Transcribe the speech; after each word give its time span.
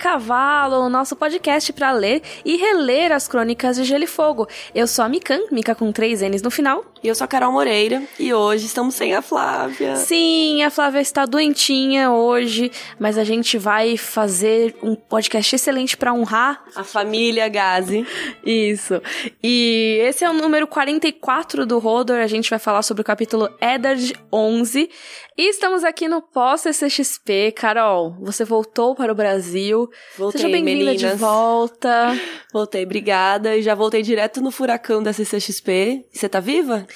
Cavalo, 0.00 0.76
o 0.86 0.88
nosso 0.88 1.14
podcast 1.14 1.70
para 1.74 1.92
ler 1.92 2.22
e 2.42 2.56
reler 2.56 3.12
as 3.12 3.28
crônicas 3.28 3.76
de 3.76 3.84
Gelo 3.84 4.04
e 4.04 4.06
Fogo. 4.06 4.48
Eu 4.74 4.86
sou 4.86 5.04
a 5.04 5.08
Mikan, 5.10 5.40
Mika 5.52 5.74
com 5.74 5.92
três 5.92 6.22
N's 6.22 6.40
no 6.40 6.50
final. 6.50 6.82
E 7.02 7.08
eu 7.08 7.14
sou 7.14 7.26
a 7.26 7.28
Carol 7.28 7.52
Moreira 7.52 8.02
e 8.18 8.32
hoje 8.32 8.64
estamos 8.64 8.94
sem 8.94 9.14
a 9.14 9.20
Flávia. 9.20 9.96
Sim, 9.96 10.62
a 10.62 10.70
Flávia 10.70 11.00
está 11.00 11.26
doentinha 11.26 12.10
hoje, 12.10 12.72
mas 12.98 13.18
a 13.18 13.24
gente 13.24 13.58
vai 13.58 13.98
fazer 13.98 14.74
um 14.82 14.94
podcast 14.94 15.54
excelente 15.54 15.98
para 15.98 16.14
honrar 16.14 16.64
a 16.74 16.82
família 16.82 17.46
Gazi. 17.48 18.06
Isso. 18.42 19.02
E 19.42 19.98
esse 20.02 20.24
é 20.24 20.30
o 20.30 20.32
número 20.32 20.66
44 20.66 21.66
do 21.66 21.78
Rodor. 21.78 22.20
A 22.20 22.26
gente 22.26 22.48
vai 22.48 22.58
falar 22.58 22.82
sobre 22.82 23.02
o 23.02 23.04
capítulo 23.04 23.50
Eddard 23.60 24.14
11. 24.32 24.88
E 25.36 25.48
estamos 25.48 25.84
aqui 25.84 26.06
no 26.06 26.20
pós-CCXP. 26.20 27.52
Carol, 27.52 28.14
você 28.20 28.44
voltou 28.44 28.94
para 28.94 29.10
o 29.12 29.14
Brasil. 29.14 29.89
Voltei, 30.16 30.40
Seja 30.40 30.52
bem-vinda 30.52 30.94
de 30.94 31.08
volta. 31.16 32.18
Voltei, 32.52 32.84
obrigada. 32.84 33.56
E 33.56 33.62
já 33.62 33.74
voltei 33.74 34.02
direto 34.02 34.40
no 34.40 34.50
furacão 34.50 35.02
da 35.02 35.12
CCXP. 35.12 36.04
Você 36.12 36.28
tá 36.28 36.40
viva? 36.40 36.86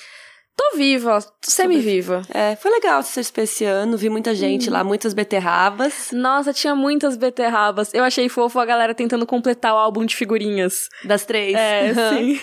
Tô 0.57 0.77
viva, 0.77 1.21
tô 1.21 1.51
semi-viva. 1.51 2.23
É, 2.33 2.55
foi 2.55 2.71
legal 2.71 3.01
esse 3.01 3.21
esse 3.21 3.65
ano, 3.65 3.97
vi 3.97 4.09
muita 4.09 4.35
gente 4.35 4.71
lá, 4.71 4.85
muitas 4.85 5.13
beterrabas. 5.13 6.11
Nossa, 6.13 6.53
tinha 6.53 6.77
muitas 6.77 7.17
beterrabas. 7.17 7.93
Eu 7.93 8.05
achei 8.05 8.29
fofo 8.29 8.61
a 8.61 8.65
galera 8.65 8.95
tentando 8.95 9.27
completar 9.27 9.75
o 9.75 9.77
álbum 9.77 10.05
de 10.05 10.15
figurinhas. 10.15 10.89
Das 11.05 11.25
três. 11.25 11.55
É, 11.57 11.93
sim. 11.93 12.41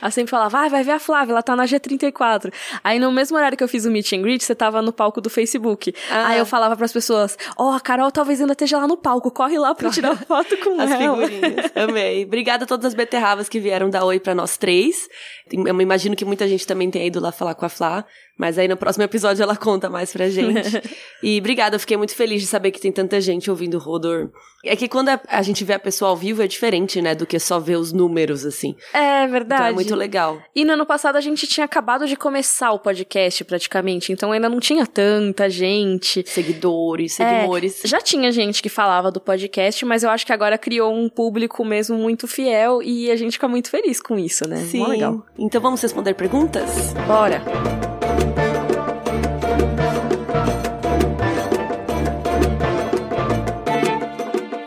Ela 0.00 0.10
sempre 0.10 0.30
falava, 0.30 0.50
vai, 0.50 0.68
vai 0.68 0.82
ver 0.82 0.92
a 0.92 0.98
Flávia, 0.98 1.32
ela 1.32 1.42
tá 1.42 1.56
na 1.56 1.64
G34. 1.64 2.52
Aí 2.82 2.98
no 2.98 3.10
mesmo 3.10 3.36
horário 3.36 3.56
que 3.56 3.64
eu 3.64 3.68
fiz 3.68 3.86
o 3.86 3.90
meet 3.90 4.12
and 4.12 4.20
greet, 4.20 4.44
você 4.44 4.54
tava 4.54 4.82
no 4.82 4.92
palco 4.92 5.20
do 5.22 5.30
Facebook. 5.30 5.94
Ah. 6.10 6.28
Aí 6.28 6.38
eu 6.38 6.46
falava 6.46 6.76
pras 6.76 6.92
pessoas, 6.92 7.36
ó, 7.56 7.72
a 7.72 7.80
Carol 7.80 8.10
talvez 8.12 8.40
ainda 8.42 8.52
esteja 8.52 8.78
lá 8.78 8.86
no 8.86 8.96
palco, 8.96 9.30
corre 9.30 9.58
lá 9.58 9.74
pra 9.74 9.90
tirar 9.90 10.16
foto 10.26 10.54
com 10.58 10.78
As 10.80 10.90
ela. 10.90 11.16
figurinhas. 11.26 11.72
Amei. 11.74 12.24
Obrigada 12.24 12.64
a 12.64 12.66
todas 12.66 12.84
as 12.86 12.94
beterrabas 12.94 13.48
que 13.48 13.58
vieram 13.58 13.88
dar 13.88 14.04
oi 14.04 14.20
pra 14.20 14.34
nós 14.34 14.58
três. 14.58 15.08
Eu 15.50 15.80
imagino 15.80 16.14
que 16.14 16.24
muita 16.24 16.46
gente 16.46 16.66
também 16.66 16.90
tenha 16.90 17.06
ido 17.06 17.20
lá 17.20 17.32
falar 17.32 17.53
com 17.54 17.64
a 17.64 17.68
Flá. 17.68 18.04
Mas 18.36 18.58
aí 18.58 18.66
no 18.66 18.76
próximo 18.76 19.04
episódio 19.04 19.42
ela 19.42 19.56
conta 19.56 19.88
mais 19.88 20.12
pra 20.12 20.28
gente. 20.28 20.82
e 21.22 21.38
obrigada, 21.38 21.76
eu 21.76 21.80
fiquei 21.80 21.96
muito 21.96 22.14
feliz 22.14 22.40
de 22.42 22.48
saber 22.48 22.72
que 22.72 22.80
tem 22.80 22.90
tanta 22.90 23.20
gente 23.20 23.48
ouvindo 23.48 23.76
o 23.76 23.80
Rodor. 23.80 24.30
É 24.64 24.74
que 24.74 24.88
quando 24.88 25.10
a, 25.28 25.42
gente 25.42 25.62
vê 25.62 25.74
a 25.74 25.78
pessoa 25.78 26.10
ao 26.10 26.16
vivo 26.16 26.42
é 26.42 26.46
diferente, 26.46 27.00
né? 27.00 27.14
Do 27.14 27.26
que 27.26 27.38
só 27.38 27.60
ver 27.60 27.76
os 27.76 27.92
números, 27.92 28.44
assim. 28.44 28.74
É 28.92 29.26
verdade. 29.28 29.60
Então 29.62 29.66
é 29.66 29.72
muito 29.72 29.94
legal. 29.94 30.42
E 30.54 30.64
no 30.64 30.72
ano 30.72 30.86
passado 30.86 31.16
a 31.16 31.20
gente 31.20 31.46
tinha 31.46 31.64
acabado 31.64 32.08
de 32.08 32.16
começar 32.16 32.72
o 32.72 32.78
podcast 32.78 33.44
praticamente, 33.44 34.10
então 34.10 34.32
ainda 34.32 34.48
não 34.48 34.58
tinha 34.58 34.86
tanta 34.86 35.48
gente. 35.48 36.24
Seguidores, 36.26 37.20
É, 37.20 37.40
seguidores. 37.40 37.82
já 37.84 38.00
tinha 38.00 38.32
gente 38.32 38.62
que 38.62 38.68
falava 38.68 39.12
do 39.12 39.20
podcast, 39.20 39.84
mas 39.84 40.02
eu 40.02 40.10
acho 40.10 40.26
que 40.26 40.32
agora 40.32 40.56
criou 40.58 40.92
um 40.92 41.08
público 41.08 41.64
mesmo 41.64 41.96
muito 41.96 42.26
fiel 42.26 42.82
e 42.82 43.10
a 43.10 43.16
gente 43.16 43.34
fica 43.34 43.46
muito 43.46 43.70
feliz 43.70 44.00
com 44.00 44.18
isso, 44.18 44.48
né? 44.48 44.56
Sim. 44.56 44.78
Mó 44.78 44.86
legal. 44.88 45.22
Então 45.38 45.60
vamos 45.60 45.80
responder 45.80 46.14
perguntas? 46.14 46.94
Bora. 47.06 47.43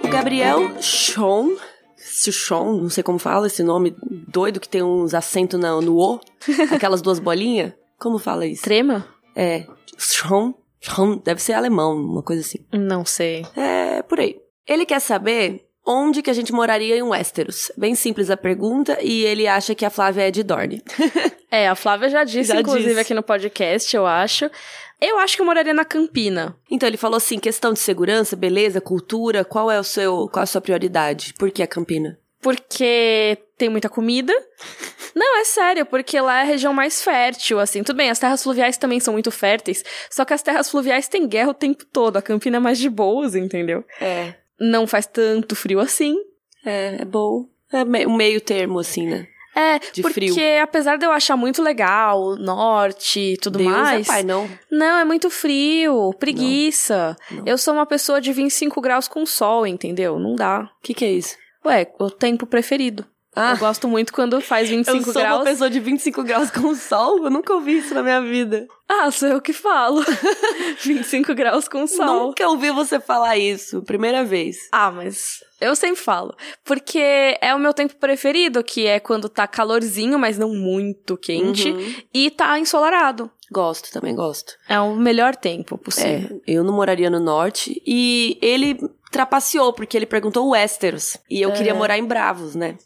O 0.03 0.07
Gabriel 0.09 0.81
Sean, 0.81 1.55
Sean, 1.97 2.73
não 2.73 2.89
sei 2.89 3.03
como 3.03 3.19
fala 3.19 3.47
esse 3.47 3.63
nome 3.63 3.95
doido 4.27 4.59
que 4.59 4.69
tem 4.69 4.83
uns 4.83 5.13
acentos 5.13 5.59
no, 5.59 5.81
no 5.81 5.97
O, 5.97 6.19
aquelas 6.71 7.01
duas 7.01 7.19
bolinhas. 7.19 7.73
Como 7.99 8.17
fala 8.19 8.45
isso? 8.45 8.63
Trema? 8.63 9.05
É, 9.35 9.65
Sean, 9.97 10.53
Sean, 10.81 11.17
deve 11.23 11.41
ser 11.41 11.53
alemão, 11.53 11.95
uma 11.95 12.23
coisa 12.23 12.41
assim. 12.41 12.59
Não 12.71 13.05
sei. 13.05 13.45
É, 13.55 14.01
por 14.01 14.19
aí. 14.19 14.39
Ele 14.65 14.85
quer 14.85 14.99
saber 14.99 15.66
onde 15.87 16.21
que 16.21 16.29
a 16.29 16.33
gente 16.33 16.51
moraria 16.51 16.97
em 16.97 17.01
Westeros. 17.01 17.71
Bem 17.77 17.95
simples 17.95 18.29
a 18.29 18.35
pergunta 18.35 18.97
e 19.01 19.23
ele 19.23 19.47
acha 19.47 19.73
que 19.73 19.85
a 19.85 19.89
Flávia 19.89 20.27
é 20.27 20.31
de 20.31 20.43
Dorne. 20.43 20.83
É, 21.49 21.69
a 21.69 21.75
Flávia 21.75 22.09
já 22.09 22.25
disse, 22.25 22.51
Já 22.51 22.59
inclusive, 22.59 22.89
disse. 22.89 22.99
aqui 22.99 23.13
no 23.13 23.23
podcast, 23.23 23.95
eu 23.95 24.05
acho. 24.05 24.51
Eu 24.99 25.17
acho 25.17 25.37
que 25.37 25.41
eu 25.41 25.45
moraria 25.45 25.73
na 25.73 25.85
Campina. 25.85 26.53
Então 26.69 26.89
ele 26.89 26.97
falou 26.97 27.15
assim, 27.15 27.39
questão 27.39 27.71
de 27.71 27.79
segurança, 27.79 28.35
beleza, 28.35 28.81
cultura, 28.81 29.45
qual 29.45 29.71
é 29.71 29.79
o 29.79 29.83
seu, 29.83 30.27
qual 30.27 30.41
é 30.41 30.43
a 30.43 30.45
sua 30.45 30.59
prioridade? 30.59 31.33
Por 31.39 31.49
que 31.49 31.63
a 31.63 31.67
Campina? 31.67 32.19
Porque 32.41 33.37
tem 33.57 33.69
muita 33.69 33.87
comida. 33.87 34.33
Não, 35.15 35.39
é 35.39 35.45
sério, 35.45 35.85
porque 35.85 36.19
lá 36.19 36.39
é 36.39 36.41
a 36.41 36.45
região 36.45 36.73
mais 36.73 37.01
fértil, 37.01 37.59
assim. 37.61 37.81
Tudo 37.81 37.95
bem, 37.95 38.09
as 38.09 38.19
terras 38.19 38.43
fluviais 38.43 38.77
também 38.77 38.99
são 38.99 39.13
muito 39.13 39.31
férteis, 39.31 39.85
só 40.11 40.25
que 40.25 40.33
as 40.33 40.41
terras 40.41 40.69
fluviais 40.69 41.07
têm 41.07 41.27
guerra 41.27 41.51
o 41.51 41.53
tempo 41.53 41.85
todo. 41.85 42.17
A 42.17 42.21
Campina 42.21 42.57
é 42.57 42.59
mais 42.59 42.77
de 42.77 42.89
boas, 42.89 43.35
entendeu? 43.35 43.85
É, 44.01 44.33
Não 44.59 44.87
faz 44.87 45.05
tanto 45.05 45.55
frio 45.55 45.79
assim. 45.79 46.17
é, 46.65 46.97
é 47.01 47.05
bom. 47.05 47.45
É 47.71 47.83
um 48.07 48.15
meio 48.15 48.39
termo, 48.39 48.79
assim, 48.79 49.05
né? 49.07 49.27
É, 49.53 49.79
De 49.79 50.03
porque 50.03 50.31
frio. 50.31 50.61
apesar 50.63 50.97
de 50.97 51.05
eu 51.05 51.11
achar 51.11 51.35
muito 51.35 51.63
legal 51.63 52.21
o 52.21 52.35
norte 52.35 53.33
e 53.33 53.37
tudo 53.37 53.57
Deus 53.57 53.71
mais. 53.71 54.07
é 54.07 54.11
pai, 54.11 54.23
não. 54.23 54.47
Não, 54.71 54.99
é 54.99 55.03
muito 55.03 55.29
frio, 55.31 56.13
preguiça. 56.19 57.17
Não. 57.31 57.43
Eu 57.45 57.57
sou 57.57 57.73
uma 57.73 57.85
pessoa 57.85 58.21
de 58.21 58.31
25 58.31 58.79
graus 58.79 59.07
com 59.07 59.25
sol, 59.25 59.65
entendeu? 59.65 60.19
Não 60.19 60.35
dá. 60.35 60.61
O 60.61 60.81
que 60.83 60.93
que 60.93 61.03
é 61.03 61.11
isso? 61.11 61.35
Ué, 61.65 61.91
o 61.99 62.09
tempo 62.11 62.45
preferido. 62.45 63.03
Ah. 63.39 63.51
Eu 63.53 63.57
gosto 63.57 63.87
muito 63.87 64.11
quando 64.11 64.41
faz 64.41 64.67
25 64.67 64.97
eu 64.97 65.03
sou 65.13 65.21
graus. 65.21 65.37
uma 65.37 65.43
pessoa 65.45 65.69
de 65.69 65.79
25 65.79 66.23
graus 66.23 66.49
com 66.49 66.73
sol? 66.73 67.23
Eu 67.23 67.29
nunca 67.29 67.53
ouvi 67.53 67.77
isso 67.77 67.93
na 67.93 68.01
minha 68.01 68.19
vida. 68.19 68.67
Ah, 68.89 69.11
sou 69.11 69.29
eu 69.29 69.39
que 69.41 69.53
falo. 69.53 70.03
25 70.83 71.33
graus 71.35 71.67
com 71.67 71.85
sol. 71.85 72.27
Nunca 72.27 72.47
ouvi 72.47 72.71
você 72.71 72.99
falar 72.99 73.37
isso. 73.37 73.81
Primeira 73.83 74.23
vez. 74.23 74.57
Ah, 74.71 74.89
mas 74.89 75.43
eu 75.61 75.75
sempre 75.75 76.01
falo. 76.01 76.35
Porque 76.63 77.37
é 77.41 77.53
o 77.53 77.59
meu 77.59 77.73
tempo 77.73 77.95
preferido, 77.95 78.63
que 78.63 78.85
é 78.87 78.99
quando 78.99 79.29
tá 79.29 79.45
calorzinho, 79.45 80.17
mas 80.17 80.37
não 80.37 80.53
muito 80.53 81.15
quente, 81.17 81.69
Uhum. 81.69 81.95
e 82.13 82.31
tá 82.31 82.57
ensolarado. 82.57 83.29
Gosto, 83.51 83.91
também 83.91 84.15
gosto. 84.15 84.53
É 84.67 84.79
o 84.79 84.95
melhor 84.95 85.35
tempo 85.35 85.77
possível. 85.77 86.41
É, 86.47 86.51
eu 86.51 86.63
não 86.63 86.73
moraria 86.73 87.09
no 87.09 87.19
norte. 87.19 87.81
E 87.85 88.37
ele 88.41 88.77
trapaceou, 89.11 89.71
porque 89.71 89.95
ele 89.95 90.05
perguntou 90.05 90.49
Westeros. 90.49 91.17
E 91.29 91.41
eu 91.41 91.51
queria 91.53 91.73
morar 91.73 91.97
em 91.97 92.03
Bravos, 92.03 92.55
né? 92.55 92.77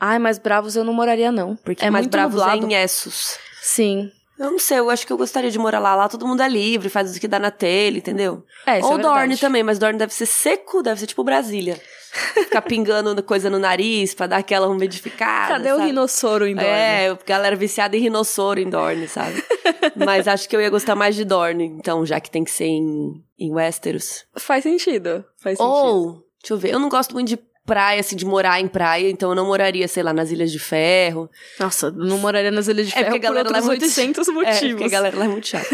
Ai, 0.00 0.18
mas 0.18 0.38
Bravos 0.38 0.76
eu 0.76 0.84
não 0.84 0.92
moraria, 0.92 1.32
não. 1.32 1.56
Porque 1.56 1.84
é 1.84 1.90
mais 1.90 2.04
muito 2.04 2.12
Bravos 2.12 2.40
nublado. 2.40 2.64
é 2.64 2.68
em 2.68 2.74
Essos. 2.74 3.38
Sim. 3.60 4.10
Eu 4.38 4.52
não 4.52 4.58
sei, 4.58 4.78
eu 4.78 4.88
acho 4.88 5.04
que 5.04 5.12
eu 5.12 5.16
gostaria 5.18 5.50
de 5.50 5.58
morar 5.58 5.80
lá. 5.80 5.96
Lá 5.96 6.08
todo 6.08 6.26
mundo 6.26 6.40
é 6.42 6.48
livre, 6.48 6.88
faz 6.88 7.16
o 7.16 7.20
que 7.20 7.26
dá 7.26 7.40
na 7.40 7.50
telha, 7.50 7.98
entendeu? 7.98 8.44
É, 8.64 8.78
isso 8.78 8.88
Ou 8.88 8.98
é. 8.98 9.02
Dorne 9.02 9.36
também, 9.36 9.64
mas 9.64 9.80
Dorne 9.80 9.98
deve 9.98 10.14
ser 10.14 10.26
seco, 10.26 10.80
deve 10.80 11.00
ser 11.00 11.08
tipo 11.08 11.24
Brasília. 11.24 11.80
Ficar 12.34 12.62
pingando 12.62 13.20
coisa 13.22 13.50
no 13.50 13.58
nariz 13.58 14.14
pra 14.14 14.28
dar 14.28 14.36
aquela 14.38 14.68
umidificada. 14.68 15.54
Cadê 15.54 15.72
o 15.72 15.76
sabe? 15.76 15.88
rinossoro 15.88 16.46
em 16.46 16.54
Dorne? 16.54 16.70
É, 16.70 17.18
galera 17.26 17.56
viciada 17.56 17.96
em 17.96 18.00
rinossoro 18.00 18.60
em 18.60 18.70
Dorne, 18.70 19.08
sabe? 19.08 19.42
Mas 19.96 20.28
acho 20.28 20.48
que 20.48 20.54
eu 20.54 20.60
ia 20.60 20.70
gostar 20.70 20.94
mais 20.94 21.16
de 21.16 21.24
Dorne, 21.24 21.64
então, 21.64 22.06
já 22.06 22.20
que 22.20 22.30
tem 22.30 22.44
que 22.44 22.50
ser 22.50 22.66
em, 22.66 23.22
em 23.38 23.52
Westeros. 23.52 24.24
Faz 24.36 24.62
sentido. 24.62 25.24
Faz 25.36 25.58
sentido. 25.58 25.72
Ou, 25.72 26.12
deixa 26.40 26.54
eu 26.54 26.58
ver, 26.58 26.72
eu 26.72 26.78
não 26.78 26.88
gosto 26.88 27.12
muito 27.12 27.28
de 27.28 27.36
praia, 27.68 28.00
assim, 28.00 28.16
de 28.16 28.24
morar 28.24 28.58
em 28.60 28.66
praia, 28.66 29.10
então 29.10 29.28
eu 29.28 29.34
não 29.36 29.46
moraria, 29.46 29.86
sei 29.86 30.02
lá, 30.02 30.12
nas 30.12 30.30
Ilhas 30.30 30.50
de 30.50 30.58
Ferro. 30.58 31.30
Nossa, 31.60 31.90
não 31.90 32.18
moraria 32.18 32.50
nas 32.50 32.66
Ilhas 32.66 32.86
de 32.86 32.92
É 32.94 32.96
Ferro 32.96 33.10
porque 33.10 33.26
a 33.26 33.28
galera 33.30 33.44
por 33.48 33.52
lá 33.52 33.58
é 33.58 33.62
muito... 33.62 33.82
800 33.84 34.26
É, 34.28 34.32
motivos. 34.32 34.70
porque 34.70 34.84
a 34.84 34.88
galera 34.88 35.16
lá 35.18 35.24
é 35.26 35.28
muito 35.28 35.46
chata. 35.46 35.68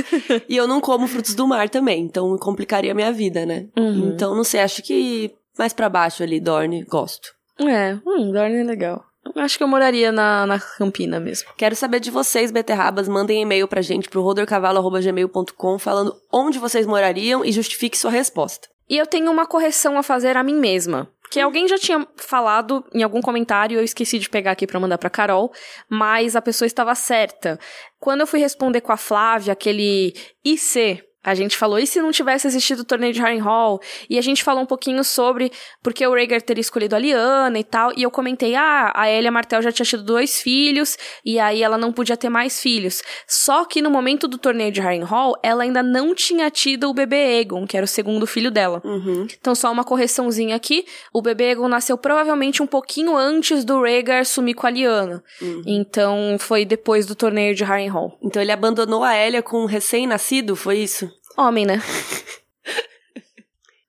e 0.48 0.56
eu 0.56 0.66
não 0.66 0.80
como 0.80 1.06
frutos 1.06 1.34
do 1.34 1.46
mar 1.46 1.68
também, 1.70 2.02
então 2.02 2.36
complicaria 2.38 2.90
a 2.92 2.94
minha 2.94 3.12
vida, 3.12 3.46
né? 3.46 3.66
Uhum. 3.76 4.08
Então, 4.14 4.34
não 4.34 4.42
sei, 4.44 4.60
acho 4.60 4.82
que 4.82 5.32
mais 5.56 5.72
pra 5.72 5.88
baixo 5.88 6.22
ali, 6.22 6.40
Dorne, 6.40 6.82
gosto. 6.84 7.28
É, 7.60 7.94
hum, 8.04 8.32
Dorne 8.32 8.56
é 8.56 8.64
legal. 8.64 9.04
Eu 9.34 9.40
Acho 9.42 9.56
que 9.56 9.64
eu 9.64 9.68
moraria 9.68 10.12
na, 10.12 10.44
na 10.46 10.58
Campina 10.60 11.18
mesmo. 11.18 11.48
Quero 11.56 11.74
saber 11.74 11.98
de 11.98 12.10
vocês, 12.10 12.50
beterrabas. 12.50 13.08
Mandem 13.08 13.40
e-mail 13.40 13.66
pra 13.66 13.80
gente 13.80 14.08
pro 14.10 14.20
rodorcavalo.gmail.com 14.20 15.78
falando 15.78 16.14
onde 16.32 16.58
vocês 16.58 16.84
morariam 16.86 17.42
e 17.44 17.50
justifique 17.50 17.96
sua 17.96 18.10
resposta. 18.10 18.68
E 18.88 18.98
eu 18.98 19.06
tenho 19.06 19.30
uma 19.32 19.46
correção 19.46 19.96
a 19.96 20.02
fazer 20.02 20.36
a 20.36 20.42
mim 20.42 20.56
mesma. 20.56 21.08
Que 21.30 21.40
alguém 21.40 21.66
já 21.66 21.76
tinha 21.76 22.06
falado 22.16 22.84
em 22.94 23.02
algum 23.02 23.20
comentário, 23.20 23.78
eu 23.78 23.84
esqueci 23.84 24.18
de 24.18 24.28
pegar 24.28 24.52
aqui 24.52 24.66
pra 24.66 24.78
mandar 24.78 24.98
pra 24.98 25.10
Carol, 25.10 25.52
mas 25.88 26.36
a 26.36 26.42
pessoa 26.42 26.66
estava 26.66 26.94
certa. 26.94 27.58
Quando 27.98 28.20
eu 28.20 28.26
fui 28.26 28.38
responder 28.38 28.80
com 28.80 28.92
a 28.92 28.96
Flávia, 28.96 29.52
aquele 29.52 30.14
IC, 30.44 31.02
a 31.24 31.34
gente 31.34 31.56
falou, 31.56 31.78
e 31.78 31.86
se 31.86 32.00
não 32.00 32.12
tivesse 32.12 32.46
existido 32.46 32.82
o 32.82 32.84
torneio 32.84 33.12
de 33.12 33.20
Harrenhal? 33.20 33.80
E 34.08 34.18
a 34.18 34.22
gente 34.22 34.44
falou 34.44 34.62
um 34.62 34.66
pouquinho 34.66 35.02
sobre 35.02 35.50
porque 35.82 36.06
o 36.06 36.12
Rhaegar 36.12 36.42
teria 36.42 36.60
escolhido 36.60 36.94
a 36.94 36.98
Lyanna 36.98 37.58
e 37.58 37.64
tal, 37.64 37.92
e 37.96 38.02
eu 38.02 38.10
comentei, 38.10 38.54
ah, 38.54 38.92
a 38.94 39.10
Elia 39.10 39.30
Martel 39.30 39.62
já 39.62 39.72
tinha 39.72 39.86
tido 39.86 40.02
dois 40.02 40.40
filhos, 40.40 40.96
e 41.24 41.40
aí 41.40 41.62
ela 41.62 41.78
não 41.78 41.92
podia 41.92 42.16
ter 42.16 42.28
mais 42.28 42.60
filhos. 42.60 43.02
Só 43.26 43.64
que 43.64 43.80
no 43.80 43.90
momento 43.90 44.28
do 44.28 44.38
torneio 44.38 44.70
de 44.70 44.80
Harrenhal, 44.80 45.34
ela 45.42 45.62
ainda 45.62 45.82
não 45.82 46.14
tinha 46.14 46.50
tido 46.50 46.90
o 46.90 46.94
bebê 46.94 47.40
Egon, 47.40 47.66
que 47.66 47.76
era 47.76 47.84
o 47.84 47.88
segundo 47.88 48.26
filho 48.26 48.50
dela. 48.50 48.82
Uhum. 48.84 49.26
Então, 49.38 49.54
só 49.54 49.72
uma 49.72 49.84
correçãozinha 49.84 50.54
aqui. 50.54 50.84
O 51.12 51.22
bebê 51.22 51.52
Egon 51.52 51.68
nasceu 51.68 51.96
provavelmente 51.96 52.62
um 52.62 52.66
pouquinho 52.66 53.16
antes 53.16 53.64
do 53.64 53.80
Rhaegar 53.82 54.24
sumir 54.24 54.54
com 54.54 54.66
a 54.66 54.70
Lyanna. 54.70 55.22
Então, 55.66 56.36
foi 56.38 56.64
depois 56.64 57.06
do 57.06 57.14
torneio 57.14 57.54
de 57.54 57.64
Harrenhal. 57.64 58.18
Então 58.22 58.40
ele 58.42 58.52
abandonou 58.52 59.02
a 59.02 59.16
Elia 59.16 59.42
com 59.42 59.62
um 59.62 59.66
recém-nascido, 59.66 60.56
foi 60.56 60.78
isso? 60.78 61.10
Homem, 61.36 61.66
né? 61.66 61.82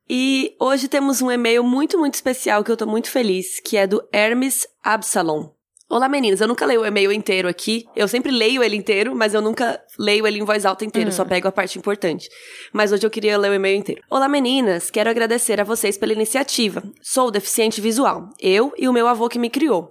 E 0.07 0.55
hoje 0.59 0.87
temos 0.87 1.19
um 1.19 1.31
e-mail 1.31 1.63
muito, 1.63 1.97
muito 1.97 2.13
especial 2.13 2.63
que 2.63 2.71
eu 2.71 2.77
tô 2.77 2.85
muito 2.85 3.09
feliz, 3.09 3.59
que 3.59 3.75
é 3.75 3.87
do 3.87 4.07
Hermes 4.13 4.67
Absalom. 4.83 5.49
Olá 5.89 6.07
meninas, 6.07 6.41
eu 6.41 6.47
nunca 6.47 6.63
leio 6.63 6.81
o 6.81 6.85
e-mail 6.85 7.11
inteiro 7.11 7.47
aqui. 7.47 7.87
Eu 7.95 8.07
sempre 8.07 8.31
leio 8.31 8.63
ele 8.63 8.75
inteiro, 8.75 9.15
mas 9.15 9.33
eu 9.33 9.41
nunca 9.41 9.81
leio 9.97 10.27
ele 10.27 10.39
em 10.39 10.45
voz 10.45 10.63
alta 10.63 10.85
inteiro, 10.85 11.11
só 11.11 11.25
pego 11.25 11.47
a 11.47 11.51
parte 11.51 11.79
importante. 11.79 12.29
Mas 12.71 12.91
hoje 12.91 13.03
eu 13.03 13.09
queria 13.09 13.35
ler 13.35 13.49
o 13.49 13.53
e-mail 13.55 13.79
inteiro. 13.79 14.03
Olá 14.09 14.29
meninas, 14.29 14.91
quero 14.91 15.09
agradecer 15.09 15.59
a 15.59 15.63
vocês 15.63 15.97
pela 15.97 16.13
iniciativa. 16.13 16.83
Sou 17.01 17.31
deficiente 17.31 17.81
visual, 17.81 18.29
eu 18.39 18.73
e 18.77 18.87
o 18.87 18.93
meu 18.93 19.07
avô 19.07 19.27
que 19.27 19.39
me 19.39 19.49
criou. 19.49 19.89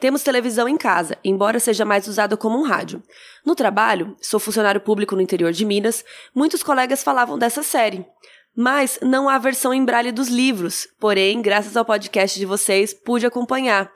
Temos 0.00 0.22
televisão 0.22 0.68
em 0.68 0.76
casa, 0.76 1.16
embora 1.24 1.60
seja 1.60 1.84
mais 1.84 2.06
usada 2.06 2.36
como 2.36 2.58
um 2.58 2.62
rádio. 2.62 3.02
No 3.44 3.54
trabalho, 3.54 4.16
sou 4.20 4.40
funcionário 4.40 4.80
público 4.80 5.14
no 5.14 5.22
interior 5.22 5.52
de 5.52 5.64
Minas, 5.64 6.04
muitos 6.34 6.62
colegas 6.62 7.02
falavam 7.02 7.38
dessa 7.38 7.62
série. 7.62 8.04
Mas 8.56 8.98
não 9.02 9.28
há 9.28 9.38
versão 9.38 9.74
em 9.74 9.84
braille 9.84 10.12
dos 10.12 10.28
livros, 10.28 10.86
porém, 11.00 11.42
graças 11.42 11.76
ao 11.76 11.84
podcast 11.84 12.38
de 12.38 12.46
vocês, 12.46 12.94
pude 12.94 13.26
acompanhar. 13.26 13.92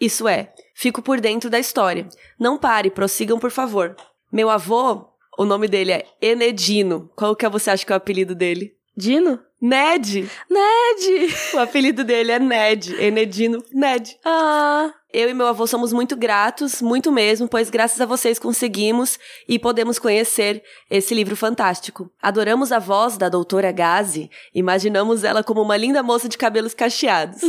Isso 0.00 0.26
é, 0.26 0.52
fico 0.74 1.00
por 1.00 1.20
dentro 1.20 1.48
da 1.48 1.58
história. 1.58 2.08
Não 2.38 2.58
pare, 2.58 2.90
prossigam, 2.90 3.38
por 3.38 3.50
favor. 3.50 3.96
Meu 4.30 4.50
avô, 4.50 5.06
o 5.38 5.44
nome 5.44 5.68
dele 5.68 5.92
é 5.92 6.06
Enedino. 6.20 7.10
Qual 7.16 7.34
que 7.36 7.48
você 7.48 7.70
acha 7.70 7.86
que 7.86 7.92
é 7.92 7.94
o 7.94 7.96
apelido 7.96 8.34
dele? 8.34 8.74
Dino? 8.96 9.40
Ned! 9.62 10.28
Ned! 10.50 11.34
O 11.54 11.58
apelido 11.60 12.02
dele 12.02 12.32
é 12.32 12.38
Ned. 12.40 12.94
Enedino 13.00 13.62
Ned. 13.72 14.18
Ah, 14.24 14.90
Eu 15.12 15.28
e 15.30 15.34
meu 15.34 15.46
avô 15.46 15.68
somos 15.68 15.92
muito 15.92 16.16
gratos, 16.16 16.82
muito 16.82 17.12
mesmo, 17.12 17.46
pois 17.46 17.70
graças 17.70 18.00
a 18.00 18.06
vocês 18.06 18.40
conseguimos 18.40 19.20
e 19.48 19.60
podemos 19.60 20.00
conhecer 20.00 20.64
esse 20.90 21.14
livro 21.14 21.36
fantástico. 21.36 22.10
Adoramos 22.20 22.72
a 22.72 22.80
voz 22.80 23.16
da 23.16 23.28
doutora 23.28 23.70
Gazi, 23.70 24.28
imaginamos 24.52 25.22
ela 25.22 25.44
como 25.44 25.62
uma 25.62 25.76
linda 25.76 26.02
moça 26.02 26.28
de 26.28 26.36
cabelos 26.36 26.74
cacheados. 26.74 27.40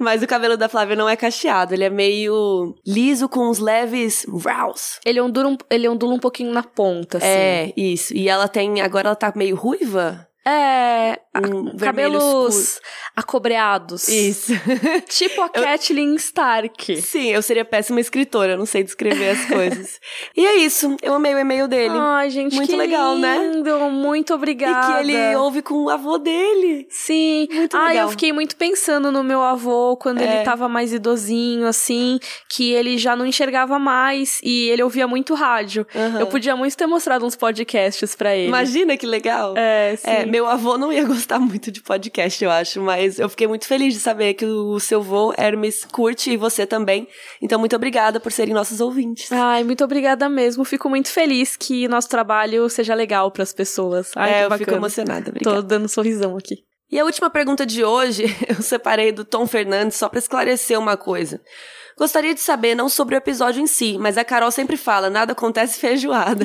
Mas 0.00 0.22
o 0.22 0.26
cabelo 0.26 0.56
da 0.56 0.68
Flávia 0.68 0.96
não 0.96 1.08
é 1.08 1.14
cacheado, 1.14 1.72
ele 1.72 1.84
é 1.84 1.90
meio 1.90 2.74
liso 2.84 3.28
com 3.28 3.48
uns 3.48 3.60
leves 3.60 4.26
rows. 4.28 4.98
ele 5.04 5.20
ondula 5.20 5.50
um, 5.50 5.56
ele 5.70 5.88
ondula 5.88 6.14
um 6.14 6.18
pouquinho 6.18 6.52
na 6.52 6.64
ponta, 6.64 7.18
assim. 7.18 7.26
É, 7.28 7.72
isso. 7.76 8.12
E 8.12 8.28
ela 8.28 8.48
tem, 8.48 8.80
agora 8.80 9.08
ela 9.10 9.16
tá 9.16 9.32
meio 9.36 9.54
ruiva? 9.54 10.26
É, 10.46 11.18
Um 11.36 11.76
cabelos 11.76 12.80
acobreados. 13.16 14.08
Isso. 14.08 14.52
Tipo 15.08 15.42
a 15.42 15.48
Kathleen 15.48 16.14
Stark. 16.14 17.00
Sim, 17.02 17.30
eu 17.30 17.42
seria 17.42 17.64
péssima 17.64 18.00
escritora, 18.00 18.52
eu 18.52 18.58
não 18.58 18.66
sei 18.66 18.82
descrever 18.84 19.30
as 19.30 19.44
coisas. 19.46 20.00
E 20.36 20.46
é 20.46 20.56
isso, 20.56 20.96
eu 21.02 21.14
amei 21.14 21.34
o 21.34 21.38
e-mail 21.38 21.66
dele. 21.66 21.94
Ai, 21.96 22.30
gente, 22.30 22.54
Muito 22.54 22.68
que 22.68 22.76
legal, 22.76 23.16
né? 23.16 23.38
lindo. 23.38 23.78
Muito 23.90 24.32
e 24.32 24.34
obrigada. 24.34 24.92
que 25.02 25.10
ele 25.10 25.36
ouve 25.36 25.62
com 25.62 25.74
o 25.84 25.90
avô 25.90 26.18
dele. 26.18 26.86
Sim. 26.88 27.48
Muito 27.50 27.76
ah, 27.76 27.88
legal. 27.88 28.04
eu 28.04 28.08
fiquei 28.10 28.32
muito 28.32 28.56
pensando 28.56 29.10
no 29.10 29.22
meu 29.24 29.42
avô 29.42 29.96
quando 29.96 30.20
É. 30.20 30.24
ele 30.36 30.44
tava 30.44 30.68
mais 30.68 30.92
idosinho, 30.92 31.66
assim, 31.66 32.18
que 32.48 32.72
ele 32.72 32.96
já 32.96 33.16
não 33.16 33.26
enxergava 33.26 33.78
mais 33.78 34.40
e 34.42 34.68
ele 34.70 34.82
ouvia 34.82 35.06
muito 35.08 35.34
rádio. 35.34 35.86
Aham. 35.94 36.20
Eu 36.20 36.26
podia 36.26 36.54
muito 36.54 36.76
ter 36.76 36.86
mostrado 36.86 37.24
uns 37.26 37.34
podcasts 37.36 38.14
pra 38.14 38.34
ele. 38.36 38.48
Imagina 38.48 38.96
que 38.96 39.06
legal. 39.06 39.54
É, 39.56 39.96
sim. 39.96 40.10
É, 40.10 40.26
meu 40.26 40.46
avô 40.46 40.78
não 40.78 40.92
ia 40.92 41.04
gostar 41.04 41.23
muito 41.38 41.70
de 41.70 41.80
podcast, 41.80 42.42
eu 42.44 42.50
acho, 42.50 42.80
mas 42.80 43.18
eu 43.18 43.28
fiquei 43.28 43.46
muito 43.46 43.66
feliz 43.66 43.94
de 43.94 44.00
saber 44.00 44.34
que 44.34 44.44
o 44.44 44.78
seu 44.78 45.00
avô, 45.00 45.32
Hermes, 45.36 45.84
curte 45.84 46.30
e 46.30 46.36
você 46.36 46.66
também. 46.66 47.08
Então, 47.40 47.58
muito 47.58 47.74
obrigada 47.76 48.20
por 48.20 48.32
serem 48.32 48.54
nossos 48.54 48.80
ouvintes. 48.80 49.30
Ai, 49.32 49.64
muito 49.64 49.84
obrigada 49.84 50.28
mesmo. 50.28 50.64
Fico 50.64 50.88
muito 50.88 51.08
feliz 51.08 51.56
que 51.56 51.88
nosso 51.88 52.08
trabalho 52.08 52.68
seja 52.68 52.94
legal 52.94 53.30
pras 53.30 53.52
pessoas. 53.52 54.10
Ai, 54.16 54.30
é, 54.30 54.44
eu 54.44 54.48
bacana. 54.48 54.58
fico 54.58 54.76
emocionada. 54.76 55.30
Obrigada. 55.30 55.56
Tô 55.56 55.62
dando 55.62 55.84
um 55.84 55.88
sorrisão 55.88 56.36
aqui. 56.36 56.64
E 56.90 56.98
a 56.98 57.04
última 57.04 57.30
pergunta 57.30 57.66
de 57.66 57.82
hoje, 57.84 58.24
eu 58.48 58.62
separei 58.62 59.10
do 59.10 59.24
Tom 59.24 59.46
Fernandes 59.46 59.96
só 59.96 60.08
pra 60.08 60.18
esclarecer 60.18 60.78
uma 60.78 60.96
coisa. 60.96 61.40
Gostaria 61.96 62.34
de 62.34 62.40
saber, 62.40 62.74
não 62.74 62.88
sobre 62.88 63.14
o 63.14 63.18
episódio 63.18 63.62
em 63.62 63.66
si, 63.66 63.96
mas 63.98 64.18
a 64.18 64.24
Carol 64.24 64.50
sempre 64.50 64.76
fala, 64.76 65.08
nada 65.08 65.32
acontece 65.32 65.78
feijoada. 65.78 66.44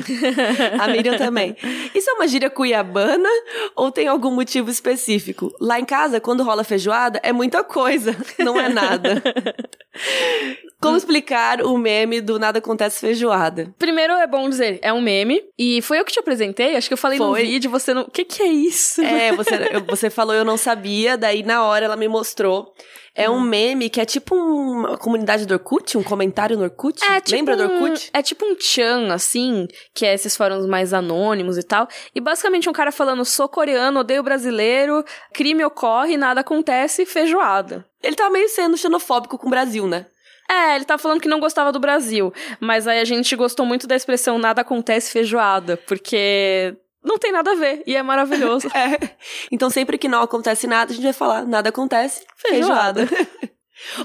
a 0.79 0.87
Miriam 0.87 1.17
também. 1.17 1.55
Isso 1.95 2.09
é 2.09 2.13
uma 2.13 2.27
gíria 2.27 2.49
cuiabana 2.49 3.29
ou 3.75 3.91
tem 3.91 4.07
algum 4.07 4.29
motivo 4.31 4.69
específico? 4.69 5.51
Lá 5.59 5.79
em 5.79 5.85
casa, 5.85 6.19
quando 6.19 6.43
rola 6.43 6.63
feijoada, 6.63 7.19
é 7.23 7.33
muita 7.33 7.63
coisa, 7.63 8.15
não 8.39 8.59
é 8.59 8.69
nada. 8.69 9.21
Como 10.81 10.95
explicar 10.95 11.61
o 11.61 11.77
meme 11.77 12.21
do 12.21 12.39
nada 12.39 12.59
acontece 12.59 12.99
feijoada? 13.01 13.73
Primeiro 13.77 14.13
é 14.13 14.25
bom 14.27 14.47
dizer, 14.49 14.79
é 14.81 14.93
um 14.93 15.01
meme. 15.01 15.41
E 15.57 15.81
foi 15.81 15.99
eu 15.99 16.05
que 16.05 16.11
te 16.13 16.19
apresentei, 16.19 16.75
acho 16.75 16.87
que 16.87 16.93
eu 16.93 16.97
falei 16.97 17.19
no 17.19 17.25
Foi. 17.25 17.43
vídeo, 17.43 17.69
você 17.69 17.93
não. 17.93 18.03
O 18.03 18.09
que, 18.11 18.23
que 18.23 18.41
é 18.41 18.47
isso? 18.47 19.01
É, 19.01 19.33
você, 19.33 19.55
eu- 19.71 19.83
você 19.85 20.09
falou 20.09 20.33
eu 20.33 20.45
não 20.45 20.55
sabia, 20.57 21.17
daí 21.17 21.43
na 21.43 21.63
hora 21.63 21.83
ela 21.85 21.97
me 21.97 22.07
mostrou. 22.07 22.73
É 23.15 23.29
um 23.29 23.39
meme 23.39 23.89
que 23.89 23.99
é 23.99 24.05
tipo 24.05 24.35
uma 24.35 24.97
comunidade 24.97 25.45
do 25.45 25.53
Orkut, 25.53 25.97
um 25.97 26.03
comentário 26.03 26.57
no 26.57 26.63
Orkut. 26.63 27.03
É 27.03 27.19
tipo 27.19 27.35
Lembra 27.35 27.57
do 27.57 27.63
um- 27.63 27.83
Orkut? 27.83 28.09
É 28.13 28.21
tipo 28.21 28.45
um 28.45 28.55
chan, 28.59 29.13
assim, 29.13 29.67
que 29.93 30.05
é 30.05 30.13
esses 30.13 30.35
fóruns 30.37 30.65
mais 30.65 30.93
anônimos 30.93 31.57
e 31.57 31.63
tal. 31.63 31.87
E 32.13 32.21
basicamente 32.21 32.69
um 32.69 32.73
cara 32.73 32.91
falando, 32.91 33.25
sou 33.25 33.49
coreano, 33.49 33.99
odeio 34.01 34.23
brasileiro, 34.23 35.03
crime 35.33 35.63
ocorre, 35.65 36.17
nada 36.17 36.41
acontece, 36.41 37.05
feijoada. 37.05 37.85
Ele 38.01 38.15
tá 38.15 38.29
meio 38.29 38.47
sendo 38.49 38.77
xenofóbico 38.77 39.37
com 39.37 39.47
o 39.47 39.49
Brasil, 39.49 39.87
né? 39.87 40.05
É, 40.49 40.75
ele 40.75 40.85
tá 40.85 40.97
falando 40.97 41.21
que 41.21 41.27
não 41.27 41.39
gostava 41.39 41.71
do 41.71 41.79
Brasil. 41.79 42.33
Mas 42.59 42.87
aí 42.87 42.99
a 42.99 43.05
gente 43.05 43.35
gostou 43.35 43.65
muito 43.65 43.85
da 43.85 43.95
expressão 43.95 44.39
nada 44.39 44.61
acontece 44.61 45.11
feijoada, 45.11 45.77
porque 45.77 46.75
não 47.03 47.17
tem 47.17 47.31
nada 47.31 47.51
a 47.51 47.55
ver 47.55 47.83
e 47.85 47.95
é 47.95 48.03
maravilhoso. 48.03 48.67
É. 48.75 48.97
Então 49.51 49.69
sempre 49.69 49.97
que 49.97 50.07
não 50.07 50.21
acontece 50.21 50.67
nada, 50.67 50.91
a 50.91 50.95
gente 50.95 51.03
vai 51.03 51.13
falar 51.13 51.45
nada 51.45 51.69
acontece, 51.69 52.25
feijoada. 52.37 53.07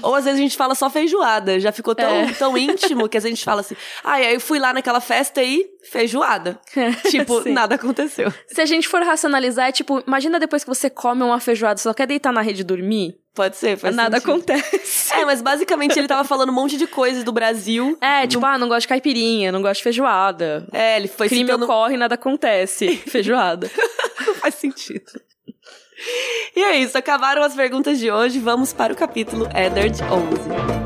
Ou 0.01 0.15
às 0.15 0.23
vezes 0.23 0.39
a 0.39 0.43
gente 0.43 0.55
fala 0.55 0.73
só 0.73 0.89
feijoada, 0.89 1.59
já 1.59 1.69
ficou 1.71 1.93
tão, 1.93 2.09
É. 2.09 2.31
tão 2.33 2.57
íntimo 2.57 3.09
que 3.09 3.17
a 3.17 3.21
gente 3.21 3.43
fala 3.43 3.59
assim, 3.59 3.75
ah, 4.05 4.21
e 4.21 4.25
aí 4.27 4.33
eu 4.35 4.39
fui 4.39 4.57
lá 4.57 4.71
naquela 4.73 5.01
festa 5.01 5.41
aí, 5.41 5.65
feijoada. 5.91 6.57
Tipo, 7.11 7.41
Sim. 7.43 7.51
nada 7.51 7.75
aconteceu. 7.75 8.31
Se 8.47 8.61
a 8.61 8.65
gente 8.65 8.87
for 8.87 9.03
racionalizar, 9.03 9.67
é 9.67 9.71
tipo, 9.73 10.01
imagina 10.07 10.39
depois 10.39 10.63
que 10.63 10.69
você 10.69 10.89
come 10.89 11.23
uma 11.23 11.39
feijoada, 11.41 11.77
você 11.77 11.83
só 11.83 11.93
quer 11.93 12.07
deitar 12.07 12.31
na 12.31 12.41
rede 12.41 12.61
e 12.61 12.63
dormir, 12.63 13.15
Pode 13.35 13.57
ser, 13.57 13.77
faz 13.77 13.93
nada 13.93 14.17
sentido. 14.17 14.31
acontece. 14.31 15.13
É, 15.13 15.25
mas 15.25 15.41
basicamente 15.41 15.99
ele 15.99 16.07
tava 16.07 16.23
falando 16.23 16.49
um 16.49 16.53
monte 16.53 16.77
de 16.77 16.87
coisas 16.87 17.21
do 17.21 17.33
Brasil. 17.33 17.97
É, 17.99 18.25
tipo, 18.25 18.45
ah, 18.45 18.57
não 18.57 18.69
gosto 18.69 18.81
de 18.83 18.87
caipirinha, 18.87 19.51
não 19.51 19.61
gosto 19.61 19.79
de 19.79 19.83
feijoada. 19.83 20.65
É, 20.71 20.95
ele 20.95 21.09
foi 21.09 21.27
Crime 21.27 21.43
citando... 21.43 21.65
ocorre, 21.65 21.97
nada 21.97 22.15
acontece. 22.15 22.95
Feijoada. 23.05 23.69
Não 24.25 24.33
faz 24.39 24.55
sentido. 24.55 25.11
E 26.55 26.63
é 26.63 26.77
isso, 26.77 26.97
acabaram 26.97 27.43
as 27.43 27.53
perguntas 27.53 27.99
de 27.99 28.09
hoje, 28.09 28.39
vamos 28.39 28.71
para 28.71 28.93
o 28.93 28.95
capítulo 28.95 29.47
Eddard 29.53 30.01
11. 30.01 30.85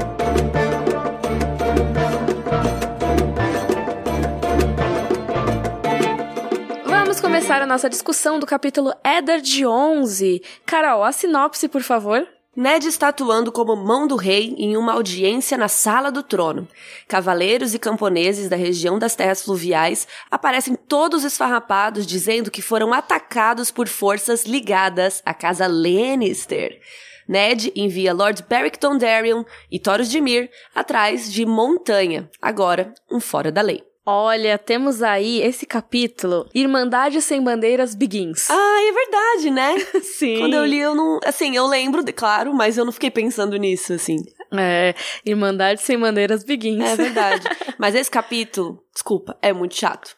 Vamos 6.86 7.20
começar 7.20 7.62
a 7.62 7.68
nossa 7.68 7.90
discussão 7.90 8.40
do 8.40 8.46
capítulo 8.48 8.92
Eddard 9.04 9.66
11. 9.66 10.42
Carol, 10.66 11.04
a 11.04 11.12
sinopse, 11.12 11.68
por 11.68 11.82
favor. 11.82 12.28
Ned 12.56 12.88
está 12.88 13.10
atuando 13.10 13.52
como 13.52 13.76
mão 13.76 14.08
do 14.08 14.16
rei 14.16 14.56
em 14.58 14.76
uma 14.76 14.94
audiência 14.94 15.56
na 15.56 15.68
sala 15.68 16.12
do 16.12 16.24
trono. 16.24 16.68
Cavaleiros 17.08 17.76
e 17.76 17.80
camponeses 17.80 18.50
da 18.50 18.56
região 18.56 18.98
das 18.98 19.16
terras 19.16 19.44
fluviais 19.44 20.08
aparecem 20.32 20.76
todos 20.76 21.24
esfarrapados 21.24 22.08
dizendo 22.08 22.50
que 22.50 22.62
foram 22.62 22.92
atacados 22.92 23.70
por 23.70 23.88
forças 23.88 24.46
ligadas 24.46 25.22
à 25.24 25.34
casa 25.34 25.68
Lannister. 25.68 26.82
Ned 27.28 27.72
envia 27.76 28.12
Lord 28.12 28.44
Beric 28.50 28.80
Dondarrion 28.80 29.46
e 29.72 29.80
Thoros 29.80 30.10
de 30.10 30.20
Mir 30.20 30.50
atrás 30.74 31.32
de 31.32 31.46
Montanha, 31.46 32.28
agora 32.42 32.92
um 33.10 33.20
fora 33.20 33.52
da 33.52 33.62
lei. 33.62 33.89
Olha, 34.06 34.58
temos 34.58 35.04
aí 35.04 35.42
esse 35.42 35.66
capítulo, 35.66 36.50
Irmandade 36.56 37.22
Sem 37.22 37.44
Bandeiras 37.44 37.94
Begins. 37.94 38.50
Ah, 38.50 38.80
é 38.82 38.92
verdade, 38.92 39.52
né? 39.52 39.76
sim. 40.02 40.40
Quando 40.40 40.56
eu 40.56 40.66
li, 40.66 40.80
eu 40.80 40.96
não. 40.96 41.20
Assim, 41.24 41.56
eu 41.56 41.68
lembro, 41.68 42.04
de- 42.04 42.14
claro, 42.14 42.54
mas 42.54 42.78
eu 42.78 42.86
não 42.86 42.92
fiquei 42.92 43.12
pensando 43.12 43.56
nisso, 43.58 43.94
assim. 43.94 44.16
É, 44.52 44.96
Irmandade 45.26 45.82
Sem 45.82 46.00
Bandeiras 46.00 46.44
Begins. 46.44 46.84
É 46.84 46.96
verdade. 46.96 47.44
mas 47.78 47.94
esse 47.94 48.10
capítulo, 48.10 48.84
desculpa, 48.92 49.38
é 49.44 49.54
muito 49.54 49.76
chato. 49.76 50.16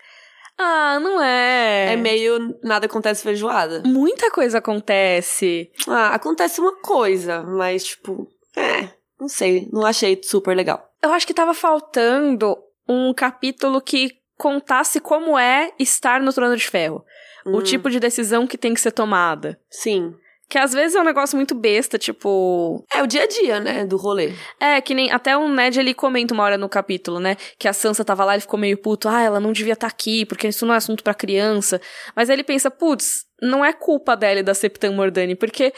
ah, 0.58 0.98
não 1.02 1.22
é. 1.22 1.94
É 1.94 1.96
meio 1.98 2.58
nada 2.64 2.86
acontece 2.86 3.24
feijoada. 3.24 3.82
Muita 3.86 4.32
coisa 4.32 4.60
acontece. 4.60 5.70
Ah, 5.88 6.14
acontece 6.16 6.62
uma 6.62 6.78
coisa, 6.78 7.44
mas 7.44 7.84
tipo, 7.84 8.26
é, 8.56 8.88
não 9.20 9.28
sei, 9.28 9.68
não 9.74 9.86
achei 9.86 10.18
super 10.24 10.56
legal. 10.56 10.88
Eu 11.02 11.12
acho 11.12 11.28
que 11.28 11.34
tava 11.34 11.54
faltando 11.54 12.56
um 12.88 13.14
capítulo 13.14 13.82
que 13.82 14.12
contasse 14.38 15.00
como 15.00 15.38
é 15.38 15.72
estar 15.80 16.20
no 16.22 16.34
Trono 16.34 16.56
de 16.58 16.68
Ferro. 16.68 17.04
O 17.46 17.58
Hum. 17.58 17.64
tipo 17.64 17.90
de 17.90 18.00
decisão 18.00 18.46
que 18.48 18.58
tem 18.58 18.74
que 18.74 18.82
ser 18.82 18.92
tomada. 18.92 19.60
Sim. 19.70 20.14
Que 20.50 20.58
às 20.58 20.74
vezes 20.74 20.96
é 20.96 21.00
um 21.00 21.06
negócio 21.06 21.38
muito 21.38 21.56
besta, 21.56 21.98
tipo. 21.98 22.86
É 22.94 23.02
o 23.02 23.08
dia 23.08 23.24
a 23.24 23.28
dia, 23.28 23.60
né, 23.62 23.86
do 23.86 23.96
rolê. 23.96 24.34
É, 24.60 24.82
que 24.82 24.94
nem. 24.94 25.10
Até 25.10 25.38
o 25.38 25.48
Ned 25.48 25.80
ele 25.80 25.94
comenta 25.94 26.34
uma 26.34 26.44
hora 26.44 26.58
no 26.58 26.68
capítulo, 26.68 27.20
né? 27.22 27.38
Que 27.58 27.70
a 27.70 27.74
Sansa 27.74 28.04
tava 28.04 28.26
lá 28.26 28.36
e 28.36 28.42
ficou 28.42 28.60
meio 28.60 28.78
puto. 28.78 29.08
Ah, 29.08 29.22
ela 29.22 29.40
não 29.40 29.54
devia 29.54 29.74
estar 29.74 29.88
aqui, 29.88 30.26
porque 30.26 30.50
isso 30.50 30.66
não 30.66 30.74
é 30.74 30.78
assunto 30.78 31.04
pra 31.06 31.14
criança. 31.14 31.80
Mas 32.14 32.30
aí 32.30 32.36
ele 32.36 32.44
pensa, 32.44 32.70
putz, 32.70 33.26
não 33.42 33.64
é 33.64 33.72
culpa 33.72 34.16
dela 34.18 34.42
e 34.42 34.44
da 34.44 34.54
Septan 34.54 34.92
Mordani, 34.92 35.36
porque 35.36 35.72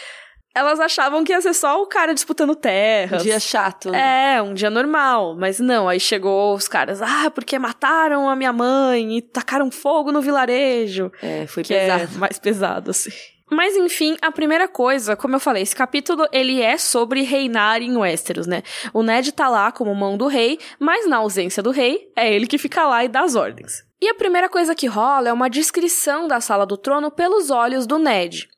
elas 0.56 0.80
achavam 0.80 1.24
que 1.24 1.32
ia 1.32 1.42
ser 1.42 1.54
só 1.54 1.82
o 1.82 1.88
cara 1.88 2.14
disputando 2.14 2.56
terras. 2.56 3.22
Um 3.22 3.26
dia 3.26 3.40
chato. 3.40 3.90
Né? 3.90 4.36
É, 4.36 4.42
um 4.42 4.54
dia 4.54 4.70
normal. 4.70 5.36
Mas 5.36 5.60
não, 5.60 5.90
aí 5.90 6.00
chegou 6.00 6.54
os 6.54 6.68
caras, 6.68 7.02
ah, 7.02 7.32
porque 7.34 7.58
mataram 7.58 8.30
a 8.30 8.36
minha 8.36 8.54
mãe 8.54 9.18
e 9.18 9.22
tacaram 9.22 9.72
fogo 9.72 10.12
no 10.12 10.22
vilarejo. 10.22 11.12
É, 11.22 11.48
foi 11.48 11.64
que 11.64 11.74
pesado. 11.74 12.04
É 12.16 12.18
mais 12.18 12.40
pesado, 12.40 12.92
assim. 12.92 13.12
Mas 13.50 13.76
enfim, 13.76 14.18
a 14.22 14.32
primeira 14.32 14.68
coisa, 14.68 15.16
como 15.16 15.36
eu 15.36 15.40
falei, 15.40 15.62
esse 15.62 15.76
capítulo 15.76 16.28
ele 16.32 16.62
é 16.62 16.78
sobre 16.78 17.22
reinar 17.22 17.82
em 17.82 17.96
Westeros, 17.96 18.48
né? 18.48 18.64
O 18.94 19.04
Ned 19.04 19.32
tá 19.32 19.48
lá 19.48 19.72
como 19.72 19.94
mão 19.94 20.18
do 20.18 20.28
rei, 20.28 20.60
mas 20.80 21.08
na 21.08 21.18
ausência 21.18 21.62
do 21.62 21.70
rei, 21.70 22.12
é 22.16 22.34
ele 22.34 22.48
que 22.48 22.58
fica 22.58 22.88
lá 22.88 23.04
e 23.04 23.08
dá 23.08 23.22
as 23.22 23.36
ordens. 23.36 23.84
E 24.02 24.10
a 24.10 24.16
primeira 24.16 24.50
coisa 24.50 24.74
que 24.74 24.88
rola 24.88 25.30
é 25.30 25.34
uma 25.34 25.50
descrição 25.50 26.28
da 26.28 26.42
sala 26.42 26.66
do 26.66 26.78
trono 26.78 27.12
pelos 27.12 27.50
olhos 27.52 27.86
do 27.86 28.00
Ned. 28.00 28.50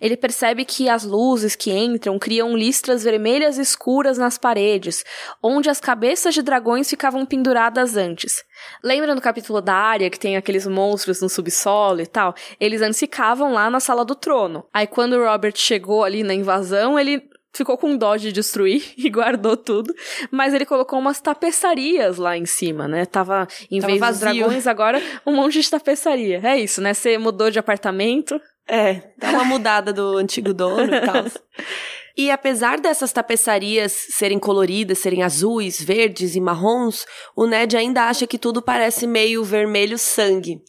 Ele 0.00 0.16
percebe 0.16 0.64
que 0.64 0.88
as 0.88 1.04
luzes 1.04 1.56
que 1.56 1.72
entram 1.72 2.18
criam 2.18 2.56
listras 2.56 3.04
vermelhas 3.04 3.58
escuras 3.58 4.18
nas 4.18 4.38
paredes, 4.38 5.04
onde 5.42 5.70
as 5.70 5.80
cabeças 5.80 6.34
de 6.34 6.42
dragões 6.42 6.88
ficavam 6.88 7.24
penduradas 7.24 7.96
antes. 7.96 8.42
Lembra 8.82 9.14
no 9.14 9.20
capítulo 9.20 9.60
da 9.60 9.74
área 9.74 10.10
que 10.10 10.18
tem 10.18 10.36
aqueles 10.36 10.66
monstros 10.66 11.20
no 11.20 11.28
subsolo 11.28 12.00
e 12.00 12.06
tal? 12.06 12.34
Eles 12.58 12.82
antes 12.82 12.98
ficavam 12.98 13.52
lá 13.52 13.70
na 13.70 13.80
sala 13.80 14.04
do 14.04 14.14
trono. 14.14 14.66
Aí 14.72 14.86
quando 14.86 15.14
o 15.14 15.24
Robert 15.24 15.56
chegou 15.56 16.04
ali 16.04 16.22
na 16.22 16.34
invasão, 16.34 16.98
ele 16.98 17.22
ficou 17.56 17.78
com 17.78 17.96
dó 17.96 18.16
de 18.16 18.30
destruir 18.30 18.84
e 18.96 19.08
guardou 19.08 19.56
tudo, 19.56 19.92
mas 20.30 20.52
ele 20.52 20.66
colocou 20.66 20.98
umas 20.98 21.20
tapeçarias 21.20 22.18
lá 22.18 22.36
em 22.36 22.46
cima, 22.46 22.86
né? 22.86 23.06
Tava, 23.06 23.48
em 23.70 23.80
Tava 23.80 23.90
vez 23.90 24.00
vazio. 24.00 24.28
dos 24.28 24.38
dragões, 24.38 24.66
agora 24.66 25.02
um 25.26 25.34
monte 25.34 25.60
de 25.60 25.70
tapeçaria. 25.70 26.40
É 26.44 26.58
isso, 26.58 26.80
né? 26.80 26.92
Você 26.92 27.16
mudou 27.18 27.50
de 27.50 27.58
apartamento, 27.58 28.40
É, 28.68 29.02
dá 29.16 29.30
uma 29.30 29.44
mudada 29.44 29.92
do 29.92 30.16
antigo 30.16 30.52
dono 30.52 30.94
e 30.94 31.00
tal. 31.00 31.24
E 32.16 32.30
apesar 32.30 32.80
dessas 32.80 33.12
tapeçarias 33.12 33.92
serem 33.92 34.38
coloridas, 34.38 34.98
serem 34.98 35.22
azuis, 35.22 35.82
verdes 35.82 36.34
e 36.34 36.40
marrons, 36.40 37.04
o 37.36 37.46
Ned 37.46 37.76
ainda 37.76 38.04
acha 38.04 38.26
que 38.26 38.38
tudo 38.38 38.62
parece 38.62 39.06
meio 39.06 39.44
vermelho 39.44 39.98
sangue. 39.98 40.62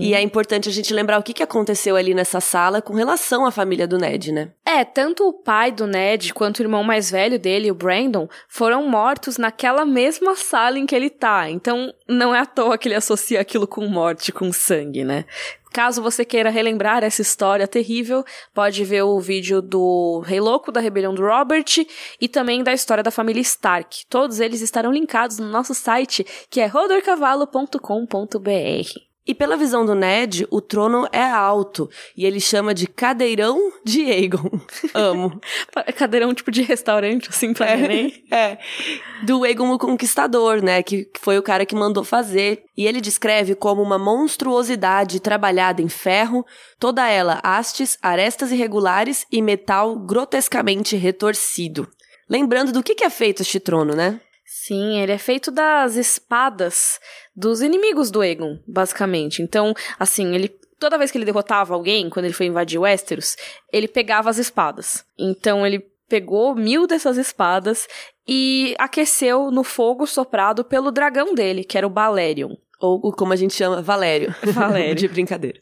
E 0.00 0.14
é 0.14 0.22
importante 0.22 0.68
a 0.68 0.72
gente 0.72 0.94
lembrar 0.94 1.18
o 1.18 1.22
que 1.22 1.32
que 1.34 1.42
aconteceu 1.42 1.96
ali 1.96 2.14
nessa 2.14 2.40
sala 2.40 2.80
com 2.80 2.94
relação 2.94 3.44
à 3.44 3.50
família 3.50 3.86
do 3.86 3.98
Ned, 3.98 4.30
né? 4.30 4.52
É, 4.64 4.84
tanto 4.84 5.26
o 5.26 5.32
pai 5.32 5.72
do 5.72 5.88
Ned 5.88 6.32
quanto 6.32 6.60
o 6.60 6.62
irmão 6.62 6.84
mais 6.84 7.10
velho 7.10 7.36
dele, 7.36 7.72
o 7.72 7.74
Brandon, 7.74 8.28
foram 8.48 8.88
mortos 8.88 9.38
naquela 9.38 9.84
mesma 9.84 10.36
sala 10.36 10.78
em 10.78 10.86
que 10.86 10.94
ele 10.94 11.10
tá. 11.10 11.50
Então, 11.50 11.92
não 12.08 12.32
é 12.32 12.38
à 12.38 12.46
toa 12.46 12.78
que 12.78 12.86
ele 12.86 12.94
associa 12.94 13.40
aquilo 13.40 13.66
com 13.66 13.88
morte, 13.88 14.30
com 14.30 14.52
sangue, 14.52 15.02
né? 15.02 15.24
Caso 15.72 16.02
você 16.02 16.24
queira 16.24 16.50
relembrar 16.50 17.02
essa 17.02 17.22
história 17.22 17.66
terrível, 17.66 18.24
pode 18.52 18.84
ver 18.84 19.02
o 19.02 19.18
vídeo 19.18 19.62
do 19.62 20.22
Rei 20.24 20.40
Louco, 20.40 20.70
da 20.70 20.80
Rebelião 20.80 21.14
do 21.14 21.22
Robert 21.22 21.86
e 22.20 22.28
também 22.28 22.62
da 22.62 22.72
história 22.72 23.02
da 23.02 23.10
família 23.10 23.40
Stark. 23.40 24.04
Todos 24.08 24.38
eles 24.38 24.60
estarão 24.60 24.92
linkados 24.92 25.38
no 25.38 25.48
nosso 25.48 25.74
site, 25.74 26.24
que 26.50 26.60
é 26.60 26.66
rodorcavalo.com.br. 26.66 29.11
E 29.24 29.34
pela 29.34 29.56
visão 29.56 29.86
do 29.86 29.94
Ned, 29.94 30.48
o 30.50 30.60
trono 30.60 31.06
é 31.12 31.22
alto 31.22 31.88
e 32.16 32.26
ele 32.26 32.40
chama 32.40 32.74
de 32.74 32.88
cadeirão 32.88 33.72
de 33.84 34.10
Aegon. 34.10 34.50
Amo. 34.92 35.40
Cadeirão 35.96 36.34
tipo 36.34 36.50
de 36.50 36.62
restaurante, 36.62 37.28
assim, 37.28 37.52
pra 37.52 37.76
neném. 37.76 38.12
É. 38.32 38.58
Do 39.24 39.44
Aegon 39.44 39.70
o 39.72 39.78
Conquistador, 39.78 40.62
né? 40.62 40.82
Que 40.82 41.08
foi 41.20 41.38
o 41.38 41.42
cara 41.42 41.66
que 41.66 41.74
mandou 41.74 42.02
fazer. 42.02 42.64
E 42.76 42.86
ele 42.86 43.00
descreve 43.00 43.54
como 43.54 43.82
uma 43.82 43.98
monstruosidade 43.98 45.20
trabalhada 45.20 45.82
em 45.82 45.88
ferro, 45.88 46.44
toda 46.78 47.08
ela 47.08 47.40
hastes, 47.44 47.98
arestas 48.02 48.50
irregulares 48.50 49.26
e 49.30 49.42
metal 49.42 49.96
grotescamente 49.98 50.96
retorcido. 50.96 51.86
Lembrando 52.28 52.72
do 52.72 52.82
que 52.82 53.04
é 53.04 53.10
feito 53.10 53.42
este 53.42 53.60
trono, 53.60 53.94
né? 53.94 54.20
Sim, 54.54 55.00
ele 55.00 55.12
é 55.12 55.18
feito 55.18 55.50
das 55.50 55.96
espadas 55.96 57.00
dos 57.34 57.62
inimigos 57.62 58.10
do 58.10 58.22
Egon, 58.22 58.58
basicamente. 58.68 59.40
Então, 59.40 59.72
assim, 59.98 60.34
ele 60.34 60.48
toda 60.78 60.98
vez 60.98 61.10
que 61.10 61.16
ele 61.16 61.24
derrotava 61.24 61.72
alguém, 61.72 62.10
quando 62.10 62.26
ele 62.26 62.34
foi 62.34 62.46
invadir 62.46 62.78
Westeros, 62.78 63.34
ele 63.72 63.88
pegava 63.88 64.28
as 64.28 64.36
espadas. 64.36 65.06
Então 65.18 65.66
ele 65.66 65.80
pegou 66.06 66.54
mil 66.54 66.86
dessas 66.86 67.16
espadas 67.16 67.88
e 68.28 68.74
aqueceu 68.78 69.50
no 69.50 69.64
fogo 69.64 70.06
soprado 70.06 70.62
pelo 70.62 70.92
dragão 70.92 71.34
dele, 71.34 71.64
que 71.64 71.78
era 71.78 71.86
o 71.86 71.90
Balerion. 71.90 72.54
Ou 72.82 73.12
como 73.12 73.32
a 73.32 73.36
gente 73.36 73.54
chama, 73.54 73.80
Valério. 73.80 74.34
Valério. 74.42 74.96
de 74.96 75.06
brincadeira. 75.06 75.58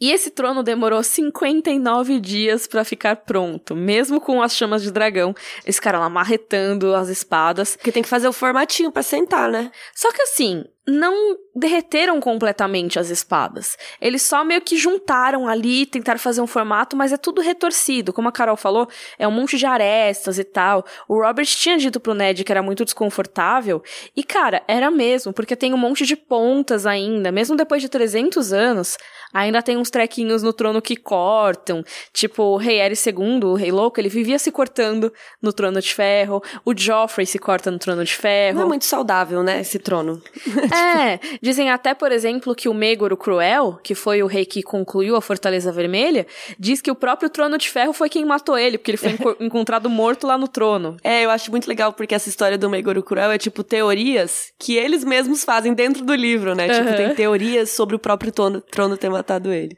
E 0.00 0.12
esse 0.12 0.30
trono 0.30 0.62
demorou 0.62 1.02
59 1.02 2.20
dias 2.20 2.68
pra 2.68 2.84
ficar 2.84 3.16
pronto, 3.16 3.74
mesmo 3.74 4.20
com 4.20 4.40
as 4.40 4.54
chamas 4.56 4.82
de 4.82 4.92
dragão. 4.92 5.34
Esse 5.66 5.80
cara 5.80 5.98
lá 5.98 6.08
marretando 6.08 6.94
as 6.94 7.08
espadas. 7.08 7.76
Porque 7.76 7.90
tem 7.90 8.02
que 8.02 8.08
fazer 8.08 8.28
o 8.28 8.32
formatinho 8.32 8.92
pra 8.92 9.02
sentar, 9.02 9.50
né? 9.50 9.72
Só 9.92 10.12
que 10.12 10.22
assim, 10.22 10.64
não 10.86 11.36
derreteram 11.54 12.18
completamente 12.20 12.98
as 12.98 13.08
espadas. 13.08 13.76
Eles 14.00 14.22
só 14.22 14.42
meio 14.42 14.60
que 14.60 14.76
juntaram 14.76 15.46
ali, 15.46 15.86
tentaram 15.86 16.18
fazer 16.18 16.40
um 16.40 16.46
formato, 16.46 16.96
mas 16.96 17.12
é 17.12 17.16
tudo 17.16 17.40
retorcido. 17.40 18.12
Como 18.12 18.28
a 18.28 18.32
Carol 18.32 18.56
falou, 18.56 18.88
é 19.18 19.28
um 19.28 19.30
monte 19.30 19.56
de 19.56 19.66
arestas 19.66 20.38
e 20.38 20.44
tal. 20.44 20.84
O 21.06 21.22
Robert 21.22 21.46
tinha 21.46 21.78
dito 21.78 22.00
pro 22.00 22.14
Ned 22.14 22.42
que 22.42 22.50
era 22.50 22.62
muito 22.62 22.84
desconfortável. 22.84 23.82
E, 24.16 24.24
cara, 24.24 24.62
era 24.66 24.90
mesmo, 24.90 25.32
porque 25.32 25.54
tem 25.54 25.72
um 25.72 25.78
monte 25.78 26.04
de 26.04 26.16
pontas 26.16 26.86
ainda. 26.86 27.30
Mesmo 27.30 27.54
depois 27.54 27.80
de 27.80 27.88
300 27.88 28.52
anos, 28.52 28.96
ainda 29.32 29.62
tem 29.62 29.76
uns 29.76 29.90
trequinhos 29.90 30.42
no 30.42 30.52
trono 30.52 30.82
que 30.82 30.96
cortam. 30.96 31.84
Tipo, 32.12 32.42
o 32.42 32.56
rei 32.56 32.80
Aerys 32.80 33.04
II, 33.06 33.44
o 33.44 33.54
rei 33.54 33.70
louco, 33.70 34.00
ele 34.00 34.08
vivia 34.08 34.38
se 34.38 34.50
cortando 34.50 35.12
no 35.40 35.52
trono 35.52 35.80
de 35.80 35.94
ferro. 35.94 36.42
O 36.64 36.76
Joffrey 36.76 37.26
se 37.26 37.38
corta 37.38 37.70
no 37.70 37.78
trono 37.78 38.04
de 38.04 38.16
ferro. 38.16 38.58
Não 38.58 38.64
é 38.64 38.68
muito 38.68 38.84
saudável, 38.84 39.42
né, 39.42 39.60
esse 39.60 39.78
trono. 39.78 40.20
É, 40.76 41.20
dizem 41.40 41.70
até, 41.70 41.94
por 41.94 42.12
exemplo, 42.12 42.54
que 42.54 42.68
o 42.68 42.74
Megor 42.74 43.12
o 43.12 43.16
Cruel, 43.16 43.78
que 43.82 43.94
foi 43.94 44.22
o 44.22 44.26
rei 44.26 44.44
que 44.44 44.62
concluiu 44.62 45.16
a 45.16 45.20
Fortaleza 45.20 45.70
Vermelha, 45.72 46.26
diz 46.58 46.80
que 46.80 46.90
o 46.90 46.94
próprio 46.94 47.28
Trono 47.30 47.58
de 47.58 47.68
Ferro 47.68 47.92
foi 47.92 48.08
quem 48.08 48.24
matou 48.24 48.56
ele, 48.58 48.78
porque 48.78 48.90
ele 48.92 48.98
foi 48.98 49.10
enco- 49.12 49.36
encontrado 49.40 49.88
morto 49.90 50.26
lá 50.26 50.36
no 50.38 50.48
trono. 50.48 50.96
É, 51.02 51.24
eu 51.24 51.30
acho 51.30 51.50
muito 51.50 51.66
legal 51.68 51.92
porque 51.92 52.14
essa 52.14 52.28
história 52.28 52.56
do 52.58 52.68
Megoro 52.70 53.02
Cruel 53.02 53.30
é 53.30 53.38
tipo 53.38 53.62
teorias 53.64 54.52
que 54.58 54.76
eles 54.76 55.04
mesmos 55.04 55.44
fazem 55.44 55.74
dentro 55.74 56.04
do 56.04 56.14
livro, 56.14 56.54
né? 56.54 56.68
Tipo, 56.68 56.88
Aham. 56.88 56.96
tem 56.96 57.14
teorias 57.14 57.70
sobre 57.70 57.94
o 57.96 57.98
próprio 57.98 58.32
trono, 58.32 58.60
trono 58.60 58.96
ter 58.96 59.10
matado 59.10 59.52
ele. 59.52 59.76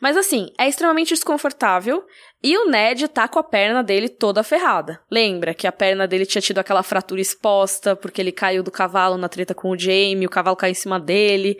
Mas 0.00 0.16
assim, 0.16 0.50
é 0.58 0.68
extremamente 0.68 1.14
desconfortável 1.14 2.04
e 2.42 2.56
o 2.56 2.70
Ned 2.70 3.06
tá 3.08 3.28
com 3.28 3.38
a 3.38 3.44
perna 3.44 3.82
dele 3.82 4.08
toda 4.08 4.42
ferrada. 4.42 5.00
Lembra 5.10 5.52
que 5.52 5.66
a 5.66 5.72
perna 5.72 6.06
dele 6.06 6.24
tinha 6.24 6.40
tido 6.40 6.58
aquela 6.58 6.82
fratura 6.82 7.20
exposta 7.20 7.94
porque 7.94 8.20
ele 8.20 8.32
caiu 8.32 8.62
do 8.62 8.70
cavalo 8.70 9.18
na 9.18 9.28
treta 9.28 9.54
com 9.54 9.70
o 9.70 9.78
Jaime, 9.78 10.26
o 10.26 10.30
cavalo 10.30 10.56
caiu 10.56 10.72
em 10.72 10.74
cima 10.74 10.98
dele. 10.98 11.58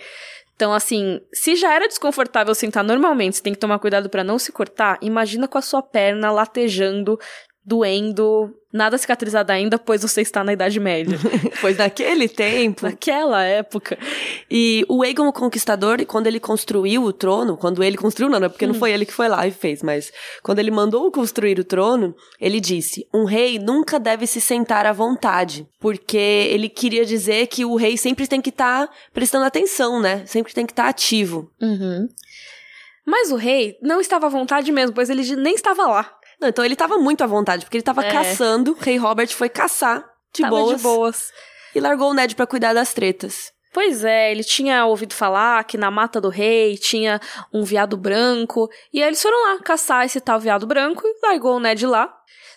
Então, 0.61 0.75
assim, 0.75 1.23
se 1.33 1.57
já 1.57 1.73
era 1.73 1.89
desconfortável 1.89 2.55
sentar 2.55 2.85
normalmente, 2.85 3.37
você 3.37 3.43
tem 3.43 3.55
que 3.55 3.59
tomar 3.59 3.79
cuidado 3.79 4.11
pra 4.11 4.23
não 4.23 4.39
se 4.39 4.53
cortar, 4.53 4.99
imagina 5.01 5.49
com 5.49 5.57
a 5.57 5.63
sua 5.63 5.83
perna 5.83 6.31
latejando, 6.31 7.19
doendo, 7.71 8.53
nada 8.73 8.99
cicatrizada 8.99 9.53
ainda, 9.53 9.79
pois 9.79 10.03
você 10.03 10.23
está 10.23 10.43
na 10.43 10.53
Idade 10.53 10.81
Média. 10.81 11.17
Pois 11.61 11.77
naquele 11.77 12.27
tempo. 12.27 12.87
Naquela 12.87 13.45
época. 13.45 13.99
E 14.51 14.83
o 14.89 15.03
Aegon 15.03 15.29
o 15.29 15.33
Conquistador, 15.33 16.03
quando 16.07 16.27
ele 16.27 16.41
construiu 16.41 17.05
o 17.05 17.13
trono, 17.13 17.55
quando 17.55 17.85
ele 17.85 17.99
construiu, 17.99 18.31
não, 18.31 18.41
não 18.41 18.47
é 18.47 18.49
porque 18.49 18.67
não 18.67 18.73
foi 18.73 18.93
ele 18.93 19.05
que 19.05 19.13
foi 19.13 19.29
lá 19.29 19.47
e 19.47 19.51
fez, 19.51 19.83
mas 19.83 20.11
quando 20.43 20.59
ele 20.59 20.71
mandou 20.71 21.11
construir 21.13 21.61
o 21.61 21.65
trono, 21.65 22.15
ele 22.41 22.61
disse: 22.61 23.07
um 23.13 23.25
rei 23.25 23.59
nunca 23.59 24.01
deve 24.01 24.27
se 24.27 24.41
sentar 24.41 24.87
à 24.87 24.93
vontade, 24.93 25.69
porque 25.79 26.17
ele 26.17 26.71
queria 26.71 27.05
dizer 27.05 27.47
que 27.49 27.63
o 27.63 27.77
rei 27.77 27.99
sempre 27.99 28.27
tem 28.27 28.41
que 28.41 28.51
estar 28.51 28.89
prestando 29.13 29.45
atenção, 29.45 30.01
né? 30.01 30.25
Sempre 30.25 30.55
tem 30.55 30.65
que 30.65 30.73
estar 30.73 30.89
ativo. 30.89 31.51
Uhum. 31.61 32.09
Mas 33.05 33.31
o 33.31 33.37
rei 33.37 33.77
não 33.83 34.01
estava 34.01 34.27
à 34.27 34.31
vontade 34.31 34.73
mesmo, 34.73 34.95
pois 34.95 35.11
ele 35.11 35.37
nem 35.37 35.55
estava 35.55 35.87
lá. 35.87 36.20
Não, 36.41 36.49
então 36.49 36.65
ele 36.65 36.77
tava 36.77 36.97
muito 36.99 37.23
à 37.23 37.27
vontade, 37.27 37.65
porque 37.65 37.77
ele 37.77 37.83
tava 37.85 38.05
É. 38.05 38.11
caçando, 38.13 38.77
rei 38.81 38.97
Robert 38.97 39.29
foi 39.29 39.49
caçar 39.49 40.05
de 40.33 40.43
Tava 40.43 40.57
boas, 40.57 40.77
de 40.77 40.83
boas. 40.83 41.33
e 41.75 41.81
largou 41.81 42.11
o 42.11 42.15
Ned 42.15 42.35
pra 42.35 42.47
cuidar 42.47 42.73
das 42.73 42.95
tretas. 42.95 43.53
Pois 43.73 44.05
é, 44.05 44.33
ele 44.33 44.43
tinha 44.43 44.85
ouvido 44.87 45.15
falar 45.15 45.63
que 45.65 45.77
na 45.79 45.91
mata 45.93 46.21
do 46.21 46.29
rei 46.29 46.77
tinha 46.77 47.21
um 47.53 47.63
veado 47.63 47.97
branco, 47.97 48.69
e 48.93 49.01
aí 49.03 49.09
eles 49.09 49.23
foram 49.23 49.53
lá 49.55 49.61
caçar 49.63 50.05
esse 50.05 50.21
tal 50.21 50.41
veado 50.41 50.67
branco 50.67 51.03
e 51.07 51.27
largou 51.27 51.57
o 51.57 51.61
Ned 51.61 51.87
lá. 51.87 52.13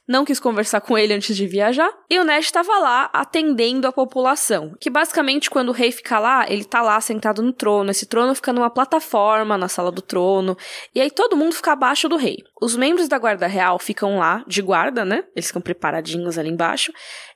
Não 0.07 0.25
quis 0.25 0.39
conversar 0.39 0.81
com 0.81 0.97
ele 0.97 1.13
antes 1.13 1.35
de 1.35 1.47
viajar, 1.47 1.91
e 2.09 2.19
o 2.19 2.23
Ned 2.23 2.45
estava 2.45 2.77
lá 2.79 3.09
atendendo 3.13 3.87
a 3.87 3.91
população. 3.91 4.73
Que 4.79 4.89
basicamente, 4.89 5.49
quando 5.49 5.69
o 5.69 5.73
rei 5.73 5.91
fica 5.91 6.19
lá, 6.19 6.45
ele 6.49 6.63
tá 6.63 6.81
lá 6.81 6.99
sentado 6.99 7.41
no 7.41 7.53
trono. 7.53 7.91
Esse 7.91 8.05
trono 8.05 8.35
fica 8.35 8.51
numa 8.51 8.69
plataforma 8.69 9.57
na 9.57 9.67
sala 9.67 9.91
do 9.91 10.01
trono, 10.01 10.57
e 10.93 11.01
aí 11.01 11.09
todo 11.09 11.37
mundo 11.37 11.53
fica 11.53 11.71
abaixo 11.71 12.09
do 12.09 12.17
rei. 12.17 12.37
Os 12.61 12.75
membros 12.75 13.07
da 13.07 13.17
guarda 13.17 13.47
real 13.47 13.79
ficam 13.79 14.17
lá, 14.19 14.43
de 14.47 14.61
guarda, 14.61 15.05
né? 15.05 15.23
Eles 15.35 15.47
ficam 15.47 15.61
preparadinhos 15.61 16.37
ali 16.37 16.49
embaixo. 16.49 16.91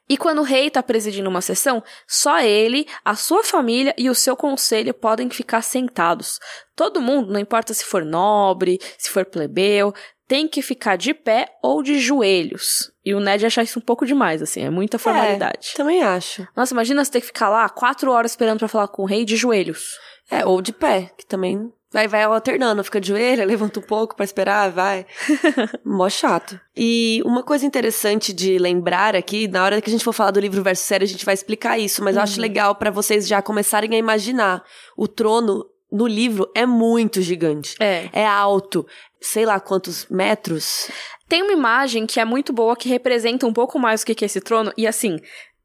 E 0.09 0.15
quando 0.15 0.39
o 0.39 0.43
rei 0.43 0.67
está 0.67 0.81
presidindo 0.81 1.29
uma 1.29 1.41
sessão, 1.41 1.83
só 2.07 2.39
ele, 2.39 2.87
a 3.03 3.13
sua 3.13 3.43
família 3.43 3.93
e 3.97 4.09
o 4.09 4.15
seu 4.15 4.37
conselho 4.37 4.93
podem 4.93 5.29
ficar 5.29 5.61
sentados. 5.61 6.39
Todo 6.75 7.01
mundo, 7.01 7.33
não 7.33 7.39
importa 7.39 7.73
se 7.73 7.83
for 7.83 8.05
nobre, 8.05 8.79
se 8.97 9.09
for 9.09 9.25
plebeu, 9.25 9.93
tem 10.27 10.47
que 10.47 10.61
ficar 10.61 10.97
de 10.97 11.13
pé 11.13 11.47
ou 11.61 11.81
de 11.81 11.99
joelhos. 11.99 12.91
E 13.05 13.13
o 13.13 13.19
Ned 13.19 13.45
acha 13.45 13.63
isso 13.63 13.79
um 13.79 13.81
pouco 13.81 14.05
demais, 14.05 14.41
assim, 14.41 14.61
é 14.61 14.69
muita 14.69 14.99
formalidade. 14.99 15.71
É, 15.73 15.77
também 15.77 16.03
acho. 16.03 16.47
Nossa, 16.55 16.73
imagina 16.73 17.03
você 17.03 17.11
ter 17.11 17.21
que 17.21 17.27
ficar 17.27 17.49
lá 17.49 17.69
quatro 17.69 18.11
horas 18.11 18.31
esperando 18.31 18.59
para 18.59 18.67
falar 18.67 18.87
com 18.89 19.03
o 19.03 19.05
rei 19.05 19.23
de 19.23 19.37
joelhos. 19.37 19.97
É, 20.29 20.45
ou 20.45 20.61
de 20.61 20.73
pé, 20.73 21.09
que 21.17 21.25
também 21.25 21.71
Vai, 21.89 22.05
vai 22.05 22.23
alternando, 22.23 22.83
fica 22.83 22.99
de 22.99 23.07
joelho, 23.07 23.45
levanta 23.47 23.79
um 23.79 23.83
pouco 23.83 24.15
para 24.15 24.25
esperar, 24.25 24.69
vai. 24.69 25.05
Mó 25.85 26.09
chato. 26.09 26.59
E 26.75 27.21
uma 27.25 27.43
coisa 27.43 27.65
interessante 27.65 28.33
de 28.33 28.57
lembrar 28.57 29.15
aqui, 29.15 29.47
na 29.47 29.63
hora 29.63 29.81
que 29.81 29.89
a 29.89 29.91
gente 29.91 30.03
for 30.03 30.13
falar 30.13 30.31
do 30.31 30.39
livro 30.39 30.61
versus 30.61 30.85
série, 30.85 31.05
a 31.05 31.07
gente 31.07 31.25
vai 31.25 31.33
explicar 31.33 31.79
isso, 31.79 32.03
mas 32.03 32.15
uhum. 32.15 32.19
eu 32.19 32.23
acho 32.23 32.35
uhum. 32.35 32.41
legal 32.41 32.75
para 32.75 32.91
vocês 32.91 33.27
já 33.27 33.41
começarem 33.41 33.95
a 33.95 33.97
imaginar. 33.97 34.63
O 34.97 35.07
trono 35.07 35.65
no 35.91 36.07
livro 36.07 36.49
é 36.53 36.65
muito 36.65 37.21
gigante. 37.21 37.75
É. 37.79 38.09
É 38.13 38.25
alto. 38.25 38.85
Sei 39.21 39.45
lá 39.45 39.59
quantos 39.59 40.05
metros. 40.09 40.89
Tem 41.27 41.41
uma 41.41 41.51
imagem 41.51 42.05
que 42.05 42.19
é 42.19 42.25
muito 42.25 42.53
boa 42.53 42.75
que 42.75 42.87
representa 42.87 43.45
um 43.45 43.53
pouco 43.53 43.79
mais 43.79 44.01
o 44.01 44.05
que 44.05 44.23
é 44.23 44.25
esse 44.25 44.39
trono. 44.39 44.71
E 44.77 44.85
assim, 44.85 45.19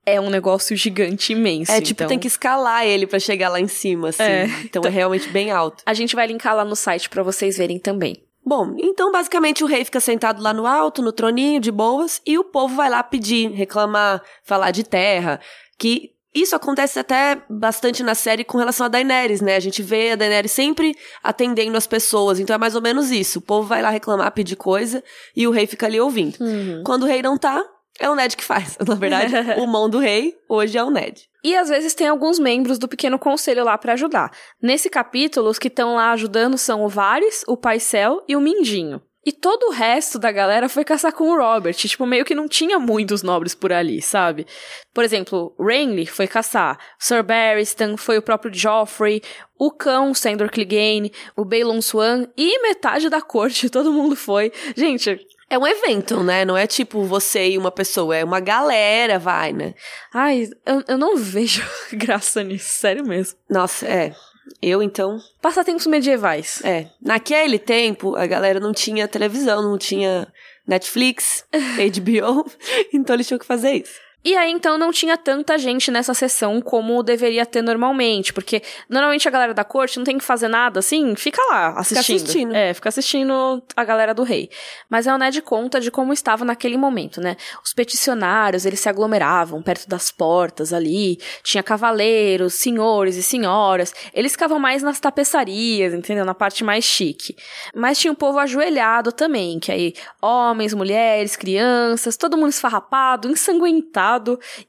é 0.05 0.21
um 0.21 0.31
negócio 0.31 0.76
gigante 0.76 1.33
imenso. 1.33 1.71
É, 1.71 1.81
tipo, 1.81 1.99
então... 1.99 2.09
tem 2.09 2.19
que 2.19 2.26
escalar 2.26 2.85
ele 2.87 3.07
para 3.07 3.19
chegar 3.19 3.49
lá 3.49 3.61
em 3.61 3.69
cima, 3.69 4.09
assim. 4.09 4.23
É. 4.23 4.47
Então 4.64 4.83
é 4.85 4.88
realmente 4.88 5.29
bem 5.29 5.50
alto. 5.50 5.83
A 5.87 5.95
gente 5.95 6.17
vai 6.17 6.26
linkar 6.26 6.57
lá 6.57 6.64
no 6.64 6.76
site 6.76 7.09
para 7.09 7.23
vocês 7.23 7.57
verem 7.57 7.79
também. 7.79 8.17
Bom, 8.45 8.75
então 8.79 9.12
basicamente 9.12 9.62
o 9.62 9.69
rei 9.69 9.85
fica 9.85 10.00
sentado 10.00 10.43
lá 10.43 10.52
no 10.52 10.67
alto, 10.67 11.00
no 11.00 11.12
troninho, 11.12 11.61
de 11.61 11.71
boas, 11.71 12.21
e 12.26 12.37
o 12.37 12.43
povo 12.43 12.75
vai 12.75 12.91
lá 12.91 13.00
pedir, 13.00 13.52
reclamar, 13.52 14.21
falar 14.43 14.73
de 14.73 14.83
terra, 14.83 15.41
que 15.79 16.11
isso 16.35 16.57
acontece 16.57 16.99
até 16.99 17.43
bastante 17.49 18.03
na 18.03 18.15
série 18.15 18.45
com 18.45 18.57
relação 18.57 18.87
a 18.87 18.89
Daenerys, 18.89 19.41
né? 19.41 19.57
A 19.57 19.61
gente 19.61 19.83
vê 19.83 20.12
a 20.12 20.17
Daenerys 20.17 20.53
sempre 20.53 20.97
atendendo 21.23 21.77
as 21.77 21.87
pessoas, 21.87 22.41
então 22.41 22.55
é 22.55 22.59
mais 22.59 22.75
ou 22.75 22.81
menos 22.81 23.11
isso. 23.11 23.39
O 23.39 23.43
povo 23.43 23.69
vai 23.69 23.83
lá 23.83 23.91
reclamar, 23.91 24.33
pedir 24.33 24.57
coisa, 24.57 25.05
e 25.37 25.47
o 25.47 25.51
rei 25.51 25.67
fica 25.67 25.87
ali 25.87 26.01
ouvindo. 26.01 26.37
Uhum. 26.41 26.83
Quando 26.85 27.03
o 27.03 27.07
rei 27.07 27.21
não 27.21 27.37
tá, 27.37 27.62
é 27.99 28.09
o 28.09 28.15
Ned 28.15 28.37
que 28.37 28.45
faz. 28.45 28.79
Na 28.87 28.95
verdade, 28.95 29.35
o 29.61 29.67
mão 29.67 29.91
do 29.91 29.99
rei 29.99 30.35
hoje 30.49 30.79
é 30.79 30.83
o 30.83 30.91
Ned. 30.91 31.29
E 31.45 31.57
às 31.57 31.69
vezes 31.69 31.93
tem 31.93 32.07
alguns 32.07 32.39
membros 32.39 32.79
do 32.79 32.89
pequeno 32.89 33.19
conselho 33.19 33.65
lá 33.65 33.77
para 33.77 33.93
ajudar. 33.93 34.31
Nesse 34.62 34.89
capítulo, 34.89 35.51
os 35.51 35.59
que 35.59 35.69
estão 35.69 35.97
lá 35.97 36.12
ajudando 36.12 36.57
são 36.57 36.83
o 36.85 36.89
Varys, 36.89 37.45
o 37.47 37.57
Paisel 37.57 38.23
e 38.29 38.37
o 38.37 38.41
Mindinho. 38.41 39.03
E 39.25 39.31
todo 39.31 39.69
o 39.69 39.71
resto 39.71 40.19
da 40.19 40.33
galera 40.33 40.69
foi 40.69 40.85
caçar 40.85 41.12
com 41.12 41.31
o 41.31 41.37
Robert. 41.37 41.75
Tipo, 41.75 42.05
meio 42.07 42.25
que 42.25 42.35
não 42.35 42.49
tinha 42.49 42.79
muitos 42.79 43.23
nobres 43.23 43.55
por 43.55 43.73
ali, 43.73 44.02
sabe? 44.02 44.47
Por 44.93 45.05
exemplo, 45.05 45.55
Renly 45.59 46.07
foi 46.07 46.26
caçar. 46.26 46.79
Sir 46.99 47.23
Barristan 47.23 47.97
foi 47.97 48.19
o 48.19 48.23
próprio 48.23 48.52
Joffrey. 48.52 49.23
O 49.59 49.71
cão, 49.71 50.12
Sandor 50.12 50.50
Clegane. 50.50 51.12
O 51.37 51.45
Balon 51.45 51.81
Swan. 51.81 52.26
E 52.37 52.61
metade 52.62 53.09
da 53.09 53.23
corte, 53.23 53.69
todo 53.71 53.93
mundo 53.93 54.17
foi. 54.17 54.52
Gente, 54.76 55.25
é 55.52 55.59
um 55.59 55.67
evento, 55.67 56.23
né? 56.23 56.47
Não 56.47 56.57
é 56.57 56.67
tipo 56.67 57.05
você 57.05 57.50
e 57.50 57.59
uma 57.59 57.71
pessoa, 57.71 58.17
é 58.17 58.25
uma 58.25 58.41
galera 58.41 59.19
vai, 59.19 59.52
né? 59.52 59.75
Ai, 60.12 60.49
eu, 60.64 60.83
eu 60.88 60.97
não 60.97 61.14
vejo 61.21 61.62
graça 61.93 62.43
nisso, 62.43 62.71
sério 62.71 63.07
mesmo. 63.07 63.38
Nossa, 63.50 63.87
é. 63.87 64.14
Eu, 64.61 64.83
então. 64.83 65.19
Passatempos 65.41 65.87
medievais. 65.87 66.63
É. 66.65 66.89
Naquele 67.01 67.59
tempo, 67.59 68.17
a 68.17 68.27
galera 68.27 68.61
não 68.61 68.73
tinha 68.73 69.09
televisão, 69.09 69.63
não 69.63 69.79
tinha 69.79 70.27
Netflix, 70.67 71.45
HBO, 71.53 72.51
então 72.93 73.15
eles 73.15 73.27
tinham 73.27 73.39
que 73.39 73.47
fazer 73.47 73.73
isso. 73.75 74.01
E 74.25 74.37
aí, 74.37 74.52
então, 74.52 74.79
não 74.79 74.93
tinha 74.93 75.17
tanta 75.17 75.59
gente 75.59 75.91
nessa 75.91 76.14
sessão 76.14 76.61
como 76.61 77.02
deveria 77.02 77.45
ter 77.45 77.63
normalmente, 77.63 78.32
porque 78.32 78.63
normalmente 78.89 79.26
a 79.26 79.30
galera 79.30 79.52
da 79.52 79.65
corte 79.65 79.99
não 79.99 80.04
tem 80.04 80.19
que 80.19 80.25
fazer 80.25 80.49
nada, 80.49 80.78
assim, 80.78 81.15
fica 81.17 81.43
lá 81.50 81.78
assistindo. 81.78 82.04
Fica 82.04 82.23
assistindo. 82.23 82.54
É, 82.54 82.75
fica 82.75 82.89
assistindo 82.89 83.63
a 83.76 83.85
galera 83.85 84.15
do 84.15 84.23
rei. 84.23 84.49
Mas 84.89 85.06
é 85.06 85.15
o 85.15 85.19
Ned 85.19 85.43
conta 85.43 85.80
de 85.80 85.91
como 85.91 86.13
estava 86.13 86.45
naquele 86.45 86.76
momento, 86.76 87.21
né? 87.21 87.37
Os 87.65 87.73
peticionários, 87.73 88.65
eles 88.65 88.80
se 88.80 88.89
aglomeravam 88.89 89.61
perto 89.63 89.89
das 89.89 90.11
portas 90.11 90.73
ali, 90.73 91.19
tinha 91.43 91.63
cavaleiros, 91.63 92.54
senhores 92.54 93.17
e 93.17 93.23
senhoras, 93.23 93.95
eles 94.15 94.32
ficavam 94.32 94.58
mais 94.58 94.82
nas 94.82 95.00
tapeçarias, 95.00 95.93
entendeu? 95.95 96.25
Na 96.25 96.35
parte 96.35 96.63
mais 96.63 96.85
chique. 96.85 97.35
Mas 97.75 97.99
tinha 97.99 98.13
um 98.13 98.17
povo 98.17 98.39
ajoelhado 98.39 99.11
também, 99.11 99.58
que 99.58 99.73
aí 99.73 99.95
homens, 100.21 100.75
mulheres, 100.75 101.35
crianças, 101.35 102.17
todo 102.17 102.37
mundo 102.37 102.50
esfarrapado, 102.50 103.28
ensanguentado, 103.28 104.12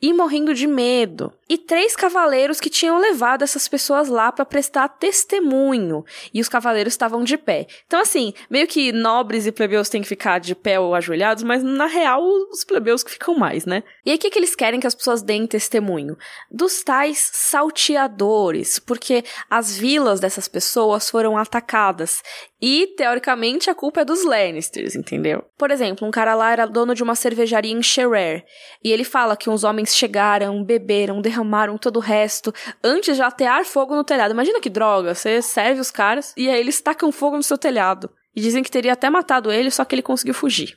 e 0.01 0.13
morrendo 0.13 0.53
de 0.53 0.67
medo. 0.67 1.33
E 1.49 1.57
três 1.57 1.95
cavaleiros 1.95 2.59
que 2.59 2.69
tinham 2.69 2.97
levado 2.97 3.43
essas 3.43 3.67
pessoas 3.67 4.07
lá 4.07 4.31
para 4.31 4.45
prestar 4.45 4.87
testemunho. 4.87 6.03
E 6.33 6.41
os 6.41 6.49
cavaleiros 6.49 6.93
estavam 6.93 7.23
de 7.23 7.37
pé. 7.37 7.67
Então, 7.85 7.99
assim, 7.99 8.33
meio 8.49 8.67
que 8.67 8.91
nobres 8.91 9.45
e 9.45 9.51
plebeus 9.51 9.89
têm 9.89 10.01
que 10.01 10.07
ficar 10.07 10.39
de 10.39 10.55
pé 10.55 10.79
ou 10.79 10.95
ajoelhados, 10.95 11.43
mas 11.43 11.61
na 11.61 11.85
real, 11.85 12.23
os 12.51 12.63
plebeus 12.63 13.03
que 13.03 13.11
ficam 13.11 13.35
mais, 13.35 13.65
né? 13.65 13.83
E 14.05 14.11
aí, 14.11 14.15
o 14.15 14.19
que, 14.19 14.29
que 14.29 14.39
eles 14.39 14.55
querem 14.55 14.79
que 14.79 14.87
as 14.87 14.95
pessoas 14.95 15.21
deem 15.21 15.45
testemunho? 15.45 16.17
Dos 16.49 16.83
tais 16.83 17.29
salteadores, 17.33 18.79
porque 18.79 19.23
as 19.49 19.77
vilas 19.77 20.19
dessas 20.19 20.47
pessoas 20.47 21.09
foram 21.09 21.37
atacadas. 21.37 22.23
E, 22.65 22.87
teoricamente, 22.95 23.69
a 23.69 23.75
culpa 23.75 23.99
é 23.99 24.05
dos 24.05 24.23
Lannisters, 24.23 24.95
entendeu? 24.95 25.43
Por 25.57 25.69
exemplo, 25.69 26.07
um 26.07 26.11
cara 26.11 26.33
lá 26.33 26.49
era 26.49 26.65
dono 26.65 26.95
de 26.95 27.03
uma 27.03 27.13
cervejaria 27.13 27.73
em 27.73 27.83
Sherer. 27.83 28.45
E 28.81 28.89
ele 28.89 29.03
fala 29.03 29.35
que 29.35 29.49
uns 29.49 29.65
homens 29.65 29.93
chegaram, 29.93 30.63
beberam, 30.63 31.19
derramaram 31.19 31.77
todo 31.77 31.97
o 31.97 31.99
resto 31.99 32.53
antes 32.81 33.17
de 33.17 33.21
atear 33.21 33.65
fogo 33.65 33.93
no 33.93 34.03
telhado. 34.05 34.31
Imagina 34.31 34.61
que 34.61 34.69
droga, 34.69 35.13
você 35.13 35.41
serve 35.41 35.81
os 35.81 35.91
caras 35.91 36.33
e 36.37 36.49
aí 36.49 36.57
eles 36.57 36.79
tacam 36.79 37.11
fogo 37.11 37.35
no 37.35 37.43
seu 37.43 37.57
telhado. 37.57 38.09
E 38.33 38.39
dizem 38.39 38.63
que 38.63 38.71
teria 38.71 38.93
até 38.93 39.09
matado 39.09 39.51
ele, 39.51 39.69
só 39.69 39.83
que 39.83 39.93
ele 39.93 40.01
conseguiu 40.01 40.33
fugir. 40.33 40.73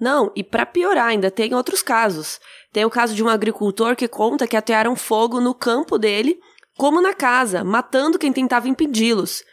Não, 0.00 0.32
e 0.34 0.42
para 0.42 0.64
piorar, 0.64 1.08
ainda 1.08 1.30
tem 1.30 1.52
outros 1.52 1.82
casos. 1.82 2.40
Tem 2.72 2.86
o 2.86 2.90
caso 2.90 3.14
de 3.14 3.22
um 3.22 3.28
agricultor 3.28 3.94
que 3.94 4.08
conta 4.08 4.46
que 4.46 4.56
atearam 4.56 4.96
fogo 4.96 5.38
no 5.38 5.54
campo 5.54 5.98
dele, 5.98 6.40
como 6.78 7.02
na 7.02 7.12
casa, 7.12 7.62
matando 7.62 8.18
quem 8.18 8.32
tentava 8.32 8.70
impedi-los. 8.70 9.44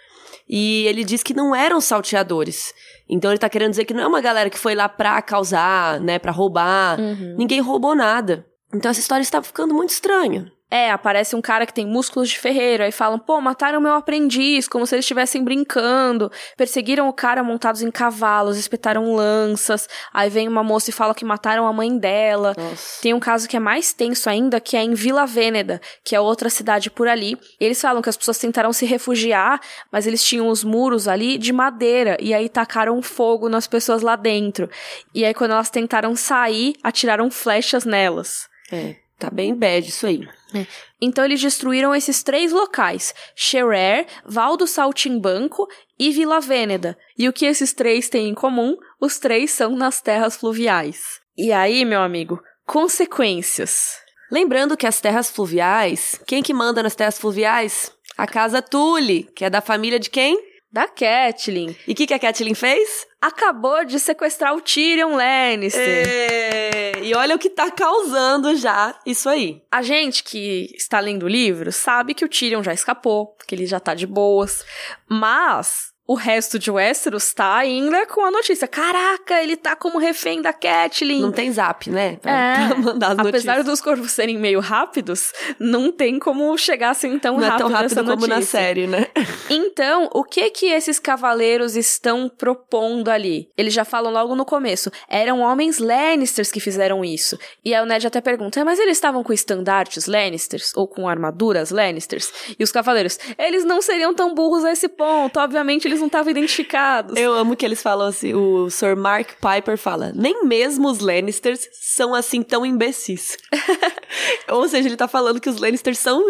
E 0.48 0.86
ele 0.88 1.04
diz 1.04 1.24
que 1.24 1.34
não 1.34 1.56
eram 1.56 1.80
salteadores. 1.80 2.74
Então 3.10 3.32
ele 3.32 3.38
tá 3.38 3.50
querendo 3.50 3.72
dizer 3.72 3.86
que 3.86 3.94
não 3.94 4.04
é 4.04 4.08
uma 4.08 4.22
galera 4.22 4.50
que 4.50 4.58
foi 4.58 4.76
lá 4.76 4.88
pra 4.90 5.22
causar, 5.22 6.00
né, 6.00 6.20
pra 6.20 6.32
roubar. 6.32 7.00
Uhum. 7.00 7.36
Ninguém 7.38 7.62
roubou 7.62 7.96
nada. 7.96 8.46
Então 8.74 8.90
essa 8.90 9.00
história 9.00 9.22
está 9.22 9.42
ficando 9.42 9.74
muito 9.74 9.92
estranha. 9.92 10.52
É, 10.74 10.90
aparece 10.90 11.36
um 11.36 11.42
cara 11.42 11.68
que 11.68 11.74
tem 11.74 11.86
músculos 11.86 12.30
de 12.30 12.40
ferreiro, 12.40 12.82
aí 12.82 12.92
falam, 12.92 13.20
pô, 13.20 13.40
mataram 13.40 13.80
meu 13.80 13.94
aprendiz, 13.94 14.68
como 14.68 14.88
se 14.88 14.96
eles 14.96 15.06
estivessem 15.06 15.44
brincando. 15.44 16.32
Perseguiram 16.58 17.08
o 17.08 17.14
cara 17.14 17.44
montados 17.44 17.84
em 17.84 17.92
cavalos, 17.92 18.58
espetaram 18.58 19.14
lanças. 19.14 19.88
Aí 20.12 20.32
vem 20.32 20.48
uma 20.48 20.64
moça 20.64 20.90
e 20.90 20.94
fala 20.94 21.14
que 21.14 21.24
mataram 21.24 21.68
a 21.68 21.72
mãe 21.72 21.96
dela. 21.96 22.56
Nossa. 22.58 23.04
Tem 23.04 23.14
um 23.14 23.20
caso 23.20 23.48
que 23.48 23.56
é 23.56 23.60
mais 23.60 23.94
tenso 23.94 24.28
ainda, 24.28 24.60
que 24.60 24.76
é 24.76 24.82
em 24.82 24.96
Vila 24.96 25.28
Vêneda, 25.28 25.80
que 26.04 26.16
é 26.16 26.20
outra 26.20 26.50
cidade 26.50 26.90
por 26.90 27.08
ali. 27.08 27.38
Eles 27.60 27.80
falam 27.80 28.02
que 28.02 28.10
as 28.10 28.18
pessoas 28.18 28.40
tentaram 28.40 28.74
se 28.74 28.88
refugiar, 28.88 29.62
mas 29.92 30.08
eles 30.08 30.24
tinham 30.24 30.48
os 30.48 30.64
muros 30.64 31.08
ali 31.08 31.38
de 31.38 31.54
madeira, 31.54 32.18
e 32.20 32.34
aí 32.34 32.50
tacaram 32.50 33.00
fogo 33.04 33.48
nas 33.48 33.68
pessoas 33.68 34.02
lá 34.02 34.16
dentro. 34.16 34.68
E 35.14 35.24
aí, 35.24 35.36
quando 35.36 35.52
elas 35.52 35.70
tentaram 35.70 36.16
sair, 36.16 36.74
atiraram 36.82 37.30
flechas 37.30 37.86
nelas. 37.86 38.48
É. 38.72 39.03
Tá 39.24 39.30
bem 39.30 39.56
bad 39.56 39.88
isso 39.88 40.06
aí. 40.06 40.28
É. 40.54 40.68
Então 41.02 41.24
eles 41.24 41.40
destruíram 41.40 41.96
esses 41.96 42.22
três 42.24 42.52
locais: 42.52 43.16
Xerer, 43.34 44.06
Val 44.26 44.58
do 44.58 44.68
Saltimbanco 44.68 45.66
e 45.98 46.12
Vila 46.12 46.42
Vêneda. 46.42 46.98
E 47.18 47.30
o 47.30 47.32
que 47.32 47.46
esses 47.46 47.72
três 47.72 48.10
têm 48.10 48.28
em 48.28 48.34
comum? 48.34 48.76
Os 49.00 49.20
três 49.20 49.50
são 49.52 49.78
nas 49.78 50.02
terras 50.02 50.36
fluviais. 50.36 51.22
E 51.38 51.54
aí, 51.54 51.86
meu 51.86 52.02
amigo, 52.02 52.44
consequências. 52.66 53.94
Lembrando 54.30 54.76
que 54.76 54.86
as 54.86 55.00
terras 55.00 55.32
fluviais, 55.32 56.20
quem 56.28 56.44
que 56.44 56.54
manda 56.54 56.84
nas 56.84 56.96
terras 56.96 57.18
fluviais? 57.18 57.94
A 58.18 58.28
casa 58.28 58.62
Tully, 58.62 59.30
que 59.34 59.46
é 59.46 59.50
da 59.50 59.62
família 59.62 60.02
de 60.02 60.10
quem? 60.10 60.38
Da 60.70 60.86
Catelyn. 60.86 61.74
E 61.88 61.94
o 61.94 61.96
que, 61.96 62.08
que 62.08 62.14
a 62.14 62.20
Catelyn 62.20 62.56
fez? 62.56 63.08
Acabou 63.24 63.86
de 63.86 64.02
sequestrar 64.02 64.54
o 64.54 64.60
Tyrion 64.60 65.16
Lannister. 65.16 65.82
É, 65.82 67.00
e 67.02 67.16
olha 67.16 67.38
o 67.38 67.40
que 67.40 67.50
tá 67.50 67.72
causando 67.72 68.54
já 68.54 69.00
isso 69.06 69.30
aí. 69.30 69.64
A 69.72 69.82
gente 69.82 70.26
que 70.26 70.70
está 70.76 71.00
lendo 71.00 71.24
o 71.24 71.30
livro 71.30 71.72
sabe 71.72 72.14
que 72.14 72.26
o 72.26 72.28
Tyrion 72.28 72.62
já 72.62 72.74
escapou, 72.74 73.38
que 73.48 73.56
ele 73.56 73.66
já 73.66 73.80
tá 73.80 73.94
de 73.94 74.06
boas. 74.06 74.66
Mas 75.10 75.93
o 76.06 76.16
resto 76.16 76.60
de 76.60 76.70
Westeros 76.70 77.34
tá 77.34 77.56
ainda 77.56 78.06
com 78.08 78.26
a 78.26 78.32
notícia. 78.32 78.68
Caraca, 78.68 79.42
ele 79.42 79.56
tá 79.56 79.76
como 79.76 79.98
refém 79.98 80.42
da 80.42 80.52
Catelyn. 80.52 81.22
Não 81.22 81.32
tem 81.32 81.52
zap, 81.52 81.90
né? 81.90 82.18
Pra, 82.18 82.32
é, 82.32 82.68
pra 82.68 82.78
mandar 82.78 83.08
as 83.14 83.20
apesar 83.20 83.32
notícias. 83.54 83.66
dos 83.66 83.82
corvos 83.82 84.12
serem 84.12 84.38
meio 84.38 84.60
rápidos, 84.60 85.32
não 85.60 85.92
tem 85.92 86.20
como 86.20 86.58
chegar 86.58 86.90
assim 86.90 87.18
tão 87.18 87.38
não 87.38 87.48
rápido. 87.48 87.60
Não 87.60 87.68
é 87.68 87.72
tão 87.72 87.82
rápido 87.82 88.06
como 88.06 88.28
na 88.28 88.42
série, 88.42 88.88
né? 88.88 89.08
Então, 89.50 90.10
o 90.14 90.24
que 90.24 90.50
que 90.50 90.68
esses 90.68 91.00
cavaleiros 91.00 91.76
estão 91.76 92.30
propondo 92.30 93.10
ali? 93.10 93.50
Eles 93.58 93.74
já 93.74 93.86
falam 93.86 94.12
logo 94.12 94.36
no 94.36 94.46
começo. 94.46 94.92
Eram 95.08 95.40
homens 95.40 95.80
Lannisters 95.80 96.52
que 96.52 96.60
fizeram 96.60 97.04
isso. 97.04 97.38
E 97.64 97.74
aí 97.74 97.82
o 97.82 97.86
Ned 97.86 98.06
até 98.06 98.20
pergunta, 98.20 98.64
mas 98.66 98.80
eles 98.80 98.98
estavam 98.98 99.24
com 99.24 99.34
estandartes 99.34 100.06
Lannisters? 100.06 100.72
Ou 100.76 100.88
com 100.88 101.08
armaduras 101.08 101.72
Lannisters? 101.72 102.32
E 102.60 102.64
os 102.64 102.72
cavaleiros, 102.72 103.18
eles 103.38 103.64
não 103.64 103.82
seriam 103.82 104.14
tão 104.14 104.34
burros 104.34 104.66
a 104.66 104.72
esse 104.72 104.88
ponto. 104.88 105.40
Obviamente, 105.40 105.88
eles 105.88 106.02
não 106.04 106.08
estavam 106.08 106.32
identificados. 106.32 107.18
Eu 107.18 107.34
amo 107.34 107.56
que 107.56 107.66
eles 107.66 107.82
falam 107.82 108.08
assim, 108.08 108.34
o 108.34 108.70
Sir 108.70 108.96
Mark 108.96 109.32
Piper 109.40 109.78
fala, 109.78 110.12
nem 110.14 110.46
mesmo 110.46 110.90
os 110.90 111.00
Lannisters 111.00 111.68
são 111.72 112.14
assim 112.14 112.44
tão 112.44 112.66
imbecis. 112.66 113.38
Ou 114.50 114.68
seja, 114.68 114.90
ele 114.90 114.98
tá 114.98 115.08
falando 115.08 115.40
que 115.40 115.50
os 115.50 115.60
Lannisters 115.60 116.00
são 116.00 116.22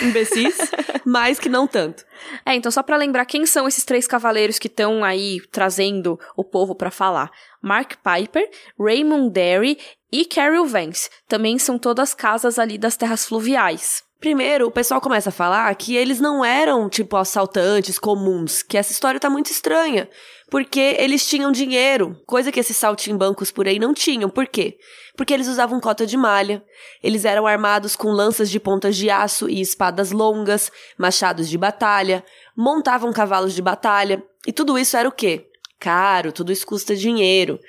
imbecis, 0.00 0.56
mas 1.04 1.38
que 1.38 1.48
não 1.48 1.66
tanto. 1.66 2.04
É, 2.46 2.54
então 2.54 2.70
só 2.70 2.82
para 2.82 2.96
lembrar 2.96 3.26
quem 3.26 3.44
são 3.44 3.66
esses 3.66 3.84
três 3.84 4.06
cavaleiros 4.06 4.58
que 4.58 4.68
estão 4.68 5.04
aí 5.04 5.40
trazendo 5.50 6.18
o 6.36 6.44
povo 6.44 6.74
para 6.74 6.90
falar. 6.90 7.30
Mark 7.60 7.94
Piper, 7.96 8.48
Raymond 8.78 9.30
Derry 9.30 9.78
e 10.10 10.24
Carol 10.24 10.66
Vance. 10.66 11.10
Também 11.28 11.58
são 11.58 11.78
todas 11.78 12.14
casas 12.14 12.58
ali 12.58 12.78
das 12.78 12.96
terras 12.96 13.24
fluviais. 13.26 14.02
Primeiro, 14.22 14.68
o 14.68 14.70
pessoal 14.70 15.00
começa 15.00 15.30
a 15.30 15.32
falar 15.32 15.74
que 15.74 15.96
eles 15.96 16.20
não 16.20 16.44
eram, 16.44 16.88
tipo, 16.88 17.16
assaltantes 17.16 17.98
comuns, 17.98 18.62
que 18.62 18.78
essa 18.78 18.92
história 18.92 19.18
tá 19.18 19.28
muito 19.28 19.50
estranha. 19.50 20.08
Porque 20.48 20.94
eles 20.98 21.26
tinham 21.26 21.50
dinheiro, 21.50 22.16
coisa 22.24 22.52
que 22.52 22.60
esses 22.60 22.76
saltimbancos 22.76 23.50
por 23.50 23.66
aí 23.66 23.80
não 23.80 23.92
tinham. 23.92 24.30
Por 24.30 24.46
quê? 24.46 24.76
Porque 25.16 25.34
eles 25.34 25.46
usavam 25.46 25.78
cota 25.78 26.06
de 26.06 26.16
malha, 26.16 26.64
eles 27.02 27.24
eram 27.24 27.46
armados 27.46 27.94
com 27.94 28.08
lanças 28.08 28.50
de 28.50 28.58
pontas 28.58 28.96
de 28.96 29.10
aço 29.10 29.48
e 29.48 29.60
espadas 29.60 30.10
longas, 30.10 30.72
machados 30.96 31.48
de 31.48 31.58
batalha, 31.58 32.24
montavam 32.56 33.12
cavalos 33.12 33.54
de 33.54 33.60
batalha, 33.60 34.22
e 34.46 34.52
tudo 34.52 34.78
isso 34.78 34.96
era 34.96 35.08
o 35.08 35.12
quê? 35.12 35.48
Caro, 35.78 36.32
tudo 36.32 36.52
isso 36.52 36.66
custa 36.66 36.96
dinheiro. 36.96 37.60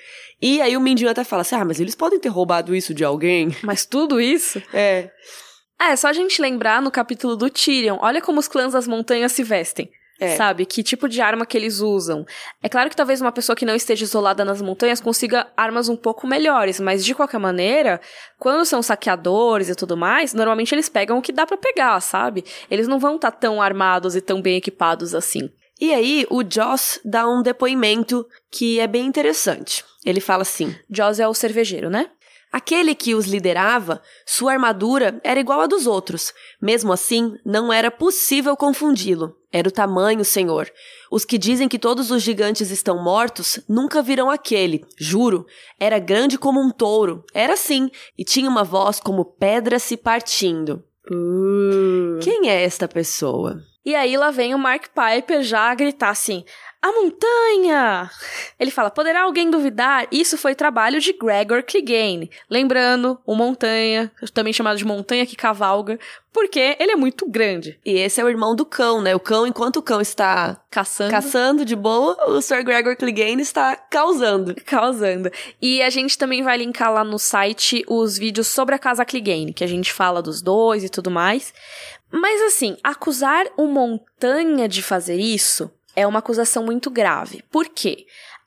E 0.41 0.62
aí 0.62 0.75
o 0.75 0.82
Mindinho 0.82 1.10
até 1.10 1.23
fala 1.23 1.41
assim: 1.41 1.56
ah, 1.56 1.65
mas 1.65 1.79
eles 1.79 1.95
podem 1.95 2.19
ter 2.19 2.29
roubado 2.29 2.75
isso 2.75 2.93
de 2.93 3.03
alguém. 3.03 3.56
Mas 3.63 3.86
tudo 3.86 4.19
isso? 4.19 4.62
É. 4.73 5.10
É, 5.79 5.95
só 5.95 6.10
a 6.10 6.13
gente 6.13 6.41
lembrar 6.41 6.82
no 6.82 6.91
capítulo 6.91 7.36
do 7.36 7.49
Tyrion, 7.49 7.97
olha 8.01 8.21
como 8.21 8.39
os 8.39 8.47
clãs 8.47 8.73
das 8.73 8.88
montanhas 8.88 9.32
se 9.32 9.43
vestem. 9.43 9.89
É. 10.24 10.36
Sabe? 10.36 10.66
Que 10.66 10.84
tipo 10.84 11.08
de 11.10 11.22
arma 11.22 11.46
que 11.46 11.58
eles 11.58 11.80
usam. 11.80 12.26
É 12.62 12.70
claro 12.70 12.90
que 12.90 12.96
talvez 12.96 13.22
uma 13.22 13.32
pessoa 13.32 13.56
que 13.56 13.66
não 13.66 13.76
esteja 13.76 14.04
isolada 14.04 14.46
nas 14.46 14.62
montanhas 14.62 15.02
consiga 15.02 15.48
armas 15.56 15.90
um 15.90 15.96
pouco 15.96 16.28
melhores, 16.28 16.80
mas 16.80 17.04
de 17.04 17.14
qualquer 17.14 17.40
maneira, 17.40 18.00
quando 18.40 18.66
são 18.66 18.82
saqueadores 18.82 19.70
e 19.70 19.76
tudo 19.76 19.98
mais, 19.98 20.34
normalmente 20.34 20.74
eles 20.74 20.90
pegam 20.90 21.18
o 21.18 21.22
que 21.22 21.32
dá 21.32 21.46
para 21.46 21.58
pegar, 21.58 22.00
sabe? 22.00 22.44
Eles 22.70 22.88
não 22.88 23.00
vão 23.00 23.16
estar 23.16 23.32
tá 23.32 23.38
tão 23.38 23.62
armados 23.62 24.16
e 24.16 24.22
tão 24.22 24.42
bem 24.42 24.58
equipados 24.58 25.14
assim. 25.14 25.50
E 25.82 25.94
aí, 25.94 26.26
o 26.30 26.44
Joss 26.48 27.00
dá 27.04 27.28
um 27.28 27.42
depoimento 27.42 28.26
que 28.52 28.80
é 28.80 28.88
bem 28.88 29.06
interessante. 29.06 29.84
Ele 30.06 30.22
fala 30.22 30.44
assim: 30.44 30.74
Joss 30.90 31.22
é 31.22 31.28
o 31.28 31.34
cervejeiro, 31.34 31.90
né? 31.90 32.10
Aquele 32.54 32.94
que 32.94 33.16
os 33.16 33.26
liderava, 33.26 34.00
sua 34.28 34.52
armadura 34.52 35.20
era 35.24 35.39
igual 35.39 35.62
à 35.62 35.66
dos 35.66 35.88
outros. 35.88 36.32
Mesmo 36.62 36.94
assim, 36.94 37.36
não 37.44 37.74
era 37.74 37.89
possível 37.89 38.56
confundi-lo. 38.56 39.36
Era 39.52 39.68
o 39.68 39.72
tamanho, 39.72 40.24
senhor. 40.24 40.72
Os 41.12 41.26
que 41.26 41.39
dizem 41.39 41.68
que 41.68 41.80
todos 41.80 42.12
os 42.12 42.22
gigantes 42.22 42.70
estão 42.70 43.04
mortos 43.04 43.60
nunca 43.68 44.04
viram 44.04 44.30
aquele, 44.30 44.86
juro. 45.00 45.48
Era 45.80 45.98
grande 45.98 46.38
como 46.38 46.62
um 46.62 46.70
touro. 46.70 47.26
Era 47.34 47.58
sim, 47.58 47.89
e 48.16 48.24
tinha 48.24 48.48
uma 48.48 48.63
voz 48.63 49.00
como 49.00 49.26
pedra 49.26 49.80
se 49.80 49.98
partindo. 49.98 50.84
Uh. 51.12 52.20
Quem 52.22 52.52
é 52.52 52.63
esta 52.63 52.88
pessoa? 52.88 53.63
E 53.84 53.96
aí 53.96 54.16
lá 54.16 54.30
vem 54.30 54.54
o 54.54 54.60
Mark 54.60 54.89
Piper 54.89 55.42
já 55.42 55.72
a 55.72 55.76
gritar 55.76 56.10
assim: 56.10 56.46
a 56.84 56.91
montanha! 56.91 58.12
Ele 58.60 58.69
fala: 58.69 58.91
poderá 58.91 59.22
alguém 59.22 59.50
duvidar? 59.50 60.06
Isso 60.12 60.38
foi 60.38 60.54
trabalho 60.54 61.00
de 61.00 61.13
Gregor 61.13 61.63
Clegane. 61.63 62.30
Lembrando, 62.50 63.17
o 63.26 63.34
montanha, 63.34 64.12
também 64.34 64.52
chamado 64.52 64.76
de 64.76 64.84
montanha 64.84 65.26
que 65.26 65.34
cavalga, 65.34 65.98
porque 66.34 66.76
ele 66.78 66.91
é 66.91 66.96
muito 66.98 67.26
grande. 67.26 67.80
E 67.86 67.93
esse 67.93 68.19
é 68.19 68.26
o 68.26 68.28
irmão 68.28 68.54
do 68.54 68.65
cão, 68.65 69.02
né? 69.02 69.15
O 69.15 69.19
cão, 69.19 69.48
enquanto 69.48 69.78
o 69.78 69.82
cão 69.82 70.02
está 70.02 70.60
caçando, 70.69 71.12
caçando 71.12 71.63
de 71.63 71.74
boa, 71.74 72.17
o 72.28 72.41
Sir 72.41 72.65
Gregor 72.65 72.98
Clegane 72.98 73.41
está 73.41 73.78
causando. 73.78 74.54
Causando. 74.65 75.32
E 75.62 75.82
a 75.82 75.89
gente 75.89 76.17
também 76.17 76.43
vai 76.43 76.58
linkar 76.58 76.91
lá 76.91 77.06
no 77.06 77.17
site 77.17 77.86
os 77.88 78.17
vídeos 78.17 78.48
sobre 78.48 78.76
a 78.76 78.80
casa 78.80 79.06
Clegane, 79.06 79.54
que 79.54 79.63
a 79.63 79.67
gente 79.67 79.93
fala 79.93 80.22
dos 80.22 80.41
dois 80.41 80.84
e 80.84 80.89
tudo 80.89 81.10
mais. 81.10 81.54
Mas 82.12 82.41
assim, 82.41 82.76
acusar 82.84 83.46
o 83.56 83.67
montanha 83.67 84.67
de 84.67 84.84
fazer 84.84 85.17
isso 85.17 85.72
é 85.95 86.06
uma 86.08 86.19
acusação 86.19 86.63
muito 86.63 86.89
grave. 86.89 87.43
Por 87.51 87.69
quê? 87.69 88.06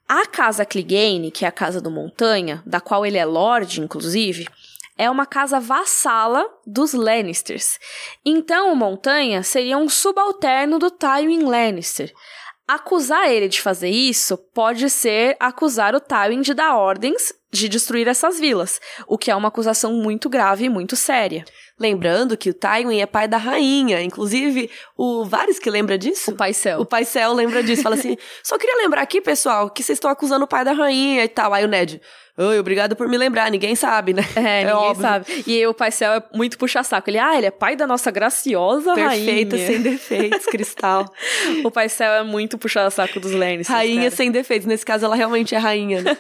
A 0.08 0.26
casa 0.26 0.64
Clegane, 0.64 1.30
que 1.30 1.44
é 1.44 1.48
a 1.48 1.52
casa 1.52 1.80
do 1.80 1.90
Montanha, 1.90 2.62
da 2.64 2.80
qual 2.80 3.04
ele 3.04 3.18
é 3.18 3.24
lord, 3.24 3.80
inclusive, 3.80 4.46
é 4.96 5.10
uma 5.10 5.26
casa 5.26 5.60
vassala 5.60 6.48
dos 6.66 6.92
Lannisters. 6.92 7.78
Então, 8.24 8.72
o 8.72 8.76
Montanha 8.76 9.42
seria 9.42 9.76
um 9.76 9.88
subalterno 9.88 10.78
do 10.78 10.90
Tywin 10.90 11.44
Lannister. 11.44 12.12
Acusar 12.66 13.30
ele 13.30 13.48
de 13.48 13.60
fazer 13.60 13.90
isso 13.90 14.36
pode 14.36 14.88
ser 14.90 15.36
acusar 15.38 15.94
o 15.94 16.00
Tywin 16.00 16.40
de 16.40 16.54
dar 16.54 16.76
ordens 16.76 17.32
de 17.52 17.68
destruir 17.68 18.08
essas 18.08 18.40
vilas, 18.40 18.80
o 19.06 19.16
que 19.16 19.30
é 19.30 19.36
uma 19.36 19.48
acusação 19.48 19.92
muito 19.92 20.28
grave 20.28 20.64
e 20.64 20.68
muito 20.68 20.96
séria. 20.96 21.44
Lembrando 21.78 22.38
que 22.38 22.48
o 22.48 22.54
Tywin 22.54 23.00
é 23.00 23.06
pai 23.06 23.28
da 23.28 23.36
rainha. 23.36 24.00
Inclusive, 24.00 24.70
o 24.96 25.24
Varys 25.26 25.58
que 25.58 25.68
lembra 25.68 25.98
disso? 25.98 26.30
O 26.30 26.34
pai 26.34 26.54
Céu. 26.54 26.80
O 26.80 26.86
pai 26.86 27.04
Céu 27.04 27.34
lembra 27.34 27.62
disso. 27.62 27.82
Fala 27.82 27.96
assim: 27.96 28.16
só 28.42 28.56
queria 28.56 28.82
lembrar 28.82 29.02
aqui, 29.02 29.20
pessoal, 29.20 29.68
que 29.68 29.82
vocês 29.82 29.96
estão 29.96 30.10
acusando 30.10 30.46
o 30.46 30.48
pai 30.48 30.64
da 30.64 30.72
rainha 30.72 31.22
e 31.22 31.28
tal. 31.28 31.52
Aí 31.52 31.64
o 31.64 31.68
Ned. 31.68 32.00
Oi, 32.38 32.58
obrigado 32.58 32.94
por 32.94 33.08
me 33.08 33.16
lembrar, 33.16 33.50
ninguém 33.50 33.74
sabe, 33.74 34.12
né? 34.12 34.22
É, 34.36 34.40
é 34.60 34.64
ninguém 34.64 34.74
óbvio. 34.74 35.02
sabe. 35.02 35.44
E 35.46 35.66
o 35.66 35.72
pai 35.72 35.90
Céu 35.90 36.12
é 36.12 36.22
muito 36.34 36.58
puxa-saco. 36.58 37.08
Ele, 37.08 37.18
ah, 37.18 37.36
ele 37.36 37.46
é 37.46 37.50
pai 37.50 37.76
da 37.76 37.86
nossa 37.86 38.10
graciosa 38.10 38.94
Perfeita, 38.94 39.56
rainha. 39.56 39.66
sem 39.66 39.82
defeitos, 39.82 40.46
cristal. 40.46 41.10
o 41.64 41.70
pai 41.70 41.88
Céu 41.88 42.12
é 42.12 42.22
muito 42.22 42.58
puxa-saco 42.58 43.20
dos 43.20 43.32
Lannisters. 43.32 43.68
Rainha 43.68 44.02
cara. 44.04 44.16
sem 44.16 44.30
defeitos. 44.30 44.66
Nesse 44.66 44.84
caso, 44.84 45.06
ela 45.06 45.16
realmente 45.16 45.54
é 45.54 45.58
rainha, 45.58 46.02
né? 46.02 46.16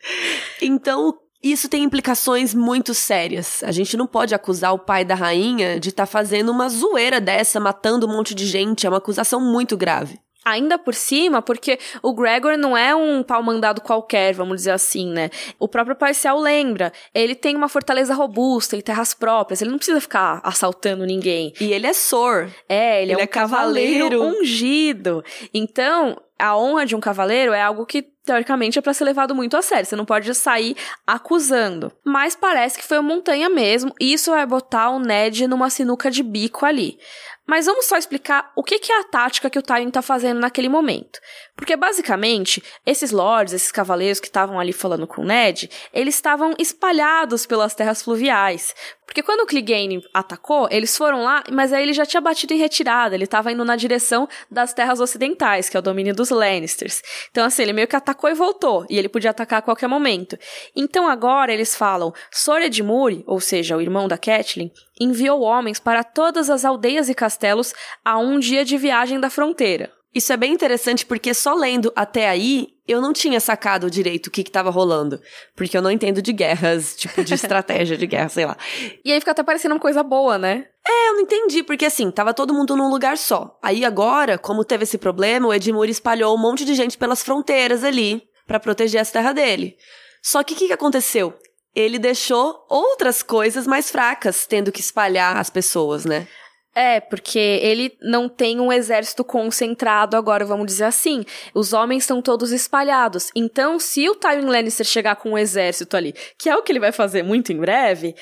então, 0.60 1.14
isso 1.52 1.68
tem 1.68 1.82
implicações 1.82 2.54
muito 2.54 2.94
sérias. 2.94 3.62
A 3.62 3.70
gente 3.70 3.96
não 3.96 4.06
pode 4.06 4.34
acusar 4.34 4.72
o 4.72 4.78
pai 4.78 5.04
da 5.04 5.14
rainha 5.14 5.78
de 5.78 5.90
estar 5.90 6.06
tá 6.06 6.10
fazendo 6.10 6.50
uma 6.50 6.68
zoeira 6.68 7.20
dessa, 7.20 7.60
matando 7.60 8.06
um 8.06 8.10
monte 8.10 8.34
de 8.34 8.46
gente. 8.46 8.86
É 8.86 8.88
uma 8.88 8.98
acusação 8.98 9.40
muito 9.40 9.76
grave. 9.76 10.18
Ainda 10.44 10.78
por 10.78 10.94
cima, 10.94 11.40
porque 11.40 11.78
o 12.02 12.12
Gregor 12.12 12.58
não 12.58 12.76
é 12.76 12.94
um 12.94 13.22
pau 13.22 13.42
mandado 13.42 13.80
qualquer, 13.80 14.34
vamos 14.34 14.56
dizer 14.56 14.72
assim, 14.72 15.10
né? 15.10 15.30
O 15.58 15.66
próprio 15.66 15.96
Parcial 15.96 16.38
lembra. 16.38 16.92
Ele 17.14 17.34
tem 17.34 17.56
uma 17.56 17.68
fortaleza 17.68 18.14
robusta 18.14 18.76
e 18.76 18.82
terras 18.82 19.14
próprias. 19.14 19.62
Ele 19.62 19.70
não 19.70 19.78
precisa 19.78 20.02
ficar 20.02 20.40
assaltando 20.44 21.06
ninguém. 21.06 21.54
E 21.58 21.72
ele 21.72 21.86
é 21.86 21.94
Sor. 21.94 22.50
É, 22.68 23.02
ele, 23.02 23.12
é 23.12 23.12
ele 23.12 23.12
é 23.12 23.16
um 23.16 23.20
é 23.20 23.26
cavaleiro. 23.26 24.10
cavaleiro 24.10 24.38
ungido. 24.38 25.24
Então, 25.52 26.20
a 26.38 26.56
honra 26.56 26.84
de 26.84 26.94
um 26.94 27.00
cavaleiro 27.00 27.54
é 27.54 27.62
algo 27.62 27.86
que 27.86 28.13
teoricamente 28.24 28.78
é 28.78 28.82
para 28.82 28.94
ser 28.94 29.04
levado 29.04 29.34
muito 29.34 29.56
a 29.56 29.62
sério. 29.62 29.84
Você 29.84 29.96
não 29.96 30.04
pode 30.04 30.34
sair 30.34 30.76
acusando. 31.06 31.92
Mas 32.02 32.34
parece 32.34 32.78
que 32.78 32.84
foi 32.84 32.98
uma 32.98 33.14
montanha 33.14 33.48
mesmo. 33.48 33.94
E 34.00 34.12
isso 34.12 34.30
vai 34.30 34.46
botar 34.46 34.90
o 34.90 34.98
Ned 34.98 35.46
numa 35.46 35.70
sinuca 35.70 36.10
de 36.10 36.22
bico 36.22 36.64
ali. 36.64 36.98
Mas 37.46 37.66
vamos 37.66 37.84
só 37.84 37.98
explicar 37.98 38.50
o 38.56 38.62
que, 38.62 38.80
é 38.90 39.00
a 39.00 39.04
tática 39.04 39.50
que 39.50 39.58
o 39.58 39.62
Tywin 39.62 39.88
está 39.88 40.00
fazendo 40.00 40.40
naquele 40.40 40.68
momento. 40.68 41.20
Porque, 41.56 41.76
basicamente, 41.76 42.62
esses 42.84 43.12
lords, 43.12 43.54
esses 43.54 43.70
cavaleiros 43.70 44.18
que 44.18 44.26
estavam 44.26 44.58
ali 44.58 44.72
falando 44.72 45.06
com 45.06 45.22
o 45.22 45.24
Ned, 45.24 45.70
eles 45.92 46.16
estavam 46.16 46.54
espalhados 46.58 47.46
pelas 47.46 47.74
terras 47.74 48.02
fluviais. 48.02 48.74
Porque 49.06 49.22
quando 49.22 49.40
o 49.40 49.46
Clegane 49.46 50.02
atacou, 50.12 50.66
eles 50.70 50.96
foram 50.96 51.22
lá, 51.22 51.44
mas 51.52 51.72
aí 51.72 51.84
ele 51.84 51.92
já 51.92 52.04
tinha 52.04 52.20
batido 52.20 52.54
em 52.54 52.58
retirada, 52.58 53.14
ele 53.14 53.24
estava 53.24 53.52
indo 53.52 53.64
na 53.64 53.76
direção 53.76 54.28
das 54.50 54.72
terras 54.72 54.98
ocidentais, 54.98 55.68
que 55.68 55.76
é 55.76 55.80
o 55.80 55.82
domínio 55.82 56.14
dos 56.14 56.30
Lannisters. 56.30 57.02
Então, 57.30 57.44
assim, 57.44 57.62
ele 57.62 57.72
meio 57.72 57.86
que 57.86 57.94
atacou 57.94 58.28
e 58.28 58.34
voltou, 58.34 58.84
e 58.90 58.98
ele 58.98 59.08
podia 59.08 59.30
atacar 59.30 59.60
a 59.60 59.62
qualquer 59.62 59.88
momento. 59.88 60.36
Então, 60.74 61.06
agora 61.06 61.52
eles 61.52 61.76
falam, 61.76 62.12
Sor 62.32 62.62
Edmure, 62.62 63.22
ou 63.26 63.40
seja, 63.40 63.76
o 63.76 63.80
irmão 63.80 64.08
da 64.08 64.18
Catelyn, 64.18 64.72
enviou 64.98 65.42
homens 65.42 65.78
para 65.78 66.02
todas 66.02 66.50
as 66.50 66.64
aldeias 66.64 67.08
e 67.08 67.14
castelos 67.14 67.72
a 68.04 68.18
um 68.18 68.40
dia 68.40 68.64
de 68.64 68.76
viagem 68.76 69.20
da 69.20 69.30
fronteira. 69.30 69.92
Isso 70.14 70.32
é 70.32 70.36
bem 70.36 70.52
interessante 70.52 71.04
porque 71.04 71.34
só 71.34 71.54
lendo 71.54 71.92
até 71.96 72.28
aí 72.28 72.68
eu 72.86 73.00
não 73.00 73.12
tinha 73.12 73.40
sacado 73.40 73.90
direito 73.90 74.28
o 74.28 74.30
que 74.30 74.42
estava 74.42 74.70
rolando. 74.70 75.20
Porque 75.56 75.76
eu 75.76 75.82
não 75.82 75.90
entendo 75.90 76.22
de 76.22 76.32
guerras, 76.32 76.94
tipo 76.94 77.24
de 77.24 77.34
estratégia 77.34 77.96
de 77.96 78.06
guerra, 78.06 78.28
sei 78.28 78.46
lá. 78.46 78.56
E 79.04 79.10
aí 79.10 79.18
fica 79.18 79.32
até 79.32 79.42
parecendo 79.42 79.74
uma 79.74 79.80
coisa 79.80 80.02
boa, 80.02 80.38
né? 80.38 80.66
É, 80.86 81.08
eu 81.08 81.14
não 81.14 81.20
entendi, 81.22 81.62
porque 81.62 81.86
assim, 81.86 82.10
tava 82.10 82.32
todo 82.32 82.54
mundo 82.54 82.76
num 82.76 82.90
lugar 82.90 83.18
só. 83.18 83.58
Aí 83.62 83.84
agora, 83.84 84.38
como 84.38 84.64
teve 84.64 84.84
esse 84.84 84.98
problema, 84.98 85.48
o 85.48 85.54
Edmure 85.54 85.90
espalhou 85.90 86.34
um 86.34 86.40
monte 86.40 86.64
de 86.64 86.74
gente 86.74 86.96
pelas 86.96 87.22
fronteiras 87.22 87.82
ali 87.82 88.22
para 88.46 88.60
proteger 88.60 89.00
essa 89.00 89.14
terra 89.14 89.32
dele. 89.32 89.76
Só 90.22 90.44
que 90.44 90.54
o 90.54 90.56
que, 90.56 90.68
que 90.68 90.72
aconteceu? 90.72 91.34
Ele 91.74 91.98
deixou 91.98 92.64
outras 92.68 93.22
coisas 93.22 93.66
mais 93.66 93.90
fracas, 93.90 94.46
tendo 94.46 94.70
que 94.70 94.80
espalhar 94.80 95.36
as 95.38 95.50
pessoas, 95.50 96.04
né? 96.04 96.28
É, 96.74 96.98
porque 97.00 97.38
ele 97.38 97.96
não 98.02 98.28
tem 98.28 98.58
um 98.58 98.72
exército 98.72 99.22
concentrado 99.22 100.16
agora, 100.16 100.44
vamos 100.44 100.66
dizer 100.66 100.84
assim. 100.84 101.24
Os 101.54 101.72
homens 101.72 102.02
estão 102.02 102.20
todos 102.20 102.50
espalhados. 102.50 103.30
Então, 103.34 103.78
se 103.78 104.08
o 104.08 104.14
Tywin 104.16 104.46
Lannister 104.46 104.84
chegar 104.84 105.14
com 105.16 105.30
um 105.30 105.38
exército 105.38 105.96
ali, 105.96 106.12
que 106.36 106.48
é 106.48 106.56
o 106.56 106.62
que 106.62 106.72
ele 106.72 106.80
vai 106.80 106.90
fazer 106.90 107.22
muito 107.22 107.52
em 107.52 107.58
breve, 107.58 108.16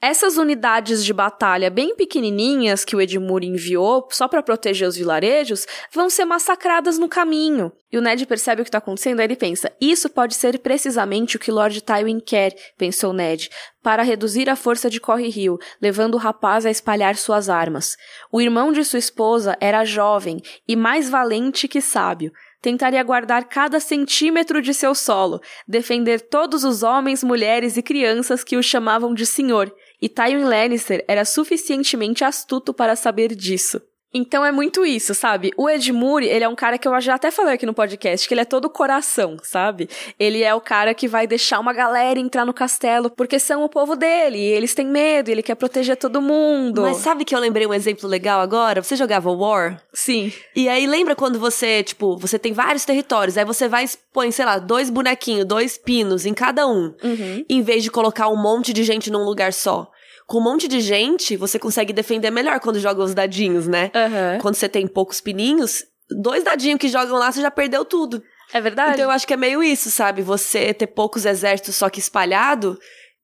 essas 0.00 0.36
unidades 0.36 1.04
de 1.04 1.12
batalha 1.12 1.70
bem 1.70 1.96
pequenininhas 1.96 2.84
que 2.84 2.94
o 2.94 3.00
Edmure 3.00 3.48
enviou 3.48 4.06
só 4.12 4.28
para 4.28 4.42
proteger 4.42 4.86
os 4.86 4.96
vilarejos 4.96 5.66
vão 5.92 6.08
ser 6.08 6.24
massacradas 6.24 6.98
no 6.98 7.08
caminho. 7.08 7.72
E 7.90 7.98
o 7.98 8.00
Ned 8.00 8.24
percebe 8.26 8.60
o 8.60 8.64
que 8.64 8.68
está 8.68 8.78
acontecendo, 8.78 9.18
aí 9.18 9.26
ele 9.26 9.34
pensa: 9.34 9.72
isso 9.80 10.08
pode 10.08 10.34
ser 10.34 10.58
precisamente 10.60 11.36
o 11.36 11.40
que 11.40 11.50
Lord 11.50 11.80
Tywin 11.80 12.20
quer, 12.20 12.54
pensou 12.76 13.12
Ned, 13.12 13.50
para 13.82 14.04
reduzir 14.04 14.48
a 14.48 14.54
força 14.54 14.88
de 14.88 15.00
Corre 15.00 15.28
Rio, 15.28 15.58
levando 15.80 16.14
o 16.14 16.18
rapaz 16.18 16.64
a 16.64 16.70
espalhar 16.70 17.16
suas 17.16 17.48
armas. 17.48 17.96
O 18.30 18.40
irmão 18.40 18.72
de 18.72 18.84
sua 18.84 19.00
esposa 19.00 19.56
era 19.60 19.84
jovem 19.84 20.40
e 20.68 20.76
mais 20.76 21.10
valente 21.10 21.66
que 21.66 21.80
sábio 21.80 22.30
tentaria 22.60 23.02
guardar 23.02 23.44
cada 23.44 23.78
centímetro 23.78 24.60
de 24.60 24.74
seu 24.74 24.94
solo, 24.94 25.40
defender 25.66 26.20
todos 26.20 26.64
os 26.64 26.82
homens, 26.82 27.22
mulheres 27.22 27.76
e 27.76 27.82
crianças 27.82 28.42
que 28.42 28.56
o 28.56 28.62
chamavam 28.62 29.14
de 29.14 29.24
senhor, 29.24 29.72
e 30.00 30.08
Tywin 30.08 30.44
Lannister 30.44 31.04
era 31.08 31.24
suficientemente 31.24 32.24
astuto 32.24 32.72
para 32.72 32.96
saber 32.96 33.34
disso. 33.34 33.80
Então 34.12 34.44
é 34.44 34.50
muito 34.50 34.86
isso, 34.86 35.14
sabe? 35.14 35.52
O 35.56 35.68
Edmure, 35.68 36.26
ele 36.26 36.44
é 36.44 36.48
um 36.48 36.54
cara 36.54 36.78
que 36.78 36.88
eu 36.88 37.00
já 37.00 37.14
até 37.14 37.30
falei 37.30 37.54
aqui 37.54 37.66
no 37.66 37.74
podcast, 37.74 38.26
que 38.26 38.34
ele 38.34 38.40
é 38.40 38.44
todo 38.44 38.70
coração, 38.70 39.36
sabe? 39.42 39.88
Ele 40.18 40.42
é 40.42 40.54
o 40.54 40.60
cara 40.60 40.94
que 40.94 41.06
vai 41.06 41.26
deixar 41.26 41.60
uma 41.60 41.72
galera 41.72 42.18
entrar 42.18 42.44
no 42.44 42.54
castelo 42.54 43.10
porque 43.10 43.38
são 43.38 43.62
o 43.62 43.68
povo 43.68 43.96
dele, 43.96 44.38
e 44.38 44.52
eles 44.52 44.74
têm 44.74 44.86
medo, 44.86 45.30
ele 45.30 45.42
quer 45.42 45.54
proteger 45.54 45.96
todo 45.96 46.22
mundo. 46.22 46.82
Mas 46.82 46.98
sabe 46.98 47.24
que 47.24 47.34
eu 47.34 47.38
lembrei 47.38 47.66
um 47.66 47.74
exemplo 47.74 48.08
legal 48.08 48.40
agora? 48.40 48.82
Você 48.82 48.96
jogava 48.96 49.30
War? 49.30 49.82
Sim. 49.92 50.32
E 50.56 50.68
aí 50.68 50.86
lembra 50.86 51.14
quando 51.14 51.38
você, 51.38 51.82
tipo, 51.82 52.16
você 52.16 52.38
tem 52.38 52.52
vários 52.52 52.84
territórios, 52.84 53.36
aí 53.36 53.44
você 53.44 53.68
vai 53.68 53.84
expõe, 53.84 54.30
sei 54.30 54.44
lá, 54.44 54.58
dois 54.58 54.88
bonequinhos, 54.90 55.44
dois 55.44 55.76
pinos 55.76 56.24
em 56.24 56.32
cada 56.32 56.66
um, 56.66 56.94
uhum. 57.02 57.44
em 57.48 57.62
vez 57.62 57.82
de 57.82 57.90
colocar 57.90 58.28
um 58.28 58.36
monte 58.36 58.72
de 58.72 58.82
gente 58.84 59.10
num 59.10 59.24
lugar 59.24 59.52
só 59.52 59.90
com 60.28 60.38
um 60.38 60.42
monte 60.42 60.68
de 60.68 60.82
gente, 60.82 61.38
você 61.38 61.58
consegue 61.58 61.90
defender 61.90 62.30
melhor 62.30 62.60
quando 62.60 62.78
joga 62.78 63.02
os 63.02 63.14
dadinhos, 63.14 63.66
né? 63.66 63.90
Uhum. 63.94 64.40
Quando 64.42 64.56
você 64.56 64.68
tem 64.68 64.86
poucos 64.86 65.22
pininhos, 65.22 65.86
dois 66.20 66.44
dadinhos 66.44 66.78
que 66.78 66.86
jogam 66.86 67.16
lá, 67.16 67.32
você 67.32 67.40
já 67.40 67.50
perdeu 67.50 67.82
tudo. 67.82 68.22
É 68.52 68.60
verdade. 68.60 68.92
Então 68.92 69.06
eu 69.06 69.10
acho 69.10 69.26
que 69.26 69.32
é 69.32 69.38
meio 69.38 69.62
isso, 69.62 69.90
sabe? 69.90 70.20
Você 70.20 70.74
ter 70.74 70.88
poucos 70.88 71.24
exércitos 71.24 71.76
só 71.76 71.88
que 71.88 71.98
espalhado, 71.98 72.78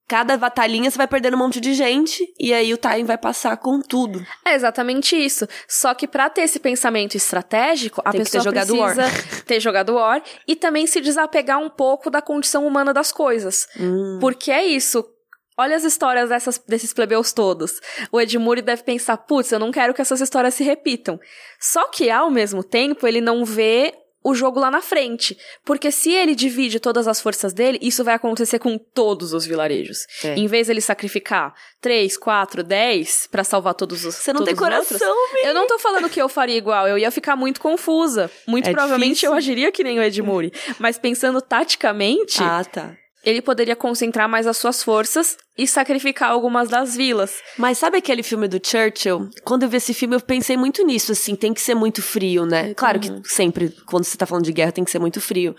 cada 0.08 0.34
batalhinha 0.38 0.90
você 0.90 0.96
vai 0.96 1.06
perdendo 1.06 1.34
um 1.34 1.40
monte 1.40 1.60
de 1.60 1.74
gente 1.74 2.26
e 2.40 2.54
aí 2.54 2.72
o 2.72 2.78
Time 2.78 3.04
vai 3.04 3.18
passar 3.18 3.54
com 3.58 3.82
tudo. 3.82 4.24
É 4.42 4.54
exatamente 4.54 5.14
isso. 5.14 5.46
Só 5.68 5.92
que 5.92 6.08
para 6.08 6.30
ter 6.30 6.40
esse 6.40 6.58
pensamento 6.58 7.18
estratégico, 7.18 8.00
a 8.02 8.12
Tem 8.12 8.22
pessoa 8.22 8.44
ter 8.44 8.50
precisa 8.50 8.76
War. 8.78 8.96
ter 9.44 9.60
jogado 9.60 9.94
War 9.94 10.22
e 10.48 10.56
também 10.56 10.86
se 10.86 11.02
desapegar 11.02 11.58
um 11.58 11.68
pouco 11.68 12.08
da 12.08 12.22
condição 12.22 12.66
humana 12.66 12.94
das 12.94 13.12
coisas. 13.12 13.68
Hum. 13.78 14.16
Porque 14.22 14.50
é 14.50 14.64
isso. 14.64 15.04
Olha 15.56 15.76
as 15.76 15.84
histórias 15.84 16.28
dessas, 16.28 16.58
desses 16.66 16.92
plebeus 16.92 17.32
todos. 17.32 17.80
O 18.10 18.20
Edmure 18.20 18.60
deve 18.62 18.82
pensar, 18.82 19.16
putz, 19.16 19.52
eu 19.52 19.58
não 19.58 19.70
quero 19.70 19.94
que 19.94 20.02
essas 20.02 20.20
histórias 20.20 20.54
se 20.54 20.64
repitam. 20.64 21.18
Só 21.60 21.88
que, 21.88 22.10
ao 22.10 22.30
mesmo 22.30 22.64
tempo, 22.64 23.06
ele 23.06 23.20
não 23.20 23.44
vê 23.44 23.94
o 24.26 24.34
jogo 24.34 24.58
lá 24.58 24.70
na 24.70 24.80
frente. 24.80 25.36
Porque 25.66 25.92
se 25.92 26.10
ele 26.10 26.34
divide 26.34 26.80
todas 26.80 27.06
as 27.06 27.20
forças 27.20 27.52
dele, 27.52 27.78
isso 27.82 28.02
vai 28.02 28.14
acontecer 28.14 28.58
com 28.58 28.78
todos 28.78 29.34
os 29.34 29.44
vilarejos. 29.44 30.06
É. 30.24 30.34
Em 30.34 30.46
vez 30.46 30.70
ele 30.70 30.80
sacrificar 30.80 31.54
3, 31.82 32.16
4, 32.16 32.62
10 32.64 33.28
pra 33.30 33.44
salvar 33.44 33.74
todos 33.74 34.02
os 34.04 34.14
Você 34.14 34.32
não 34.32 34.42
tem 34.42 34.56
coração. 34.56 35.14
Eu 35.44 35.52
não 35.52 35.66
tô 35.66 35.78
falando 35.78 36.08
que 36.08 36.20
eu 36.20 36.28
faria 36.28 36.56
igual, 36.56 36.88
eu 36.88 36.96
ia 36.96 37.10
ficar 37.10 37.36
muito 37.36 37.60
confusa. 37.60 38.30
Muito 38.48 38.66
É 38.66 38.72
provavelmente 38.72 39.08
difícil. 39.10 39.28
eu 39.28 39.34
agiria 39.34 39.70
que 39.70 39.84
nem 39.84 39.98
o 39.98 40.02
Edmure. 40.02 40.52
Mas 40.78 40.96
pensando 40.96 41.42
taticamente, 41.42 42.42
Ah, 42.42 42.64
tá. 42.64 42.96
Ele 43.24 43.40
poderia 43.40 43.74
concentrar 43.74 44.28
mais 44.28 44.46
as 44.46 44.56
suas 44.56 44.82
forças 44.82 45.37
e 45.56 45.66
sacrificar 45.66 46.30
algumas 46.30 46.68
das 46.68 46.96
vilas. 46.96 47.37
Mas 47.56 47.78
sabe 47.78 47.98
aquele 47.98 48.22
filme 48.22 48.48
do 48.48 48.60
Churchill? 48.64 49.30
Quando 49.44 49.62
eu 49.62 49.68
vi 49.68 49.76
esse 49.76 49.94
filme, 49.94 50.16
eu 50.16 50.20
pensei 50.20 50.56
muito 50.56 50.84
nisso, 50.84 51.12
assim, 51.12 51.34
tem 51.37 51.54
que 51.54 51.60
ser 51.60 51.74
muito 51.74 52.02
frio, 52.02 52.44
né? 52.44 52.74
Claro 52.74 52.98
que 52.98 53.08
sempre, 53.24 53.70
quando 53.87 54.04
você 54.04 54.16
tá 54.18 54.26
falando 54.26 54.44
de 54.44 54.52
guerra, 54.52 54.72
tem 54.72 54.84
que 54.84 54.90
ser 54.90 54.98
muito 54.98 55.20
frio. 55.20 55.54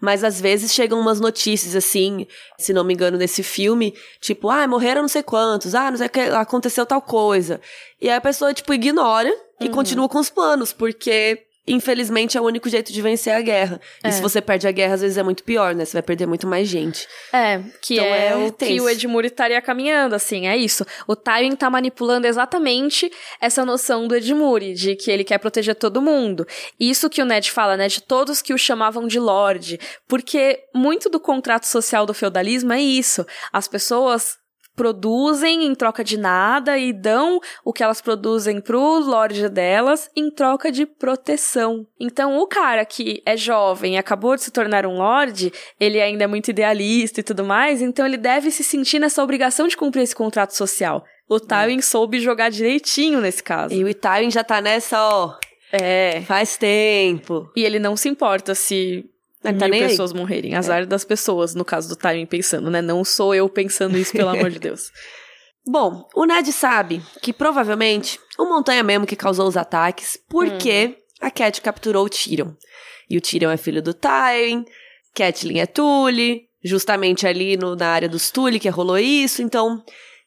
Mas 0.00 0.22
às 0.22 0.40
vezes 0.40 0.72
chegam 0.72 1.00
umas 1.00 1.18
notícias, 1.18 1.74
assim, 1.74 2.26
se 2.58 2.72
não 2.72 2.84
me 2.84 2.94
engano, 2.94 3.16
nesse 3.16 3.42
filme, 3.42 3.94
tipo, 4.20 4.50
ah, 4.50 4.66
morreram 4.68 5.02
não 5.02 5.08
sei 5.08 5.22
quantos, 5.22 5.74
ah, 5.74 5.90
não 5.90 5.98
sei 5.98 6.06
o 6.06 6.10
que, 6.10 6.20
aconteceu 6.20 6.84
tal 6.84 7.00
coisa. 7.00 7.60
E 8.00 8.08
aí 8.08 8.16
a 8.16 8.20
pessoa, 8.20 8.52
tipo, 8.54 8.72
ignora 8.74 9.34
e 9.60 9.68
continua 9.68 10.08
com 10.08 10.18
os 10.18 10.30
planos, 10.30 10.72
porque. 10.72 11.44
Infelizmente 11.72 12.36
é 12.36 12.40
o 12.40 12.44
único 12.44 12.68
jeito 12.68 12.92
de 12.92 13.02
vencer 13.02 13.34
a 13.34 13.40
guerra. 13.40 13.80
E 14.04 14.12
se 14.12 14.20
você 14.20 14.40
perde 14.40 14.66
a 14.66 14.72
guerra, 14.72 14.94
às 14.94 15.00
vezes 15.00 15.18
é 15.18 15.22
muito 15.22 15.44
pior, 15.44 15.74
né? 15.74 15.84
Você 15.84 15.92
vai 15.92 16.02
perder 16.02 16.26
muito 16.26 16.46
mais 16.46 16.68
gente. 16.68 17.06
É, 17.32 17.60
que 17.80 17.94
Então 17.94 18.06
é, 18.06 18.28
é 18.28 18.36
o 18.36 18.52
que 18.52 18.80
o 18.80 18.88
Edmure 18.88 19.28
estaria 19.28 19.60
caminhando, 19.60 20.14
assim, 20.14 20.46
é 20.46 20.56
isso. 20.56 20.84
O 21.06 21.14
Tywin 21.14 21.54
tá 21.56 21.70
manipulando 21.70 22.26
exatamente 22.26 23.10
essa 23.40 23.64
noção 23.64 24.08
do 24.08 24.14
Edmure, 24.14 24.74
de 24.74 24.96
que 24.96 25.10
ele 25.10 25.24
quer 25.24 25.38
proteger 25.38 25.74
todo 25.74 26.02
mundo. 26.02 26.46
Isso 26.78 27.10
que 27.10 27.22
o 27.22 27.24
Ned 27.24 27.50
fala, 27.50 27.76
né, 27.76 27.88
de 27.88 28.02
todos 28.02 28.42
que 28.42 28.54
o 28.54 28.58
chamavam 28.58 29.06
de 29.06 29.18
Lorde, 29.18 29.78
porque 30.06 30.60
muito 30.74 31.08
do 31.08 31.20
contrato 31.20 31.64
social 31.64 32.06
do 32.06 32.14
feudalismo 32.14 32.72
é 32.72 32.80
isso. 32.80 33.26
As 33.52 33.68
pessoas 33.68 34.36
produzem 34.78 35.66
em 35.66 35.74
troca 35.74 36.04
de 36.04 36.16
nada 36.16 36.78
e 36.78 36.92
dão 36.92 37.40
o 37.64 37.72
que 37.72 37.82
elas 37.82 38.00
produzem 38.00 38.60
pro 38.60 39.00
lorde 39.00 39.48
delas 39.48 40.08
em 40.16 40.30
troca 40.30 40.70
de 40.70 40.86
proteção. 40.86 41.84
Então, 41.98 42.38
o 42.38 42.46
cara 42.46 42.84
que 42.84 43.20
é 43.26 43.36
jovem 43.36 43.94
e 43.96 43.98
acabou 43.98 44.36
de 44.36 44.42
se 44.42 44.50
tornar 44.52 44.86
um 44.86 44.96
lorde, 44.96 45.52
ele 45.78 46.00
ainda 46.00 46.24
é 46.24 46.26
muito 46.26 46.50
idealista 46.50 47.20
e 47.20 47.22
tudo 47.24 47.44
mais, 47.44 47.82
então 47.82 48.06
ele 48.06 48.16
deve 48.16 48.50
se 48.50 48.62
sentir 48.62 48.98
nessa 48.98 49.22
obrigação 49.22 49.66
de 49.66 49.76
cumprir 49.76 50.02
esse 50.02 50.14
contrato 50.14 50.54
social. 50.54 51.04
O 51.28 51.38
Tywin 51.40 51.82
soube 51.82 52.20
jogar 52.20 52.48
direitinho 52.48 53.20
nesse 53.20 53.42
caso. 53.42 53.74
E 53.74 53.84
o 53.84 53.92
Tywin 53.92 54.30
já 54.30 54.42
tá 54.42 54.60
nessa, 54.60 54.98
ó, 55.02 55.34
É. 55.72 56.22
faz 56.22 56.56
tempo. 56.56 57.50
E 57.54 57.64
ele 57.64 57.78
não 57.78 57.96
se 57.96 58.08
importa 58.08 58.54
se 58.54 59.04
Ele 59.44 59.58
tá 59.58 59.66
mil 59.66 59.72
nem 59.72 59.82
aí. 59.82 59.88
pessoas 59.88 60.12
morrerem. 60.12 60.54
Azar 60.54 60.86
das 60.86 61.04
pessoas, 61.04 61.54
no 61.54 61.64
caso 61.64 61.88
do 61.88 61.96
Tywin 61.96 62.26
pensando, 62.26 62.70
né? 62.70 62.82
Não 62.82 63.04
sou 63.04 63.34
eu 63.34 63.48
pensando 63.48 63.96
isso, 63.96 64.12
pelo 64.12 64.30
amor 64.30 64.50
de 64.50 64.58
Deus. 64.58 64.90
Bom, 65.66 66.08
o 66.14 66.24
Ned 66.24 66.50
sabe 66.52 67.02
que 67.20 67.32
provavelmente 67.32 68.18
o 68.38 68.46
Montanha 68.46 68.82
mesmo 68.82 69.06
que 69.06 69.14
causou 69.14 69.46
os 69.46 69.56
ataques, 69.56 70.18
porque 70.28 70.96
a 71.20 71.30
Cat 71.30 71.60
capturou 71.60 72.06
o 72.06 72.08
Tyrion. 72.08 72.52
E 73.08 73.16
o 73.18 73.20
Tyrion 73.20 73.50
é 73.50 73.56
filho 73.56 73.82
do 73.82 73.92
Tywin, 73.92 74.64
Catelyn 75.14 75.58
é 75.58 75.66
Tully, 75.66 76.48
justamente 76.62 77.26
ali 77.26 77.56
no, 77.56 77.74
na 77.74 77.88
área 77.88 78.08
dos 78.08 78.30
Tully 78.30 78.58
que 78.58 78.68
rolou 78.68 78.98
isso, 78.98 79.42
então 79.42 79.82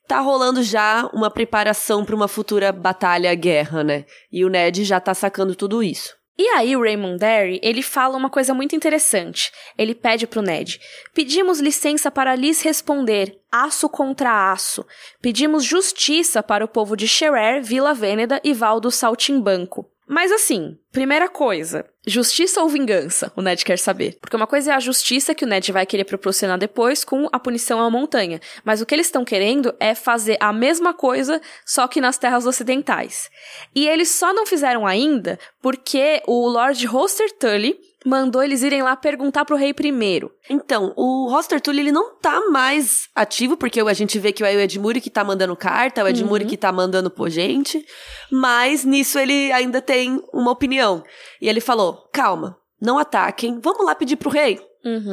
tá 0.08 0.20
rolando 0.20 0.62
já 0.62 1.10
uma 1.14 1.32
preparação 1.32 2.04
para 2.04 2.16
uma 2.16 2.28
futura 2.28 2.72
batalha, 2.72 3.34
guerra, 3.34 3.84
né? 3.84 4.06
E 4.32 4.44
o 4.44 4.50
Ned 4.50 4.84
já 4.84 5.00
tá 5.00 5.14
sacando 5.14 5.56
tudo 5.56 5.82
isso. 5.82 6.14
E 6.44 6.48
aí 6.56 6.76
o 6.76 6.82
Raymond 6.82 7.20
Derry, 7.20 7.60
ele 7.62 7.84
fala 7.84 8.18
uma 8.18 8.28
coisa 8.28 8.52
muito 8.52 8.76
interessante. 8.76 9.52
Ele 9.78 9.94
pede 9.94 10.26
pro 10.26 10.42
Ned: 10.42 10.82
"Pedimos 11.14 11.60
licença 11.60 12.10
para 12.10 12.34
lhes 12.34 12.64
responder, 12.64 13.40
aço 13.52 13.88
contra 13.88 14.52
aço. 14.52 14.84
Pedimos 15.22 15.64
justiça 15.64 16.42
para 16.42 16.66
o 16.66 16.68
povo 16.68 16.98
de 16.98 17.08
Xerer, 17.08 17.62
Vila 17.62 17.94
Vêneda 17.94 18.42
e 18.44 18.56
Val 18.56 18.80
do 18.80 18.90
Saltimbanco." 18.90 19.88
Mas 20.08 20.32
assim, 20.32 20.80
primeira 20.92 21.30
coisa, 21.30 21.86
justiça 22.06 22.62
ou 22.62 22.70
vingança? 22.70 23.32
O 23.36 23.42
Ned 23.42 23.64
quer 23.64 23.78
saber. 23.78 24.18
Porque 24.20 24.36
uma 24.36 24.48
coisa 24.48 24.72
é 24.72 24.76
a 24.76 24.80
justiça 24.80 25.36
que 25.36 25.46
o 25.46 25.48
Ned 25.48 25.72
vai 25.72 25.86
querer 25.86 26.06
proporcionar 26.06 26.58
depois 26.58 27.04
com 27.04 27.28
a 27.32 27.40
punição 27.40 27.80
à 27.80 27.90
montanha. 27.90 28.40
Mas 28.64 28.82
o 28.82 28.86
que 28.86 28.96
eles 28.96 29.08
estão 29.08 29.24
querendo 29.24 29.74
é 29.80 29.94
fazer 29.94 30.38
a 30.40 30.52
mesma 30.52 30.94
coisa, 30.94 31.42
só 31.66 31.88
que 31.88 32.02
nas 32.02 32.18
terras 32.18 32.46
ocidentais. 32.46 33.30
E 33.76 33.88
eles 33.88 34.10
só 34.10 34.34
não 34.34 34.46
fizeram 34.46 34.86
ainda 34.86 35.40
porque 35.62 36.22
o 36.26 36.48
Lord 36.48 36.88
Hoster 36.88 37.32
Tully 37.38 37.91
mandou 38.06 38.44
eles 38.44 38.64
irem 38.64 38.82
lá 38.82 38.96
perguntar 38.96 39.46
pro 39.46 39.56
rei 39.56 39.74
primeiro. 39.74 40.32
Então, 40.50 40.94
o 40.96 41.30
Roster 41.30 41.62
Tully, 41.62 41.82
ele 41.82 41.92
não 41.92 42.16
tá 42.16 42.50
mais 42.50 43.10
ativo, 43.16 43.56
porque 43.56 43.80
a 43.80 43.94
gente 43.94 44.18
vê 44.20 44.32
que 44.32 44.44
é 44.44 44.56
o 44.56 44.60
Edmure 44.60 45.02
que 45.02 45.10
tá 45.10 45.24
mandando 45.24 45.56
carta, 45.56 46.02
é 46.02 46.04
o 46.04 46.08
Edmure 46.08 46.46
que 46.46 46.58
tá 46.58 46.72
mandando 46.72 47.10
pô 47.10 47.30
gente, 47.30 47.86
mas 48.32 48.84
nisso 48.84 49.20
ele 49.20 49.52
ainda 49.52 49.82
tem 49.82 50.22
uma 50.34 50.52
opinião. 50.52 51.04
E 51.40 51.48
ele 51.48 51.62
falou, 51.62 52.10
calma, 52.12 52.58
não 52.82 52.98
ataquem, 52.98 53.60
vamos 53.60 53.86
lá 53.86 53.94
pedir 53.94 54.16
pro 54.16 54.30
rei. 54.30 54.60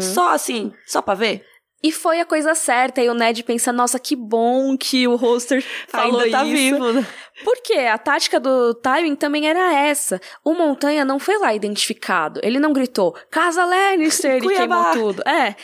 Só 0.00 0.32
assim, 0.32 0.72
só 0.86 1.02
pra 1.02 1.14
ver. 1.14 1.44
E 1.82 1.92
foi 1.92 2.20
a 2.20 2.24
coisa 2.24 2.54
certa. 2.54 3.00
E 3.00 3.08
o 3.08 3.14
Ned 3.14 3.42
pensa, 3.44 3.72
nossa, 3.72 3.98
que 3.98 4.16
bom 4.16 4.76
que 4.76 5.06
o 5.06 5.14
Hoster 5.14 5.64
falou 5.88 6.20
Ainda 6.20 6.38
tá 6.38 6.44
isso. 6.44 6.54
vivo, 6.54 6.92
né? 6.92 7.06
Porque 7.44 7.74
a 7.74 7.96
tática 7.96 8.40
do 8.40 8.74
Tywin 8.74 9.14
também 9.14 9.48
era 9.48 9.72
essa. 9.72 10.20
O 10.44 10.54
Montanha 10.54 11.04
não 11.04 11.18
foi 11.18 11.38
lá 11.38 11.54
identificado. 11.54 12.40
Ele 12.42 12.58
não 12.58 12.72
gritou, 12.72 13.14
Casa 13.30 13.64
Lannister, 13.64 14.42
e 14.42 14.48
queimou 14.48 14.90
tudo. 14.92 15.22
É. 15.28 15.54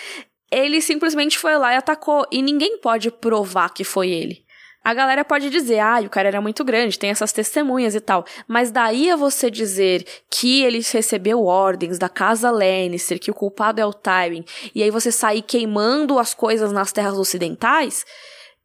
Ele 0.53 0.81
simplesmente 0.81 1.37
foi 1.37 1.59
lá 1.59 1.73
e 1.73 1.77
atacou. 1.77 2.25
E 2.31 2.41
ninguém 2.41 2.79
pode 2.79 3.11
provar 3.11 3.71
que 3.71 3.83
foi 3.83 4.11
ele. 4.11 4.44
A 4.85 4.93
galera 4.93 5.25
pode 5.25 5.49
dizer, 5.49 5.79
ah, 5.79 6.01
o 6.05 6.11
cara 6.11 6.29
era 6.29 6.43
muito 6.43 6.63
grande, 6.63 6.99
tem 6.99 7.09
essas 7.09 7.33
testemunhas 7.33 7.95
e 7.95 8.01
tal. 8.01 8.27
Mas 8.47 8.71
daí 8.71 9.11
a 9.11 9.17
você 9.17 9.51
dizer 9.51 10.07
que 10.31 10.63
ele 10.63 10.81
recebeu 10.81 11.45
ordens 11.45 11.99
da 11.99 12.09
casa 12.09 12.51
Lannister, 12.51 13.19
que 13.19 13.31
o 13.31 13.35
culpado 13.35 13.81
é 13.81 13.87
o 13.87 13.95
Tywin, 13.95 14.45
e 14.75 14.83
aí 14.83 14.91
você 14.91 15.11
sair 15.11 15.41
queimando 15.41 16.19
as 16.19 16.35
coisas 16.35 16.71
nas 16.71 16.93
terras 16.93 17.17
ocidentais, 17.17 18.05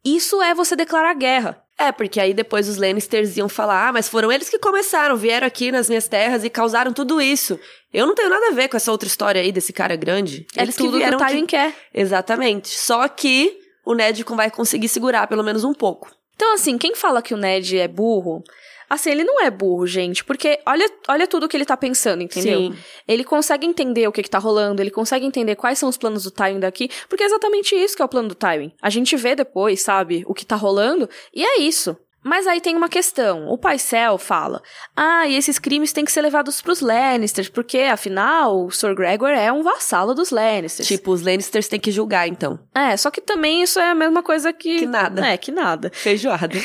isso 0.04 0.42
é 0.42 0.54
você 0.54 0.76
declarar 0.76 1.14
guerra. 1.14 1.62
É, 1.78 1.90
porque 1.90 2.20
aí 2.20 2.34
depois 2.34 2.68
os 2.68 2.76
Lannisters 2.76 3.38
iam 3.38 3.48
falar, 3.48 3.88
ah, 3.88 3.92
mas 3.92 4.06
foram 4.06 4.30
eles 4.30 4.50
que 4.50 4.58
começaram, 4.58 5.16
vieram 5.16 5.46
aqui 5.46 5.72
nas 5.72 5.88
minhas 5.88 6.06
terras 6.06 6.44
e 6.44 6.50
causaram 6.50 6.92
tudo 6.92 7.22
isso. 7.22 7.58
Eu 7.90 8.06
não 8.06 8.14
tenho 8.14 8.28
nada 8.28 8.48
a 8.48 8.52
ver 8.52 8.68
com 8.68 8.76
essa 8.76 8.92
outra 8.92 9.06
história 9.06 9.40
aí 9.40 9.50
desse 9.50 9.72
cara 9.72 9.96
grande. 9.96 10.46
É 10.54 10.62
Eles 10.62 10.76
tudo 10.76 10.92
que 10.92 10.98
vieram 10.98 11.16
que 11.16 11.24
o 11.24 11.26
Tywin 11.26 11.38
aqui. 11.38 11.46
quer. 11.46 11.74
Exatamente. 11.94 12.68
Só 12.68 13.08
que 13.08 13.58
o 13.90 13.94
Ned 13.94 14.24
vai 14.24 14.50
conseguir 14.50 14.88
segurar 14.88 15.26
pelo 15.26 15.42
menos 15.42 15.64
um 15.64 15.74
pouco. 15.74 16.10
Então, 16.36 16.54
assim, 16.54 16.78
quem 16.78 16.94
fala 16.94 17.20
que 17.20 17.34
o 17.34 17.36
Ned 17.36 17.76
é 17.76 17.88
burro, 17.88 18.42
assim, 18.88 19.10
ele 19.10 19.24
não 19.24 19.42
é 19.42 19.50
burro, 19.50 19.86
gente, 19.86 20.24
porque 20.24 20.60
olha, 20.64 20.88
olha 21.08 21.26
tudo 21.26 21.48
que 21.48 21.56
ele 21.56 21.64
tá 21.64 21.76
pensando, 21.76 22.22
entendeu? 22.22 22.60
Sim. 22.60 22.76
Ele 23.06 23.24
consegue 23.24 23.66
entender 23.66 24.06
o 24.06 24.12
que, 24.12 24.22
que 24.22 24.30
tá 24.30 24.38
rolando, 24.38 24.80
ele 24.80 24.92
consegue 24.92 25.26
entender 25.26 25.56
quais 25.56 25.78
são 25.78 25.88
os 25.88 25.98
planos 25.98 26.22
do 26.22 26.30
Tywin 26.30 26.60
daqui, 26.60 26.88
porque 27.08 27.24
é 27.24 27.26
exatamente 27.26 27.74
isso 27.74 27.96
que 27.96 28.02
é 28.02 28.04
o 28.04 28.08
plano 28.08 28.28
do 28.28 28.34
Tywin. 28.34 28.72
A 28.80 28.88
gente 28.88 29.16
vê 29.16 29.34
depois, 29.34 29.82
sabe, 29.82 30.22
o 30.26 30.32
que 30.32 30.46
tá 30.46 30.54
rolando, 30.54 31.08
e 31.34 31.44
é 31.44 31.60
isso. 31.60 31.96
Mas 32.22 32.46
aí 32.46 32.60
tem 32.60 32.76
uma 32.76 32.88
questão. 32.88 33.48
O 33.48 33.56
Paisel 33.56 34.18
fala: 34.18 34.62
Ah, 34.94 35.26
e 35.26 35.34
esses 35.34 35.58
crimes 35.58 35.92
têm 35.92 36.04
que 36.04 36.12
ser 36.12 36.20
levados 36.20 36.60
pros 36.60 36.80
Lannisters, 36.80 37.48
porque 37.48 37.78
afinal 37.78 38.66
o 38.66 38.70
Sir 38.70 38.94
Gregor 38.94 39.30
é 39.30 39.50
um 39.50 39.62
vassalo 39.62 40.14
dos 40.14 40.30
Lannisters. 40.30 40.86
Tipo, 40.86 41.12
os 41.12 41.22
Lannisters 41.22 41.68
têm 41.68 41.80
que 41.80 41.90
julgar, 41.90 42.28
então. 42.28 42.58
É, 42.74 42.96
só 42.96 43.10
que 43.10 43.20
também 43.20 43.62
isso 43.62 43.80
é 43.80 43.90
a 43.90 43.94
mesma 43.94 44.22
coisa 44.22 44.52
que. 44.52 44.80
Que 44.80 44.86
nada. 44.86 45.26
É, 45.26 45.36
que 45.36 45.50
nada. 45.50 45.90
Feijoada. 45.94 46.50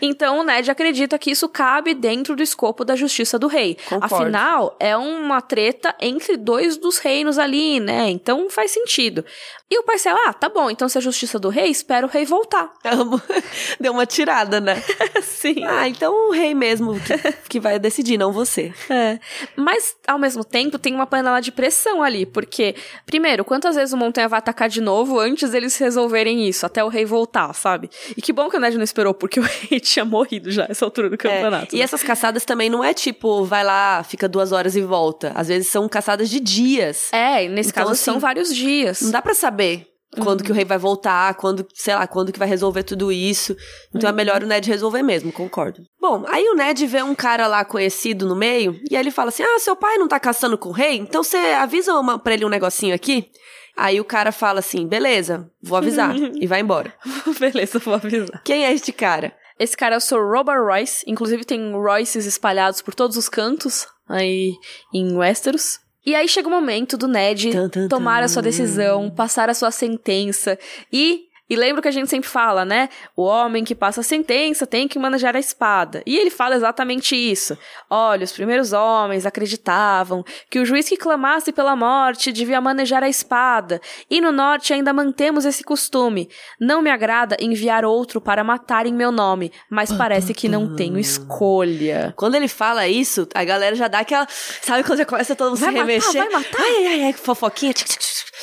Então 0.00 0.40
o 0.40 0.42
Ned 0.42 0.70
acredita 0.70 1.18
que 1.18 1.30
isso 1.30 1.48
cabe 1.48 1.94
dentro 1.94 2.36
do 2.36 2.42
escopo 2.42 2.84
da 2.84 2.94
justiça 2.96 3.38
do 3.38 3.46
rei. 3.46 3.76
Concordo. 3.88 4.14
Afinal, 4.14 4.76
é 4.78 4.96
uma 4.96 5.40
treta 5.40 5.94
entre 6.00 6.36
dois 6.36 6.76
dos 6.76 6.98
reinos 6.98 7.38
ali, 7.38 7.80
né? 7.80 8.10
Então 8.10 8.50
faz 8.50 8.70
sentido. 8.70 9.24
E 9.70 9.78
o 9.78 9.82
Parcel, 9.82 10.16
ah, 10.26 10.32
tá 10.32 10.48
bom, 10.48 10.70
então 10.70 10.88
se 10.88 10.96
é 10.96 11.00
a 11.00 11.02
justiça 11.02 11.38
do 11.38 11.50
rei, 11.50 11.70
espera 11.70 12.06
o 12.06 12.08
rei 12.08 12.24
voltar. 12.24 12.72
Amo. 12.84 13.20
Deu 13.78 13.92
uma 13.92 14.06
tirada, 14.06 14.60
né? 14.60 14.77
Sim. 15.22 15.64
Ah, 15.64 15.88
então 15.88 16.28
o 16.28 16.32
rei 16.32 16.54
mesmo 16.54 16.94
que, 17.00 17.32
que 17.48 17.60
vai 17.60 17.78
decidir, 17.78 18.18
não 18.18 18.32
você. 18.32 18.72
É. 18.90 19.18
Mas, 19.56 19.94
ao 20.06 20.18
mesmo 20.18 20.44
tempo, 20.44 20.78
tem 20.78 20.94
uma 20.94 21.06
panela 21.06 21.40
de 21.40 21.52
pressão 21.52 22.02
ali, 22.02 22.26
porque, 22.26 22.74
primeiro, 23.06 23.44
quantas 23.44 23.76
vezes 23.76 23.92
o 23.92 23.96
Montanha 23.96 24.28
vai 24.28 24.38
atacar 24.38 24.68
de 24.68 24.80
novo 24.80 25.18
antes 25.18 25.50
deles 25.50 25.76
resolverem 25.76 26.48
isso, 26.48 26.66
até 26.66 26.82
o 26.82 26.88
rei 26.88 27.04
voltar, 27.04 27.52
sabe? 27.54 27.88
E 28.16 28.22
que 28.22 28.32
bom 28.32 28.48
que 28.48 28.56
o 28.56 28.60
Ned 28.60 28.76
não 28.76 28.84
esperou, 28.84 29.14
porque 29.14 29.40
o 29.40 29.42
rei 29.70 29.80
tinha 29.80 30.04
morrido 30.04 30.50
já 30.50 30.66
essa 30.68 30.84
altura 30.84 31.08
do 31.10 31.16
campeonato. 31.18 31.74
É, 31.74 31.76
E 31.76 31.78
né? 31.78 31.84
essas 31.84 32.02
caçadas 32.02 32.44
também 32.44 32.68
não 32.70 32.82
é 32.82 32.92
tipo, 32.92 33.44
vai 33.44 33.64
lá, 33.64 34.02
fica 34.02 34.28
duas 34.28 34.52
horas 34.52 34.76
e 34.76 34.80
volta. 34.80 35.32
Às 35.34 35.48
vezes 35.48 35.68
são 35.68 35.88
caçadas 35.88 36.28
de 36.28 36.40
dias. 36.40 37.12
É, 37.12 37.48
nesse 37.48 37.70
Então, 37.70 37.82
caso 37.84 37.92
assim, 37.92 38.04
são 38.04 38.18
vários 38.18 38.54
dias. 38.54 39.00
Não 39.02 39.10
dá 39.10 39.22
pra 39.22 39.34
saber 39.34 39.86
quando 40.18 40.42
que 40.42 40.50
o 40.50 40.54
rei 40.54 40.64
vai 40.64 40.78
voltar, 40.78 41.34
quando, 41.34 41.66
sei 41.74 41.94
lá, 41.94 42.06
quando 42.06 42.32
que 42.32 42.38
vai 42.38 42.48
resolver 42.48 42.82
tudo 42.82 43.10
isso. 43.12 43.56
Então 43.94 44.08
é 44.08 44.12
melhor 44.12 44.42
o 44.42 44.46
Ned 44.46 44.68
resolver 44.68 45.02
mesmo, 45.02 45.32
concordo. 45.32 45.82
Bom, 46.00 46.24
aí 46.28 46.48
o 46.48 46.54
Ned 46.54 46.86
vê 46.86 47.02
um 47.02 47.14
cara 47.14 47.46
lá 47.46 47.64
conhecido 47.64 48.26
no 48.26 48.36
meio, 48.36 48.80
e 48.90 48.96
aí 48.96 49.02
ele 49.02 49.10
fala 49.10 49.28
assim: 49.28 49.42
Ah, 49.42 49.58
seu 49.58 49.76
pai 49.76 49.98
não 49.98 50.08
tá 50.08 50.18
caçando 50.20 50.58
com 50.58 50.68
o 50.68 50.72
rei? 50.72 50.96
Então 50.96 51.22
você 51.22 51.36
avisa 51.36 51.94
uma, 51.94 52.18
pra 52.18 52.34
ele 52.34 52.44
um 52.44 52.50
negocinho 52.50 52.94
aqui? 52.94 53.30
Aí 53.76 54.00
o 54.00 54.04
cara 54.04 54.32
fala 54.32 54.58
assim: 54.58 54.86
beleza, 54.88 55.48
vou 55.62 55.78
avisar, 55.78 56.14
e 56.34 56.46
vai 56.46 56.60
embora. 56.60 56.92
Beleza, 57.38 57.78
vou 57.78 57.94
avisar. 57.94 58.42
Quem 58.44 58.66
é 58.66 58.72
este 58.72 58.92
cara? 58.92 59.32
Esse 59.58 59.76
cara 59.76 59.94
é 59.94 59.98
o 59.98 60.00
Sir 60.00 60.18
Robert 60.18 60.62
Royce. 60.64 61.04
Inclusive 61.06 61.44
tem 61.44 61.72
Royces 61.72 62.26
espalhados 62.26 62.82
por 62.82 62.94
todos 62.94 63.16
os 63.16 63.28
cantos 63.28 63.86
aí 64.08 64.52
em 64.92 65.16
Westeros. 65.16 65.80
E 66.06 66.14
aí 66.14 66.28
chega 66.28 66.48
o 66.48 66.50
momento 66.50 66.96
do 66.96 67.06
Ned 67.06 67.52
Tan, 67.52 67.68
tan, 67.68 67.88
tomar 67.88 68.22
a 68.22 68.28
sua 68.28 68.40
decisão, 68.40 69.10
passar 69.10 69.50
a 69.50 69.54
sua 69.54 69.70
sentença 69.70 70.58
e 70.92 71.27
e 71.48 71.56
lembra 71.56 71.80
o 71.80 71.82
que 71.82 71.88
a 71.88 71.92
gente 71.92 72.10
sempre 72.10 72.28
fala, 72.28 72.64
né? 72.64 72.88
O 73.16 73.22
homem 73.22 73.64
que 73.64 73.74
passa 73.74 74.00
a 74.00 74.04
sentença 74.04 74.66
tem 74.66 74.86
que 74.86 74.98
manejar 74.98 75.34
a 75.34 75.38
espada. 75.38 76.02
E 76.06 76.16
ele 76.16 76.30
fala 76.30 76.54
exatamente 76.54 77.16
isso. 77.16 77.56
Olha, 77.88 78.24
os 78.24 78.32
primeiros 78.32 78.72
homens 78.72 79.24
acreditavam 79.24 80.24
que 80.50 80.58
o 80.58 80.64
juiz 80.64 80.88
que 80.88 80.96
clamasse 80.96 81.52
pela 81.52 81.74
morte 81.74 82.32
devia 82.32 82.60
manejar 82.60 83.02
a 83.02 83.08
espada. 83.08 83.80
E 84.10 84.20
no 84.20 84.30
norte 84.32 84.72
ainda 84.72 84.92
mantemos 84.92 85.44
esse 85.44 85.64
costume. 85.64 86.28
Não 86.60 86.82
me 86.82 86.90
agrada 86.90 87.36
enviar 87.40 87.84
outro 87.84 88.20
para 88.20 88.44
matar 88.44 88.86
em 88.86 88.92
meu 88.92 89.10
nome, 89.10 89.52
mas 89.70 89.92
parece 89.92 90.34
que 90.34 90.48
não 90.48 90.76
tenho 90.76 90.98
escolha. 90.98 92.12
Quando 92.16 92.34
ele 92.34 92.48
fala 92.48 92.86
isso, 92.88 93.26
a 93.34 93.44
galera 93.44 93.74
já 93.74 93.88
dá 93.88 94.00
aquela. 94.00 94.26
Sabe 94.28 94.84
quando 94.84 94.98
já 94.98 95.04
começa 95.04 95.34
todo 95.34 95.50
mundo 95.50 95.60
Vai 95.60 95.70
se 95.70 95.78
matar, 95.78 95.86
remexer? 95.86 96.22
vai 96.22 96.30
matar. 96.30 96.60
Ai, 96.60 96.86
ai, 96.86 97.02
ai, 97.04 97.12
fofoquinha. 97.12 97.72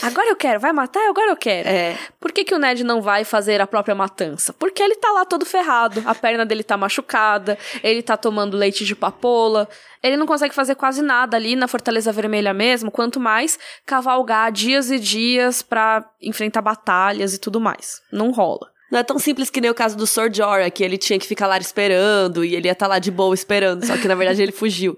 Agora 0.02 0.30
eu 0.30 0.36
quero, 0.36 0.60
vai 0.60 0.74
matar? 0.74 1.08
Agora 1.10 1.32
eu 1.32 1.38
quero. 1.38 1.68
É. 1.68 1.98
Por 2.20 2.32
que, 2.32 2.44
que 2.44 2.54
o 2.54 2.60
Ned 2.60 2.84
não 2.84 3.02
vai 3.02 3.24
fazer 3.24 3.62
a 3.62 3.68
própria 3.68 3.96
matança? 3.96 4.54
Porque 4.54 4.82
ele 4.82 4.96
tá 4.96 5.12
lá 5.12 5.26
todo 5.26 5.46
ferrado, 5.46 6.04
a 6.06 6.14
perna 6.14 6.46
dele 6.46 6.64
tá 6.64 6.78
machucada, 6.78 7.58
ele 7.84 8.02
tá 8.02 8.18
tomando 8.18 8.58
leite 8.58 8.86
de 8.86 8.96
papoula, 8.96 9.68
ele 10.04 10.18
não 10.18 10.28
consegue 10.28 10.54
fazer 10.54 10.76
quase 10.76 11.02
nada 11.02 11.38
ali 11.38 11.56
na 11.56 11.68
Fortaleza 11.68 12.12
Vermelha 12.12 12.54
mesmo, 12.54 12.92
quanto 12.92 13.20
mais 13.20 13.58
cavalgar 13.86 14.52
dias 14.52 14.92
e 14.92 15.00
dias 15.00 15.62
pra 15.62 16.06
enfrentar 16.22 16.62
batalhas 16.62 17.34
e 17.34 17.40
tudo 17.40 17.60
mais. 17.60 18.02
Não 18.12 18.32
rola. 18.32 18.75
Não 18.92 19.00
é 19.00 19.04
tão 19.04 19.18
simples 19.18 19.50
que 19.50 19.60
nem 19.60 19.72
o 19.72 19.74
caso 19.74 19.98
do 19.98 20.06
Sor 20.06 20.32
Jorah, 20.32 20.70
que 20.70 20.84
ele 20.84 20.98
tinha 20.98 21.18
que 21.18 21.26
ficar 21.26 21.48
lá 21.48 21.58
esperando 21.58 22.46
e 22.46 22.56
ele 22.56 22.68
ia 22.68 22.72
estar 22.72 22.88
lá 22.88 23.00
de 23.00 23.10
boa 23.10 23.34
esperando, 23.34 23.84
só 23.84 23.98
que 23.98 24.08
na 24.08 24.14
verdade 24.14 24.42
ele 24.42 24.52
fugiu. 24.52 24.96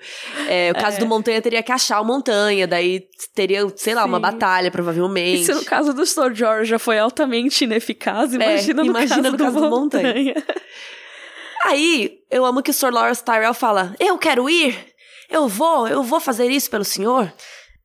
É, 0.50 0.72
o 0.72 0.76
caso 0.82 1.00
do 1.00 1.06
Montanha 1.06 1.42
teria 1.42 1.64
que 1.64 1.72
achar 1.72 2.02
o 2.02 2.06
Montanha, 2.06 2.68
daí 2.68 3.08
teria, 3.34 3.62
sei 3.76 3.96
lá, 3.96 4.04
uma 4.04 4.18
Sim. 4.18 4.22
batalha, 4.22 4.70
provavelmente. 4.70 5.44
E 5.44 5.46
se 5.46 5.54
no 5.54 5.64
caso 5.64 5.94
do 5.94 6.06
Sr. 6.06 6.34
George 6.34 6.70
já 6.70 6.78
foi 6.78 7.00
altamente 7.00 7.64
ineficaz, 7.64 8.34
imagina 8.34 8.84
no, 8.84 8.90
imagina 8.90 9.16
caso, 9.16 9.32
no 9.32 9.38
do 9.38 9.44
caso 9.44 9.60
do 9.62 9.70
Montanha. 9.70 10.14
Montanha. 10.14 10.36
Aí, 11.64 12.20
eu 12.30 12.46
amo 12.46 12.62
que 12.62 12.72
o 12.72 12.74
Sor 12.74 12.94
Loras 12.94 13.22
Tyrell 13.22 13.54
fala: 13.54 13.96
Eu 14.00 14.18
quero 14.18 14.50
ir! 14.50 14.78
Eu 15.30 15.48
vou, 15.48 15.88
eu 15.88 16.04
vou 16.04 16.20
fazer 16.20 16.50
isso 16.50 16.70
pelo 16.70 16.86
senhor. 16.86 17.32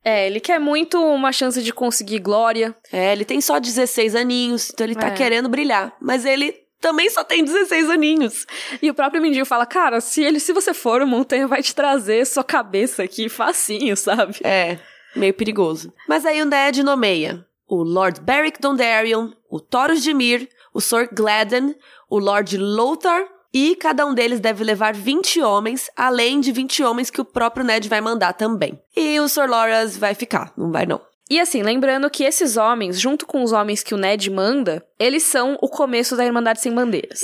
É, 0.05 0.27
ele 0.27 0.41
quer 0.41 0.59
muito 0.59 0.99
uma 1.03 1.33
chance 1.33 1.63
de 1.63 1.73
conseguir 1.73 2.19
glória. 2.19 2.75
É, 2.93 3.13
ele 3.13 3.25
tem 3.25 3.41
só 3.41 3.59
16 3.61 4.15
aninhos, 4.17 4.71
então 4.71 4.85
ele 4.87 4.95
tá 4.97 5.09
É. 5.09 5.11
querendo 5.13 5.49
brilhar. 5.49 5.95
Mas 6.01 6.25
ele 6.25 6.55
também 6.81 7.09
só 7.09 7.23
tem 7.23 7.45
16 7.45 7.89
aninhos. 7.91 8.45
E 8.83 8.91
o 8.91 8.95
próprio 8.95 9.23
Mindinho 9.23 9.47
fala, 9.47 9.65
cara, 9.65 10.01
se 10.01 10.23
ele, 10.23 10.41
se 10.41 10.53
você 10.53 10.75
for, 10.75 11.01
o 11.03 11.07
Montanha 11.07 11.47
vai 11.47 11.63
te 11.63 11.73
trazer 11.75 12.27
sua 12.27 12.43
cabeça 12.43 13.05
aqui 13.05 13.29
facinho, 13.29 13.95
sabe? 13.97 14.39
É, 14.43 14.79
meio 15.15 15.33
perigoso. 15.35 15.93
Mas 16.09 16.27
aí 16.27 16.43
o 16.43 16.47
Ned 16.47 16.83
nomeia 16.83 17.47
o 17.69 17.83
Lord 17.85 18.21
Beric 18.21 18.61
Dondarrion, 18.61 19.31
o 19.49 19.59
Thoros 19.61 20.03
de 20.03 20.13
Mir, 20.13 20.49
o 20.75 20.81
Sir 20.81 21.09
Gladden, 21.13 21.75
o 22.11 22.19
Lord 22.19 22.59
Lothar, 22.59 23.25
e 23.53 23.77
cada 23.77 24.07
um 24.07 24.15
deles 24.15 24.41
deve 24.41 24.65
levar 24.65 24.95
20 24.95 25.41
homens, 25.43 25.91
além 25.97 26.41
de 26.41 26.53
20 26.53 26.83
homens 26.83 27.11
que 27.11 27.21
o 27.21 27.25
próprio 27.25 27.65
Ned 27.65 27.89
vai 27.89 28.01
mandar 28.01 28.33
também. 28.33 28.81
E 28.97 29.21
o 29.21 29.29
Sir 29.29 29.49
Loras 29.49 29.97
vai 29.97 30.15
ficar, 30.15 30.53
não 30.57 30.73
vai 30.73 30.87
não. 30.87 31.01
E 31.31 31.41
assim, 31.41 31.63
lembrando 31.63 32.11
que 32.11 32.25
esses 32.25 32.59
homens, 32.59 33.01
junto 33.01 33.25
com 33.25 33.43
os 33.43 33.53
homens 33.53 33.83
que 33.83 33.95
o 33.95 33.97
Ned 33.97 34.31
manda, 34.31 34.85
eles 34.99 35.23
são 35.23 35.57
o 35.63 35.69
começo 35.69 36.15
da 36.15 36.27
Irmandade 36.27 36.61
Sem 36.61 36.75
Bandeiras. 36.75 37.23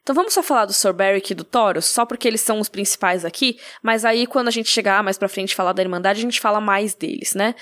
Então 0.00 0.14
vamos 0.14 0.32
só 0.32 0.44
falar 0.44 0.66
do 0.66 0.72
Sir 0.72 0.92
Beric 0.92 1.32
e 1.32 1.34
do 1.34 1.42
Thoros, 1.42 1.86
só 1.86 2.06
porque 2.06 2.28
eles 2.28 2.40
são 2.40 2.60
os 2.60 2.68
principais 2.68 3.24
aqui, 3.24 3.58
mas 3.82 4.04
aí 4.04 4.28
quando 4.28 4.46
a 4.46 4.52
gente 4.52 4.68
chegar 4.68 5.02
mais 5.02 5.18
pra 5.18 5.28
frente 5.28 5.50
e 5.50 5.54
falar 5.56 5.72
da 5.72 5.82
Irmandade, 5.82 6.20
a 6.20 6.22
gente 6.22 6.40
fala 6.40 6.60
mais 6.60 6.94
deles, 6.94 7.34
né? 7.34 7.56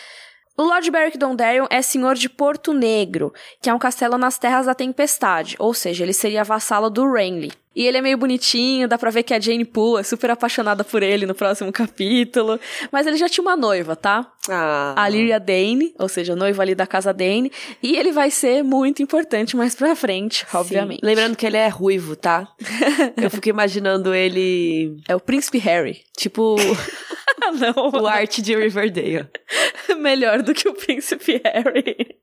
O 0.56 0.62
Lord 0.62 0.88
Beric 0.90 1.18
Dondarrion 1.18 1.66
é 1.68 1.82
senhor 1.82 2.14
de 2.14 2.28
Porto 2.28 2.72
Negro, 2.72 3.32
que 3.60 3.68
é 3.68 3.74
um 3.74 3.78
castelo 3.78 4.16
nas 4.16 4.38
Terras 4.38 4.66
da 4.66 4.74
Tempestade, 4.74 5.56
ou 5.58 5.74
seja, 5.74 6.04
ele 6.04 6.12
seria 6.12 6.44
vassalo 6.44 6.88
do 6.88 7.10
Renly. 7.12 7.50
E 7.74 7.84
ele 7.84 7.98
é 7.98 8.00
meio 8.00 8.16
bonitinho, 8.16 8.86
dá 8.86 8.96
pra 8.96 9.10
ver 9.10 9.24
que 9.24 9.34
a 9.34 9.40
Jane 9.40 9.64
Poole 9.64 9.98
é 10.00 10.04
super 10.04 10.30
apaixonada 10.30 10.84
por 10.84 11.02
ele 11.02 11.26
no 11.26 11.34
próximo 11.34 11.72
capítulo. 11.72 12.60
Mas 12.92 13.04
ele 13.04 13.16
já 13.16 13.28
tinha 13.28 13.42
uma 13.42 13.56
noiva, 13.56 13.96
tá? 13.96 14.30
Ah, 14.48 14.94
A 14.96 15.08
Lyria 15.08 15.40
Dane, 15.40 15.92
ou 15.98 16.08
seja, 16.08 16.36
noiva 16.36 16.62
ali 16.62 16.72
da 16.76 16.86
casa 16.86 17.12
Dane. 17.12 17.50
E 17.82 17.96
ele 17.96 18.12
vai 18.12 18.30
ser 18.30 18.62
muito 18.62 19.02
importante 19.02 19.56
mais 19.56 19.74
pra 19.74 19.96
frente, 19.96 20.46
obviamente. 20.54 21.00
Sim. 21.00 21.06
Lembrando 21.06 21.34
que 21.36 21.44
ele 21.44 21.56
é 21.56 21.66
ruivo, 21.66 22.14
tá? 22.14 22.46
Eu 23.20 23.28
fico 23.28 23.48
imaginando 23.48 24.14
ele, 24.14 24.96
É 25.08 25.16
o 25.16 25.20
Príncipe 25.20 25.58
Harry. 25.58 26.00
tipo, 26.16 26.54
não. 27.52 28.02
o 28.02 28.06
Art 28.06 28.38
de 28.40 28.56
Riverdale. 28.56 29.28
Melhor 29.98 30.42
do 30.42 30.54
que 30.54 30.68
o 30.68 30.74
Príncipe 30.74 31.40
Harry. 31.44 32.16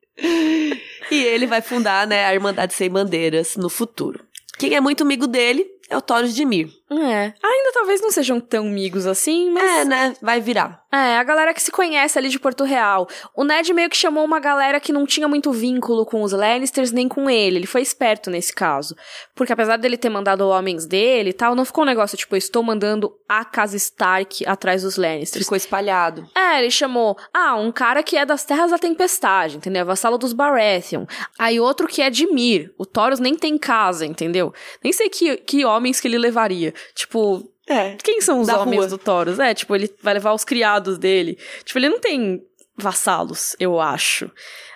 e 1.11 1.23
ele 1.23 1.47
vai 1.47 1.61
fundar, 1.61 2.05
né, 2.07 2.25
a 2.25 2.33
Irmandade 2.33 2.73
Sem 2.73 2.89
Bandeiras 2.89 3.55
no 3.55 3.69
futuro. 3.69 4.23
Quem 4.57 4.75
é 4.75 4.81
muito 4.81 5.03
amigo 5.03 5.27
dele 5.27 5.65
é 5.89 5.97
o 5.97 6.01
Taurus 6.01 6.35
de 6.35 6.45
Mir. 6.45 6.69
É. 6.91 7.33
Ainda 7.41 7.71
talvez 7.73 8.01
não 8.01 8.11
sejam 8.11 8.39
tão 8.39 8.67
amigos 8.67 9.07
assim, 9.07 9.49
mas. 9.49 9.63
É, 9.63 9.85
né? 9.85 10.13
Vai 10.21 10.41
virar. 10.41 10.81
É, 10.91 11.17
a 11.17 11.23
galera 11.23 11.53
que 11.53 11.61
se 11.61 11.71
conhece 11.71 12.19
ali 12.19 12.27
de 12.27 12.37
Porto 12.37 12.65
Real. 12.65 13.07
O 13.33 13.45
Ned 13.45 13.73
meio 13.73 13.89
que 13.89 13.95
chamou 13.95 14.25
uma 14.25 14.41
galera 14.41 14.77
que 14.77 14.91
não 14.91 15.05
tinha 15.05 15.25
muito 15.25 15.49
vínculo 15.49 16.05
com 16.05 16.21
os 16.21 16.33
Lannisters 16.33 16.91
nem 16.91 17.07
com 17.07 17.29
ele. 17.29 17.59
Ele 17.59 17.65
foi 17.65 17.81
esperto 17.81 18.29
nesse 18.29 18.53
caso. 18.53 18.93
Porque 19.33 19.53
apesar 19.53 19.77
dele 19.77 19.95
ter 19.95 20.09
mandado 20.09 20.45
homens 20.45 20.85
dele 20.85 21.29
e 21.29 21.33
tal, 21.33 21.55
não 21.55 21.63
ficou 21.63 21.85
um 21.85 21.87
negócio 21.87 22.17
tipo, 22.17 22.35
eu 22.35 22.37
estou 22.37 22.61
mandando 22.61 23.13
a 23.29 23.45
casa 23.45 23.77
Stark 23.77 24.45
atrás 24.45 24.83
dos 24.83 24.97
Lannisters. 24.97 25.45
Ficou 25.45 25.55
espalhado. 25.55 26.27
É, 26.35 26.59
ele 26.59 26.71
chamou, 26.71 27.17
ah, 27.33 27.55
um 27.55 27.71
cara 27.71 28.03
que 28.03 28.17
é 28.17 28.25
das 28.25 28.43
Terras 28.43 28.71
da 28.71 28.77
Tempestade, 28.77 29.55
entendeu? 29.55 29.85
Vassalo 29.85 30.17
dos 30.17 30.33
Baratheon. 30.33 31.05
Aí 31.39 31.57
outro 31.57 31.87
que 31.87 32.01
é 32.01 32.09
de 32.09 32.27
Mir. 32.27 32.73
O 32.77 32.85
Thoros 32.85 33.19
nem 33.21 33.35
tem 33.35 33.57
casa, 33.57 34.05
entendeu? 34.05 34.53
Nem 34.83 34.91
sei 34.91 35.07
que, 35.07 35.37
que 35.37 35.63
homens 35.63 36.01
que 36.01 36.07
ele 36.09 36.17
levaria. 36.17 36.73
Tipo, 36.95 37.43
É. 37.67 37.95
quem 38.03 38.21
são 38.21 38.41
os 38.41 38.47
Da 38.47 38.59
homens 38.59 38.79
rua. 38.79 38.87
do 38.87 38.97
Taurus? 38.97 39.39
É, 39.39 39.53
tipo, 39.53 39.75
ele 39.75 39.93
vai 40.01 40.13
levar 40.13 40.33
os 40.33 40.43
criados 40.43 40.97
dele. 40.97 41.37
Tipo, 41.63 41.79
ele 41.79 41.89
não 41.89 41.99
tem 41.99 42.41
vassalos, 42.77 43.55
eu 43.59 43.79
acho. 43.79 44.29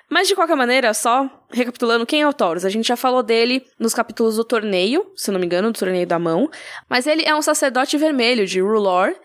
Mas 0.10 0.28
de 0.28 0.36
qualquer 0.36 0.56
maneira, 0.56 0.94
só 0.94 1.28
recapitulando 1.52 2.06
quem 2.06 2.22
é 2.22 2.28
o 2.28 2.34
Taurus. 2.34 2.64
A 2.64 2.70
gente 2.70 2.88
já 2.88 2.96
falou 2.96 3.24
dele 3.24 3.66
nos 3.80 3.94
capítulos 3.94 4.36
do 4.36 4.44
torneio, 4.44 5.12
se 5.16 5.32
não 5.32 5.40
me 5.40 5.46
engano, 5.48 5.72
do 5.72 5.80
torneio 5.80 6.06
da 6.06 6.20
mão. 6.20 6.50
Mas 6.88 7.08
ele 7.08 7.24
é 7.26 7.36
um 7.36 7.42
sacerdote 7.42 7.98
vermelho 7.98 8.46
de 8.46 8.62
Rulor. 8.62 9.16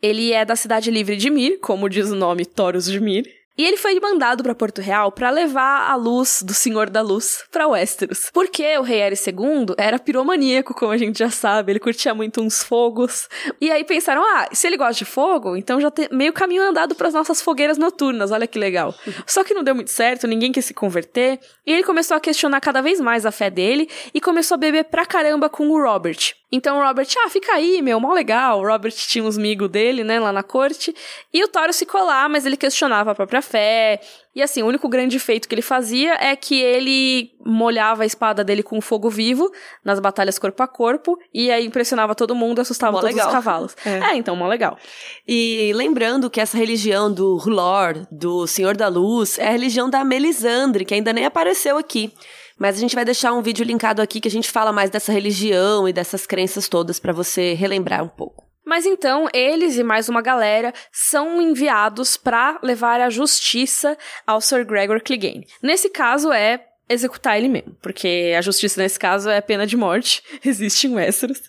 Ele 0.00 0.32
é 0.32 0.44
da 0.44 0.54
cidade 0.54 0.92
livre 0.92 1.16
de 1.16 1.28
Mir, 1.28 1.58
como 1.58 1.88
diz 1.88 2.08
o 2.10 2.14
nome 2.14 2.46
Taurus 2.46 2.84
de 2.84 3.00
Mir. 3.00 3.24
E 3.58 3.66
ele 3.66 3.76
foi 3.76 3.98
mandado 3.98 4.44
para 4.44 4.54
Porto 4.54 4.80
Real 4.80 5.10
para 5.10 5.30
levar 5.30 5.90
a 5.90 5.96
luz 5.96 6.44
do 6.44 6.54
Senhor 6.54 6.88
da 6.88 7.02
Luz 7.02 7.42
para 7.50 7.66
Westeros. 7.66 8.30
Porque 8.32 8.78
o 8.78 8.82
rei 8.82 9.02
Ares 9.02 9.26
II 9.26 9.74
era 9.76 9.98
piromaníaco, 9.98 10.72
como 10.72 10.92
a 10.92 10.96
gente 10.96 11.18
já 11.18 11.28
sabe, 11.28 11.72
ele 11.72 11.80
curtia 11.80 12.14
muito 12.14 12.40
uns 12.40 12.62
fogos. 12.62 13.28
E 13.60 13.68
aí 13.68 13.82
pensaram, 13.82 14.22
ah, 14.22 14.48
se 14.52 14.64
ele 14.64 14.76
gosta 14.76 14.94
de 14.94 15.04
fogo, 15.04 15.56
então 15.56 15.80
já 15.80 15.90
tem 15.90 16.08
meio 16.12 16.32
caminho 16.32 16.62
andado 16.62 16.94
para 16.94 17.08
as 17.08 17.14
nossas 17.14 17.42
fogueiras 17.42 17.76
noturnas, 17.76 18.30
olha 18.30 18.46
que 18.46 18.60
legal. 18.60 18.94
Só 19.26 19.42
que 19.42 19.52
não 19.52 19.64
deu 19.64 19.74
muito 19.74 19.90
certo, 19.90 20.28
ninguém 20.28 20.52
quis 20.52 20.64
se 20.64 20.72
converter, 20.72 21.40
e 21.66 21.72
ele 21.72 21.82
começou 21.82 22.16
a 22.16 22.20
questionar 22.20 22.60
cada 22.60 22.80
vez 22.80 23.00
mais 23.00 23.26
a 23.26 23.32
fé 23.32 23.50
dele 23.50 23.90
e 24.14 24.20
começou 24.20 24.54
a 24.54 24.58
beber 24.58 24.84
pra 24.84 25.04
caramba 25.04 25.48
com 25.48 25.68
o 25.68 25.82
Robert. 25.82 26.38
Então 26.50 26.78
o 26.78 26.82
Robert, 26.82 27.06
ah, 27.24 27.28
fica 27.28 27.52
aí, 27.52 27.82
meu, 27.82 28.00
mó 28.00 28.14
legal. 28.14 28.60
O 28.60 28.66
Robert 28.66 28.92
tinha 28.92 29.22
uns 29.22 29.36
amigos 29.36 29.68
dele, 29.68 30.02
né, 30.02 30.18
lá 30.18 30.32
na 30.32 30.42
corte. 30.42 30.94
E 31.32 31.44
o 31.44 31.48
Taurus 31.48 31.78
ficou 31.78 32.02
lá, 32.02 32.26
mas 32.28 32.46
ele 32.46 32.56
questionava 32.56 33.10
a 33.10 33.14
própria 33.14 33.42
fé. 33.42 34.00
E 34.34 34.42
assim, 34.42 34.62
o 34.62 34.66
único 34.66 34.88
grande 34.88 35.18
feito 35.18 35.46
que 35.46 35.54
ele 35.54 35.62
fazia 35.62 36.14
é 36.14 36.34
que 36.36 36.58
ele 36.58 37.32
molhava 37.44 38.02
a 38.02 38.06
espada 38.06 38.42
dele 38.42 38.62
com 38.62 38.80
fogo 38.80 39.10
vivo 39.10 39.50
nas 39.84 40.00
batalhas 40.00 40.38
corpo 40.38 40.62
a 40.62 40.68
corpo. 40.68 41.18
E 41.34 41.50
aí 41.50 41.66
impressionava 41.66 42.14
todo 42.14 42.34
mundo, 42.34 42.60
assustava 42.60 42.92
Mó 42.92 43.00
todos 43.00 43.14
legal. 43.14 43.26
os 43.26 43.32
cavalos. 43.32 43.76
É. 43.84 44.12
É. 44.12 44.16
então, 44.16 44.34
mó 44.34 44.46
legal. 44.46 44.78
E 45.26 45.70
lembrando 45.74 46.30
que 46.30 46.40
essa 46.40 46.56
religião 46.56 47.12
do 47.12 47.36
Rulor, 47.36 48.06
do 48.10 48.46
Senhor 48.46 48.74
da 48.74 48.88
Luz, 48.88 49.38
é 49.38 49.48
a 49.48 49.50
religião 49.50 49.90
da 49.90 50.02
Melisandre, 50.02 50.84
que 50.84 50.94
ainda 50.94 51.12
nem 51.12 51.26
apareceu 51.26 51.76
aqui. 51.76 52.12
Mas 52.58 52.76
a 52.76 52.80
gente 52.80 52.94
vai 52.94 53.04
deixar 53.04 53.32
um 53.32 53.42
vídeo 53.42 53.64
linkado 53.64 54.02
aqui 54.02 54.20
que 54.20 54.28
a 54.28 54.30
gente 54.30 54.50
fala 54.50 54.72
mais 54.72 54.90
dessa 54.90 55.12
religião 55.12 55.88
e 55.88 55.92
dessas 55.92 56.26
crenças 56.26 56.68
todas 56.68 56.98
pra 56.98 57.12
você 57.12 57.54
relembrar 57.54 58.02
um 58.02 58.08
pouco. 58.08 58.48
Mas 58.66 58.84
então, 58.84 59.28
eles 59.32 59.78
e 59.78 59.82
mais 59.82 60.10
uma 60.10 60.20
galera 60.20 60.74
são 60.92 61.40
enviados 61.40 62.18
pra 62.18 62.58
levar 62.62 63.00
a 63.00 63.08
justiça 63.08 63.96
ao 64.26 64.42
Sir 64.42 64.66
Gregor 64.66 65.00
Clegane. 65.02 65.46
Nesse 65.62 65.88
caso 65.88 66.30
é 66.30 66.66
executar 66.86 67.38
ele 67.38 67.48
mesmo, 67.48 67.74
porque 67.80 68.34
a 68.36 68.42
justiça 68.42 68.82
nesse 68.82 68.98
caso 68.98 69.30
é 69.30 69.40
pena 69.40 69.66
de 69.66 69.76
morte, 69.76 70.22
existe 70.44 70.86
em 70.86 70.96
Westeros. 70.96 71.40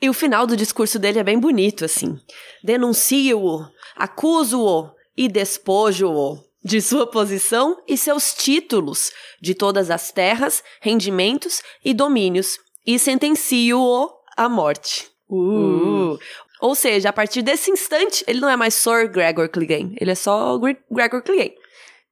E 0.00 0.08
o 0.08 0.14
final 0.14 0.46
do 0.46 0.56
discurso 0.56 0.96
dele 0.96 1.18
é 1.18 1.24
bem 1.24 1.40
bonito, 1.40 1.84
assim. 1.84 2.16
Denuncio-o, 2.62 3.66
acuso-o 3.96 4.90
e 5.16 5.28
despojo-o 5.28 6.47
de 6.62 6.80
sua 6.80 7.06
posição 7.06 7.76
e 7.86 7.96
seus 7.96 8.34
títulos 8.34 9.10
de 9.40 9.54
todas 9.54 9.90
as 9.90 10.10
terras, 10.12 10.62
rendimentos 10.80 11.62
e 11.84 11.94
domínios, 11.94 12.58
e 12.86 12.98
sentencio-o 12.98 14.10
à 14.36 14.48
morte. 14.48 15.06
Uh. 15.30 16.18
Ou 16.60 16.74
seja, 16.74 17.10
a 17.10 17.12
partir 17.12 17.42
desse 17.42 17.70
instante, 17.70 18.24
ele 18.26 18.40
não 18.40 18.48
é 18.48 18.56
mais 18.56 18.74
Sir 18.74 19.08
Gregor 19.08 19.48
Clegane, 19.48 19.96
ele 20.00 20.10
é 20.10 20.14
só 20.14 20.58
Gre- 20.58 20.78
Gregor 20.90 21.22
Clegane. 21.22 21.54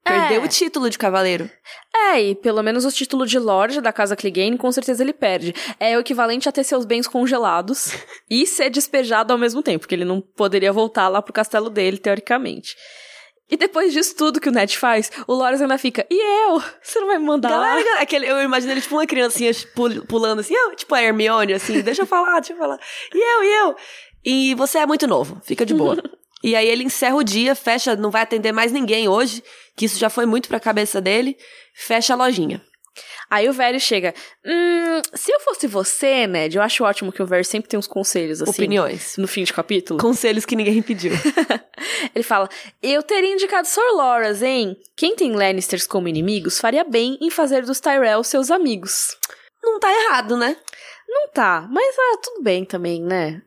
Perdeu 0.04 0.40
É. 0.40 0.44
o 0.44 0.48
título 0.48 0.88
de 0.88 0.96
cavaleiro. 0.96 1.50
É, 1.92 2.22
e 2.22 2.34
pelo 2.36 2.62
menos 2.62 2.84
o 2.84 2.92
título 2.92 3.26
de 3.26 3.40
Lorde 3.40 3.80
da 3.80 3.92
Casa 3.92 4.14
Clegane, 4.14 4.56
com 4.56 4.70
certeza 4.70 5.02
ele 5.02 5.12
perde. 5.12 5.52
É 5.80 5.96
o 5.96 6.00
equivalente 6.00 6.48
a 6.48 6.52
ter 6.52 6.62
seus 6.62 6.84
bens 6.84 7.08
congelados 7.08 7.90
e 8.30 8.46
ser 8.46 8.70
despejado 8.70 9.32
ao 9.32 9.38
mesmo 9.38 9.64
tempo, 9.64 9.80
porque 9.80 9.96
ele 9.96 10.04
não 10.04 10.20
poderia 10.20 10.72
voltar 10.72 11.08
lá 11.08 11.20
pro 11.20 11.32
castelo 11.32 11.68
dele, 11.68 11.98
teoricamente. 11.98 12.76
E 13.50 13.56
depois 13.56 13.92
disso 13.92 14.16
tudo 14.16 14.40
que 14.40 14.48
o 14.48 14.52
Ned 14.52 14.76
faz, 14.76 15.10
o 15.26 15.32
Loras 15.32 15.62
ainda 15.62 15.78
fica, 15.78 16.04
e 16.10 16.48
eu? 16.48 16.60
Você 16.82 16.98
não 16.98 17.06
vai 17.06 17.18
me 17.18 17.24
mandar 17.24 17.50
lá? 17.50 17.56
Galera, 17.68 17.84
galera, 17.84 18.02
aquele, 18.02 18.26
eu 18.28 18.42
imagino 18.42 18.72
ele 18.72 18.80
tipo 18.80 18.96
uma 18.96 19.06
criancinha 19.06 19.52
pul- 19.74 20.04
pulando 20.06 20.40
assim, 20.40 20.52
eu, 20.54 20.74
tipo 20.74 20.92
a 20.94 21.00
Hermione, 21.02 21.52
assim, 21.52 21.80
deixa 21.80 22.02
eu 22.02 22.06
falar, 22.06 22.40
deixa 22.40 22.54
eu 22.54 22.56
falar. 22.58 22.78
E 23.14 23.18
eu, 23.18 23.44
e 23.44 23.54
eu. 23.68 23.76
E 24.24 24.54
você 24.56 24.78
é 24.78 24.86
muito 24.86 25.06
novo, 25.06 25.40
fica 25.44 25.64
de 25.64 25.74
boa. 25.74 25.96
e 26.42 26.56
aí 26.56 26.66
ele 26.66 26.82
encerra 26.82 27.14
o 27.14 27.22
dia, 27.22 27.54
fecha, 27.54 27.94
não 27.94 28.10
vai 28.10 28.22
atender 28.22 28.50
mais 28.50 28.72
ninguém 28.72 29.06
hoje, 29.08 29.44
que 29.76 29.84
isso 29.84 29.98
já 29.98 30.10
foi 30.10 30.26
muito 30.26 30.48
pra 30.48 30.58
cabeça 30.58 31.00
dele, 31.00 31.36
fecha 31.72 32.14
a 32.14 32.16
lojinha. 32.16 32.60
Aí 33.30 33.48
o 33.48 33.52
velho 33.52 33.78
chega, 33.80 34.14
hum, 34.44 35.02
se 35.14 35.32
eu 35.32 35.40
fosse 35.40 35.66
você, 35.66 36.26
Ned, 36.26 36.56
eu 36.56 36.62
acho 36.62 36.84
ótimo 36.84 37.12
que 37.12 37.22
o 37.22 37.26
velho 37.26 37.44
sempre 37.44 37.68
tem 37.68 37.78
uns 37.78 37.86
conselhos, 37.86 38.42
assim. 38.42 38.50
Opiniões. 38.50 39.16
No 39.16 39.26
fim 39.26 39.44
de 39.44 39.52
capítulo. 39.52 40.00
Conselhos 40.00 40.44
que 40.44 40.56
ninguém 40.56 40.82
pediu. 40.82 41.12
Ele 42.14 42.22
fala: 42.22 42.48
Eu 42.82 43.02
teria 43.02 43.32
indicado 43.32 43.66
Sir 43.66 43.92
Loras, 43.92 44.42
hein? 44.42 44.76
Quem 44.96 45.16
tem 45.16 45.34
Lannisters 45.34 45.86
como 45.86 46.08
inimigos 46.08 46.60
faria 46.60 46.84
bem 46.84 47.18
em 47.20 47.30
fazer 47.30 47.64
dos 47.64 47.80
Tyrell 47.80 48.22
seus 48.24 48.50
amigos. 48.50 49.16
não 49.62 49.78
tá 49.78 49.92
errado, 49.92 50.36
né? 50.36 50.56
Não 51.08 51.28
tá, 51.28 51.66
mas 51.70 51.96
ah, 51.98 52.18
tudo 52.22 52.42
bem 52.42 52.64
também, 52.64 53.02
né? 53.02 53.42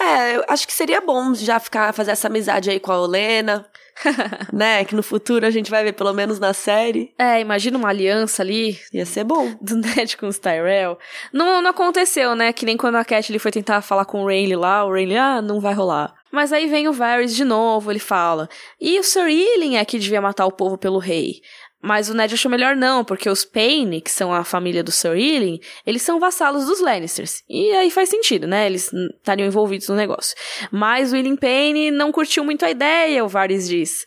É, 0.00 0.36
eu 0.36 0.44
acho 0.48 0.66
que 0.66 0.72
seria 0.72 1.00
bom 1.00 1.34
já 1.34 1.60
ficar, 1.60 1.92
fazer 1.92 2.10
essa 2.10 2.26
amizade 2.26 2.70
aí 2.70 2.80
com 2.80 2.90
a 2.90 3.00
Olena, 3.00 3.64
né? 4.52 4.84
Que 4.84 4.94
no 4.94 5.02
futuro 5.02 5.46
a 5.46 5.50
gente 5.50 5.70
vai 5.70 5.84
ver 5.84 5.92
pelo 5.92 6.12
menos 6.12 6.38
na 6.38 6.52
série. 6.52 7.12
É, 7.18 7.40
imagina 7.40 7.78
uma 7.78 7.88
aliança 7.88 8.42
ali 8.42 8.78
Ia 8.92 9.06
ser 9.06 9.24
bom. 9.24 9.54
do 9.60 9.76
Ned 9.76 10.16
com 10.16 10.26
os 10.26 10.38
Tyrell. 10.38 10.98
Não, 11.32 11.62
não 11.62 11.70
aconteceu, 11.70 12.34
né? 12.34 12.52
Que 12.52 12.66
nem 12.66 12.76
quando 12.76 12.96
a 12.96 13.04
Catelyn 13.04 13.38
foi 13.38 13.50
tentar 13.50 13.80
falar 13.82 14.04
com 14.04 14.22
o 14.22 14.26
Rayleigh 14.26 14.56
lá, 14.56 14.84
o 14.84 14.90
Rayleigh, 14.90 15.18
ah, 15.18 15.42
não 15.42 15.60
vai 15.60 15.74
rolar. 15.74 16.14
Mas 16.34 16.52
aí 16.52 16.66
vem 16.66 16.88
o 16.88 16.92
Varys 16.92 17.36
de 17.36 17.44
novo, 17.44 17.92
ele 17.92 18.00
fala. 18.00 18.48
E 18.80 18.98
o 18.98 19.04
Sir 19.04 19.28
Ilyn 19.28 19.76
é 19.76 19.84
que 19.84 20.00
devia 20.00 20.20
matar 20.20 20.46
o 20.46 20.50
povo 20.50 20.76
pelo 20.76 20.98
rei. 20.98 21.40
Mas 21.84 22.08
o 22.08 22.14
Ned 22.14 22.32
achou 22.32 22.50
melhor 22.50 22.74
não, 22.74 23.04
porque 23.04 23.28
os 23.28 23.44
Payne, 23.44 24.00
que 24.00 24.10
são 24.10 24.32
a 24.32 24.42
família 24.42 24.82
do 24.82 24.90
Sir 24.90 25.18
Ilyn, 25.18 25.60
eles 25.86 26.00
são 26.00 26.18
vassalos 26.18 26.64
dos 26.64 26.80
Lannisters. 26.80 27.42
E 27.46 27.72
aí 27.72 27.90
faz 27.90 28.08
sentido, 28.08 28.46
né? 28.46 28.64
Eles 28.64 28.90
estariam 28.90 29.46
envolvidos 29.46 29.90
no 29.90 29.94
negócio. 29.94 30.34
Mas 30.72 31.12
o 31.12 31.16
Ilyn 31.16 31.36
Payne 31.36 31.90
não 31.90 32.10
curtiu 32.10 32.42
muito 32.42 32.64
a 32.64 32.70
ideia, 32.70 33.22
o 33.22 33.28
Varys 33.28 33.68
diz. 33.68 34.06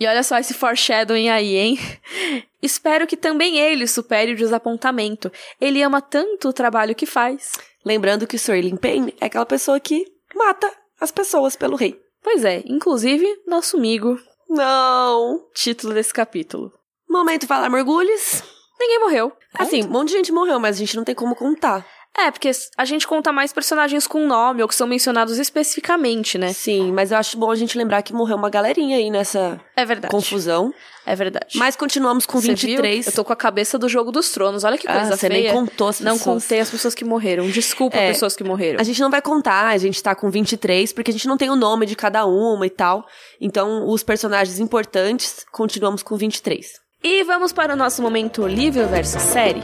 E 0.00 0.06
olha 0.08 0.24
só 0.24 0.36
esse 0.36 0.52
foreshadowing 0.52 1.28
aí, 1.28 1.54
hein? 1.54 1.78
Espero 2.60 3.06
que 3.06 3.16
também 3.16 3.56
ele 3.56 3.86
supere 3.86 4.32
o 4.32 4.36
desapontamento. 4.36 5.30
Ele 5.60 5.80
ama 5.80 6.00
tanto 6.00 6.48
o 6.48 6.52
trabalho 6.52 6.92
que 6.92 7.06
faz. 7.06 7.52
Lembrando 7.84 8.26
que 8.26 8.34
o 8.34 8.38
Sir 8.38 8.56
Ilyn 8.56 8.76
Payne 8.76 9.14
é 9.20 9.26
aquela 9.26 9.46
pessoa 9.46 9.78
que 9.78 10.04
mata 10.34 10.68
as 11.00 11.12
pessoas 11.12 11.54
pelo 11.54 11.76
rei. 11.76 11.96
Pois 12.20 12.44
é, 12.44 12.64
inclusive, 12.66 13.24
nosso 13.46 13.76
amigo, 13.76 14.18
Não. 14.48 15.46
título 15.54 15.94
desse 15.94 16.12
capítulo. 16.12 16.72
Momento 17.12 17.46
falar 17.46 17.68
mergulhos. 17.68 18.42
Ninguém 18.80 18.98
morreu. 19.00 19.32
Assim, 19.58 19.84
um 19.84 19.88
monte 19.88 20.08
de 20.08 20.14
gente 20.14 20.32
morreu, 20.32 20.58
mas 20.58 20.76
a 20.76 20.78
gente 20.78 20.96
não 20.96 21.04
tem 21.04 21.14
como 21.14 21.36
contar. 21.36 21.86
É, 22.18 22.30
porque 22.30 22.50
a 22.76 22.84
gente 22.84 23.06
conta 23.06 23.32
mais 23.32 23.54
personagens 23.54 24.06
com 24.06 24.26
nome 24.26 24.60
ou 24.60 24.68
que 24.68 24.74
são 24.74 24.86
mencionados 24.86 25.38
especificamente, 25.38 26.36
né? 26.36 26.52
Sim, 26.52 26.92
mas 26.92 27.10
eu 27.10 27.16
acho 27.16 27.38
bom 27.38 27.50
a 27.50 27.54
gente 27.54 27.78
lembrar 27.78 28.02
que 28.02 28.12
morreu 28.12 28.36
uma 28.36 28.50
galerinha 28.50 28.98
aí 28.98 29.10
nessa 29.10 29.58
É 29.74 29.84
verdade. 29.84 30.10
confusão. 30.12 30.74
É 31.06 31.16
verdade. 31.16 31.56
Mas 31.58 31.74
continuamos 31.74 32.26
com 32.26 32.38
Você 32.38 32.48
23. 32.48 33.06
Viu? 33.06 33.10
Eu 33.10 33.14
tô 33.16 33.24
com 33.24 33.32
a 33.32 33.36
cabeça 33.36 33.78
do 33.78 33.88
jogo 33.88 34.12
dos 34.12 34.30
tronos. 34.30 34.62
Olha 34.62 34.76
que 34.76 34.86
Ah, 34.86 34.92
coisa 35.00 35.16
você 35.16 35.26
feia. 35.28 35.42
nem 35.44 35.52
contou 35.52 35.88
as 35.88 36.00
Não 36.00 36.18
pessoas. 36.18 36.42
contei 36.42 36.60
as 36.60 36.70
pessoas 36.70 36.94
que 36.94 37.04
morreram. 37.04 37.48
Desculpa, 37.48 37.96
É, 37.96 38.08
pessoas 38.08 38.36
que 38.36 38.44
morreram. 38.44 38.78
A 38.78 38.84
gente 38.84 39.00
não 39.00 39.10
vai 39.10 39.22
contar, 39.22 39.68
a 39.68 39.78
gente 39.78 40.02
tá 40.02 40.14
com 40.14 40.30
23, 40.30 40.92
porque 40.92 41.10
a 41.10 41.14
gente 41.14 41.26
não 41.26 41.38
tem 41.38 41.48
o 41.50 41.56
nome 41.56 41.86
de 41.86 41.96
cada 41.96 42.26
uma 42.26 42.66
e 42.66 42.70
tal. 42.70 43.06
Então, 43.40 43.88
os 43.88 44.02
personagens 44.02 44.58
importantes, 44.60 45.46
continuamos 45.50 46.02
com 46.02 46.14
23. 46.16 46.81
E 47.04 47.24
vamos 47.24 47.52
para 47.52 47.72
o 47.72 47.76
nosso 47.76 48.00
momento 48.00 48.46
livro 48.46 48.86
versus 48.86 49.20
série. 49.22 49.60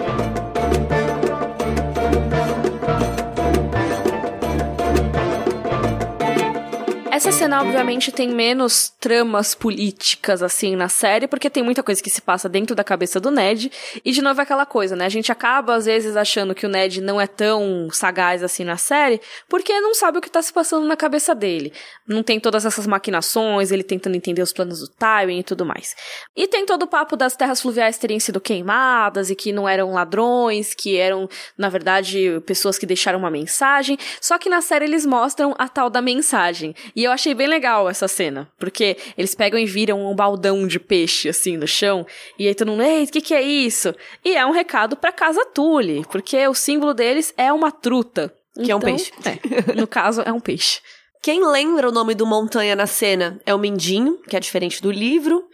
Essa 7.19 7.33
cena, 7.33 7.61
obviamente, 7.61 8.13
tem 8.13 8.29
menos 8.29 8.91
tramas 9.01 9.53
políticas, 9.53 10.41
assim, 10.41 10.77
na 10.77 10.89
série, 10.89 11.27
porque 11.27 11.51
tem 11.51 11.65
muita 11.65 11.83
coisa 11.83 12.01
que 12.01 12.09
se 12.09 12.23
passa 12.23 12.49
dentro 12.49 12.77
da 12.77 12.85
cabeça 12.85 13.19
do 13.19 13.29
Ned. 13.29 13.73
E, 14.05 14.13
de 14.13 14.23
novo, 14.23 14.39
é 14.41 14.45
aquela 14.45 14.65
coisa, 14.65 14.95
né? 14.95 15.07
A 15.07 15.09
gente 15.09 15.33
acaba, 15.33 15.75
às 15.75 15.87
vezes, 15.87 16.17
achando 16.17 16.55
que 16.55 16.65
o 16.65 16.69
Ned 16.69 17.01
não 17.01 17.21
é 17.21 17.27
tão 17.27 17.89
sagaz 17.91 18.41
assim 18.45 18.63
na 18.63 18.77
série, 18.77 19.21
porque 19.49 19.81
não 19.81 19.97
sabe 19.97 20.19
o 20.19 20.21
que 20.21 20.31
tá 20.31 20.41
se 20.41 20.53
passando 20.53 20.87
na 20.87 20.97
cabeça 20.97 21.35
dele. 21.35 21.73
Não 22.07 22.23
tem 22.23 22.39
todas 22.39 22.65
essas 22.65 22.87
maquinações, 22.87 23.73
ele 23.73 23.83
tentando 23.83 24.15
entender 24.15 24.41
os 24.41 24.53
planos 24.53 24.79
do 24.79 24.87
Tywin 24.87 25.41
e 25.41 25.43
tudo 25.43 25.67
mais. 25.67 25.97
E 26.37 26.47
tem 26.47 26.65
todo 26.65 26.85
o 26.85 26.87
papo 26.87 27.17
das 27.17 27.35
terras 27.35 27.61
fluviais 27.61 27.99
terem 27.99 28.21
sido 28.21 28.41
queimadas 28.41 29.29
e 29.29 29.35
que 29.35 29.51
não 29.51 29.69
eram 29.69 29.93
ladrões, 29.93 30.73
que 30.73 30.97
eram, 30.97 31.29
na 31.57 31.69
verdade, 31.69 32.41
pessoas 32.47 32.79
que 32.79 32.87
deixaram 32.87 33.19
uma 33.19 33.29
mensagem. 33.29 33.99
Só 34.21 34.39
que 34.39 34.49
na 34.49 34.61
série 34.61 34.85
eles 34.85 35.05
mostram 35.05 35.53
a 35.59 35.69
tal 35.69 35.91
da 35.91 36.01
mensagem. 36.01 36.77
E 36.95 37.08
eu 37.09 37.13
achei 37.13 37.35
bem 37.35 37.47
legal 37.47 37.89
essa 37.89 38.07
cena, 38.07 38.49
porque 38.59 38.97
eles 39.17 39.35
pegam 39.35 39.59
e 39.59 39.67
viram 39.67 40.11
um 40.11 40.15
baldão 40.15 40.67
de 40.67 40.79
peixe 40.79 41.29
assim 41.29 41.57
no 41.57 41.67
chão, 41.67 42.07
e 42.39 42.47
aí 42.47 42.55
todo 42.55 42.69
mundo, 42.71 42.83
ei, 42.83 43.05
o 43.05 43.07
que, 43.09 43.21
que 43.21 43.35
é 43.35 43.43
isso? 43.43 43.95
E 44.25 44.35
é 44.37 44.47
um 44.47 44.51
recado 44.53 44.97
pra 44.97 45.11
casa 45.13 45.45
Tully, 45.47 46.05
porque 46.11 46.47
o 46.47 46.55
símbolo 46.55 46.95
deles 46.95 47.35
é 47.37 47.53
uma 47.53 47.71
truta. 47.73 48.33
Que 48.55 48.71
é 48.73 48.75
um 48.75 48.79
Então, 48.79 48.81
peixe. 48.81 49.13
é, 49.25 49.75
no 49.75 49.87
caso, 49.87 50.23
é 50.25 50.33
um 50.33 50.41
peixe. 50.41 50.81
Quem 51.23 51.45
lembra 51.47 51.89
o 51.89 51.93
nome 51.93 52.15
do 52.15 52.27
Montanha 52.27 52.75
na 52.77 52.87
cena 52.87 53.41
é 53.47 53.55
o 53.55 53.59
Mindinho, 53.59 54.19
que 54.29 54.37
é 54.37 54.41
diferente 54.41 54.81
do 54.83 54.91
livro. 54.91 55.45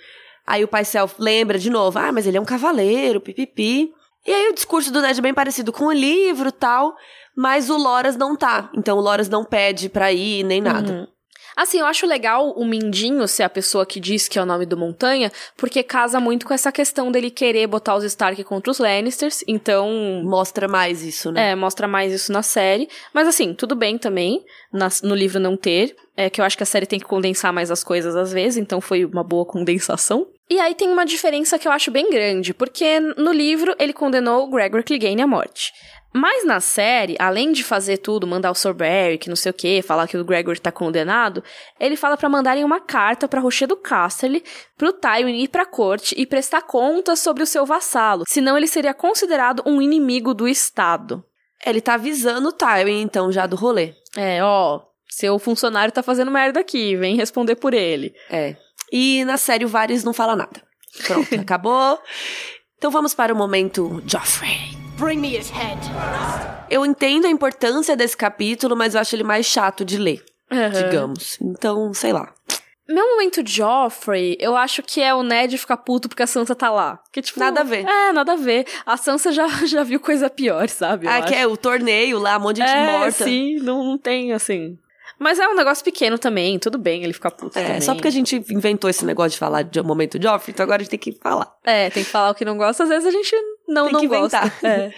Aí 0.47 0.63
o 0.65 0.69
Pai 0.69 0.85
Self 0.85 1.15
lembra 1.19 1.59
de 1.59 1.71
novo, 1.71 1.99
ah, 1.99 2.13
mas 2.13 2.27
ele 2.27 2.37
é 2.37 2.41
um 2.41 2.45
cavaleiro, 2.45 3.21
pipipi. 3.21 3.91
E 4.27 4.31
aí 4.33 4.49
o 4.51 4.55
discurso 4.55 4.91
do 4.93 5.03
Ned 5.03 5.19
é 5.19 5.23
bem 5.23 5.35
parecido 5.35 5.71
com 5.73 5.87
o 5.87 5.93
livro 5.93 6.51
tal, 6.53 6.95
mas 7.37 7.69
o 7.69 7.77
Loras 7.77 8.17
não 8.17 8.35
tá. 8.37 8.71
Então 8.75 8.97
o 8.97 9.01
Loras 9.01 9.29
não 9.29 9.45
pede 9.45 9.89
pra 9.89 10.13
ir 10.13 10.45
nem 10.45 10.61
nada. 10.63 10.93
Uhum. 10.93 11.07
Assim, 11.57 11.79
eu 11.81 11.87
acho 11.87 12.07
legal 12.07 12.51
o 12.57 12.65
Mindinho 12.65 13.27
ser 13.29 13.43
a 13.45 13.49
pessoa 13.49 13.87
que 13.87 14.01
diz 14.01 14.27
que 14.29 14.39
é 14.39 14.43
o 14.43 14.47
nome 14.47 14.67
do 14.67 14.77
Montanha, 14.77 15.31
porque 15.57 15.83
casa 15.83 16.19
muito 16.19 16.47
com 16.47 16.53
essa 16.55 16.73
questão 16.73 17.13
dele 17.13 17.31
querer 17.31 17.67
botar 17.67 17.95
os 17.95 18.05
Stark 18.05 18.43
contra 18.45 18.71
os 18.71 18.79
Lannisters, 18.79 19.45
então 19.47 20.23
Mostra 20.25 20.67
mais 20.69 21.03
isso, 21.03 21.31
né? 21.31 21.51
É, 21.51 21.55
mostra 21.55 21.87
mais 21.87 22.13
isso 22.13 22.33
na 22.33 22.43
série. 22.43 22.89
Mas 23.13 23.29
assim, 23.29 23.55
tudo 23.55 23.75
bem 23.75 23.97
também, 23.99 24.45
nas- 24.73 25.03
no 25.03 25.15
livro 25.15 25.39
não 25.41 25.57
ter. 25.57 25.95
É 26.17 26.31
que 26.31 26.41
eu 26.41 26.45
acho 26.45 26.57
que 26.57 26.63
a 26.63 26.67
série 26.67 26.87
tem 26.87 26.99
que 27.01 27.05
condensar 27.05 27.53
mais 27.53 27.71
as 27.71 27.83
coisas 27.83 28.15
às 28.15 28.33
vezes, 28.33 28.57
então 28.57 28.81
foi 28.81 29.05
uma 29.05 29.25
boa 29.25 29.45
condensação. 29.45 30.27
E 30.49 30.61
aí 30.61 30.75
tem 30.75 30.89
uma 30.89 31.05
diferença 31.07 31.59
que 31.59 31.67
eu 31.67 31.73
acho 31.73 31.91
bem 31.91 32.09
grande, 32.11 32.53
porque 32.55 33.01
no 33.01 33.33
livro 33.33 33.75
ele 33.81 33.93
condenou 33.93 34.45
o 34.45 34.51
Gregor 34.51 34.85
Clegane 34.85 35.23
à 35.23 35.27
morte. 35.27 35.73
Mas 36.17 36.45
na 36.45 36.61
série, 36.61 37.17
além 37.19 37.51
de 37.51 37.65
fazer 37.65 37.99
tudo, 37.99 38.25
mandar 38.25 38.53
o 38.53 38.55
Sir 38.55 38.73
Beric, 38.73 39.29
não 39.29 39.35
sei 39.35 39.51
o 39.51 39.55
que, 39.55 39.83
falar 39.83 40.07
que 40.07 40.17
o 40.17 40.25
Gregor 40.25 40.57
tá 40.57 40.71
condenado, 40.71 41.43
ele 41.81 41.97
fala 41.97 42.17
pra 42.17 42.29
mandarem 42.29 42.63
uma 42.63 42.79
carta 42.79 43.27
pra 43.27 43.41
Rochedo 43.41 43.77
Casterly, 43.77 44.45
pro 44.79 44.93
Tywin 44.93 45.43
ir 45.43 45.49
pra 45.49 45.67
corte 45.67 46.15
e 46.17 46.25
prestar 46.25 46.63
contas 46.63 47.19
sobre 47.19 47.43
o 47.43 47.47
seu 47.47 47.67
vassalo, 47.67 48.23
senão 48.29 48.57
ele 48.57 48.69
seria 48.69 48.95
considerado 48.95 49.61
um 49.67 49.83
inimigo 49.83 50.33
do 50.33 50.47
Estado. 50.47 51.25
Ele 51.67 51.81
tá 51.81 51.95
avisando 51.95 52.51
o 52.51 52.53
Tywin, 52.53 53.01
então, 53.01 53.33
já 53.33 53.45
do 53.45 53.57
rolê. 53.57 53.95
É, 54.17 54.41
ó, 54.41 54.83
seu 55.09 55.37
funcionário 55.41 55.93
tá 55.93 56.03
fazendo 56.03 56.31
merda 56.31 56.61
aqui, 56.61 56.95
vem 56.95 57.17
responder 57.17 57.57
por 57.57 57.75
ele. 57.75 58.15
É. 58.31 58.55
E 58.93 59.25
na 59.25 59.37
série 59.37 59.65
o 59.65 59.69
Varys 59.69 60.05
não 60.05 60.13
fala 60.13 60.37
nada. 60.37 60.63
Pronto, 61.07 61.35
acabou. 61.41 61.99
Então 62.79 62.91
vamos 62.91 63.15
para 63.15 63.35
o 63.35 63.37
momento 63.37 64.01
Joffrey. 64.07 64.74
Bring 64.97 65.19
me 65.21 65.37
his 65.37 65.51
head. 65.51 65.79
Eu 66.71 66.85
entendo 66.87 67.27
a 67.27 67.31
importância 67.31 67.97
desse 67.97 68.17
capítulo, 68.17 68.77
mas 68.77 68.95
eu 68.95 69.01
acho 69.01 69.15
ele 69.15 69.25
mais 69.25 69.47
chato 69.47 69.85
de 69.85 69.99
ler, 69.99 70.25
digamos. 70.73 71.39
Então, 71.41 71.93
sei 71.93 72.13
lá. 72.13 72.33
Meu 72.87 73.05
momento 73.13 73.43
Joffrey, 73.47 74.37
eu 74.39 74.55
acho 74.57 74.83
que 74.83 75.01
é 75.01 75.15
o 75.15 75.23
Ned 75.23 75.57
ficar 75.57 75.79
puto 75.79 76.07
porque 76.09 76.23
a 76.23 76.27
Sansa 76.27 76.55
tá 76.55 76.71
lá. 76.71 77.01
Que, 77.11 77.23
tipo, 77.23 77.41
Nada 77.41 77.63
a 77.63 77.65
ver. 77.65 77.87
É, 77.87 78.13
nada 78.13 78.35
a 78.35 78.37
ver. 78.37 78.67
A 78.85 78.97
Sansa 78.97 79.33
já, 79.33 79.49
já 79.67 79.83
viu 79.83 79.99
coisa 79.99 80.29
pior, 80.29 80.69
sabe? 80.69 81.09
ah, 81.09 81.23
que 81.23 81.33
acho. 81.35 81.43
é 81.43 81.47
o 81.47 81.57
torneio 81.57 82.19
lá, 82.19 82.37
um 82.37 82.41
monte 82.41 82.57
de 82.57 82.67
gente 82.67 82.77
é, 82.77 82.99
morta. 82.99 83.25
sim, 83.25 83.57
não, 83.57 83.83
não 83.83 83.99
tem, 83.99 84.33
assim... 84.33 84.79
Mas 85.19 85.39
é 85.39 85.49
um 85.49 85.55
negócio 85.55 85.83
pequeno 85.85 86.19
também, 86.19 86.59
tudo 86.59 86.77
bem 86.77 87.05
ele 87.05 87.13
ficar 87.13 87.31
puto 87.31 87.57
É, 87.57 87.63
também. 87.63 87.81
só 87.81 87.95
porque 87.95 88.09
a 88.09 88.11
gente 88.11 88.35
inventou 88.51 88.91
esse 88.91 89.05
negócio 89.05 89.31
de 89.31 89.39
falar 89.39 89.63
de 89.63 89.81
momento 89.81 90.21
Joffrey, 90.21 90.53
então 90.53 90.65
agora 90.65 90.83
a 90.83 90.85
gente 90.85 90.91
tem 90.91 90.99
que 90.99 91.13
falar. 91.23 91.51
É, 91.65 91.89
tem 91.89 92.03
que 92.03 92.11
falar 92.11 92.31
o 92.31 92.35
que 92.35 92.45
não 92.45 92.59
gosta, 92.59 92.83
às 92.83 92.89
vezes 92.89 93.07
a 93.07 93.11
gente 93.13 93.35
não, 93.67 93.85
Tem 93.85 93.93
não 93.93 94.05
inventar. 94.05 94.53
É. 94.65 94.93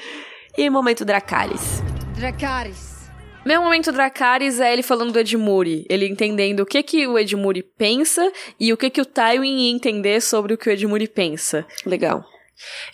E 0.57 0.71
momento 0.71 1.05
Dracarys. 1.05 1.83
Dracarys. 2.17 3.11
Meu 3.45 3.63
momento 3.63 3.93
Dracarys 3.93 4.59
é 4.59 4.73
ele 4.73 4.83
falando 4.83 5.13
do 5.13 5.19
Edmure, 5.21 5.87
ele 5.89 6.09
entendendo 6.09 6.61
o 6.61 6.67
que 6.67 6.83
que 6.83 7.07
o 7.07 7.19
Edmure 7.19 7.63
pensa 7.63 8.33
e 8.59 8.73
o 8.73 8.77
que 8.77 8.91
que 8.91 9.01
o 9.01 9.05
Tywin 9.05 9.67
ia 9.67 9.73
entender 9.73 10.21
sobre 10.21 10.55
o 10.55 10.59
que 10.59 10.69
o 10.69 10.73
Edmure 10.73 11.07
pensa. 11.07 11.65
Legal. 11.85 12.25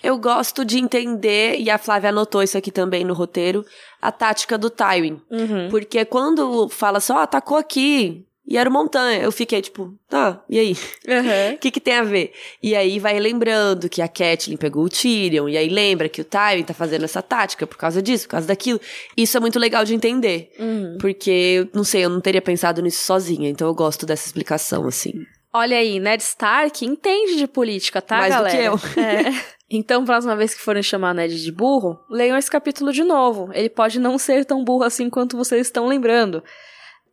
Eu 0.02 0.18
gosto 0.18 0.64
de 0.64 0.78
entender, 0.78 1.58
e 1.58 1.70
a 1.70 1.78
Flávia 1.78 2.10
anotou 2.10 2.42
isso 2.42 2.58
aqui 2.58 2.70
também 2.70 3.04
no 3.04 3.14
roteiro, 3.14 3.64
a 4.00 4.10
tática 4.10 4.58
do 4.58 4.68
Tywin. 4.68 5.22
Uhum. 5.30 5.68
Porque 5.70 6.04
quando 6.04 6.68
fala 6.68 7.00
só, 7.00 7.16
ó, 7.16 7.18
atacou 7.20 7.56
aqui, 7.56 8.26
e 8.46 8.58
era 8.58 8.68
montanha, 8.68 9.22
eu 9.22 9.30
fiquei 9.30 9.62
tipo, 9.62 9.94
tá, 10.08 10.42
e 10.48 10.58
aí? 10.58 10.76
O 11.54 11.58
que 11.58 11.70
que 11.70 11.80
tem 11.80 11.94
a 11.94 12.02
ver? 12.02 12.32
E 12.62 12.74
aí 12.74 12.98
vai 12.98 13.18
lembrando 13.18 13.88
que 13.88 14.02
a 14.02 14.08
Catelyn 14.08 14.56
pegou 14.56 14.84
o 14.84 14.88
Tyrion, 14.88 15.48
e 15.48 15.56
aí 15.56 15.68
lembra 15.68 16.08
que 16.08 16.20
o 16.20 16.24
Tywin 16.24 16.64
tá 16.64 16.74
fazendo 16.74 17.04
essa 17.04 17.22
tática 17.22 17.66
por 17.66 17.76
causa 17.76 18.02
disso, 18.02 18.24
por 18.24 18.32
causa 18.32 18.46
daquilo. 18.46 18.80
Isso 19.16 19.36
é 19.36 19.40
muito 19.40 19.58
legal 19.58 19.84
de 19.84 19.94
entender. 19.94 20.50
Uhum. 20.58 20.98
Porque, 21.00 21.68
não 21.72 21.84
sei, 21.84 22.04
eu 22.04 22.10
não 22.10 22.20
teria 22.20 22.42
pensado 22.42 22.82
nisso 22.82 23.04
sozinha, 23.04 23.48
então 23.48 23.68
eu 23.68 23.74
gosto 23.74 24.04
dessa 24.04 24.26
explicação, 24.26 24.86
assim. 24.86 25.24
Olha 25.52 25.76
aí, 25.76 26.00
Ned 26.00 26.22
Stark 26.22 26.84
entende 26.84 27.36
de 27.36 27.46
política, 27.46 28.00
tá, 28.00 28.18
Mais 28.18 28.34
do 28.34 28.38
galera? 28.42 28.56
que 28.56 28.64
eu. 28.64 28.74
É. 29.02 29.62
Então, 29.74 30.04
próxima 30.04 30.36
vez 30.36 30.52
que 30.54 30.60
forem 30.60 30.82
chamar 30.82 31.14
Ned 31.14 31.42
de 31.42 31.50
burro, 31.50 31.98
leiam 32.10 32.36
esse 32.36 32.50
capítulo 32.50 32.92
de 32.92 33.02
novo. 33.02 33.50
Ele 33.54 33.70
pode 33.70 33.98
não 33.98 34.18
ser 34.18 34.44
tão 34.44 34.62
burro 34.62 34.84
assim 34.84 35.08
quanto 35.08 35.36
vocês 35.36 35.66
estão 35.66 35.86
lembrando. 35.86 36.42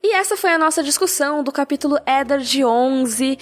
E 0.02 0.14
essa 0.14 0.38
foi 0.38 0.52
a 0.52 0.58
nossa 0.58 0.82
discussão 0.82 1.44
do 1.44 1.52
capítulo 1.52 1.98
Eddard 2.06 2.64
11. 2.64 3.38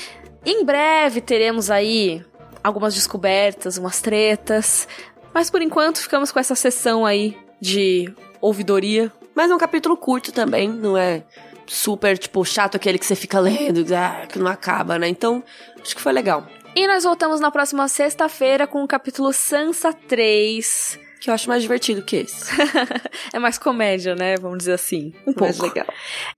Em 0.46 0.66
breve 0.66 1.22
teremos 1.22 1.70
aí 1.70 2.26
algumas 2.64 2.96
descobertas, 2.96 3.78
umas 3.78 4.02
tretas. 4.02 4.88
Mas 5.34 5.50
por 5.50 5.62
enquanto 5.62 6.00
ficamos 6.00 6.32
com 6.32 6.40
essa 6.40 6.56
sessão 6.56 7.06
aí 7.06 7.38
de 7.62 8.12
ouvidoria. 8.42 9.12
Mas 9.36 9.52
é 9.52 9.56
um 9.56 9.60
capítulo 9.60 9.96
curto 9.96 10.32
também, 10.32 10.68
não 10.68 10.98
é 10.98 11.24
super, 11.68 12.18
tipo, 12.18 12.44
chato 12.44 12.76
aquele 12.76 12.98
que 12.98 13.06
você 13.06 13.16
fica 13.16 13.40
lendo, 13.40 13.86
ah, 13.94 14.26
que 14.26 14.40
não 14.40 14.48
acaba, 14.48 14.98
né? 14.98 15.08
Então, 15.08 15.44
acho 15.80 15.96
que 15.96 16.02
foi 16.02 16.12
legal. 16.12 16.48
E 16.76 16.88
nós 16.88 17.04
voltamos 17.04 17.40
na 17.40 17.52
próxima 17.52 17.88
sexta-feira 17.88 18.66
com 18.66 18.84
o 18.84 18.88
capítulo 18.88 19.32
Sansa 19.32 19.94
3. 19.94 21.00
Que 21.20 21.30
eu 21.30 21.34
acho 21.34 21.50
mais 21.50 21.62
divertido 21.64 22.04
que 22.04 22.18
esse. 22.18 22.52
é 23.34 23.40
mais 23.40 23.58
comédia, 23.58 24.14
né? 24.16 24.38
Vamos 24.38 24.60
dizer 24.60 24.74
assim. 24.74 25.12
Um 25.22 25.34
pouco. 25.34 25.42
Mais 25.42 25.58
legal. 25.58 25.88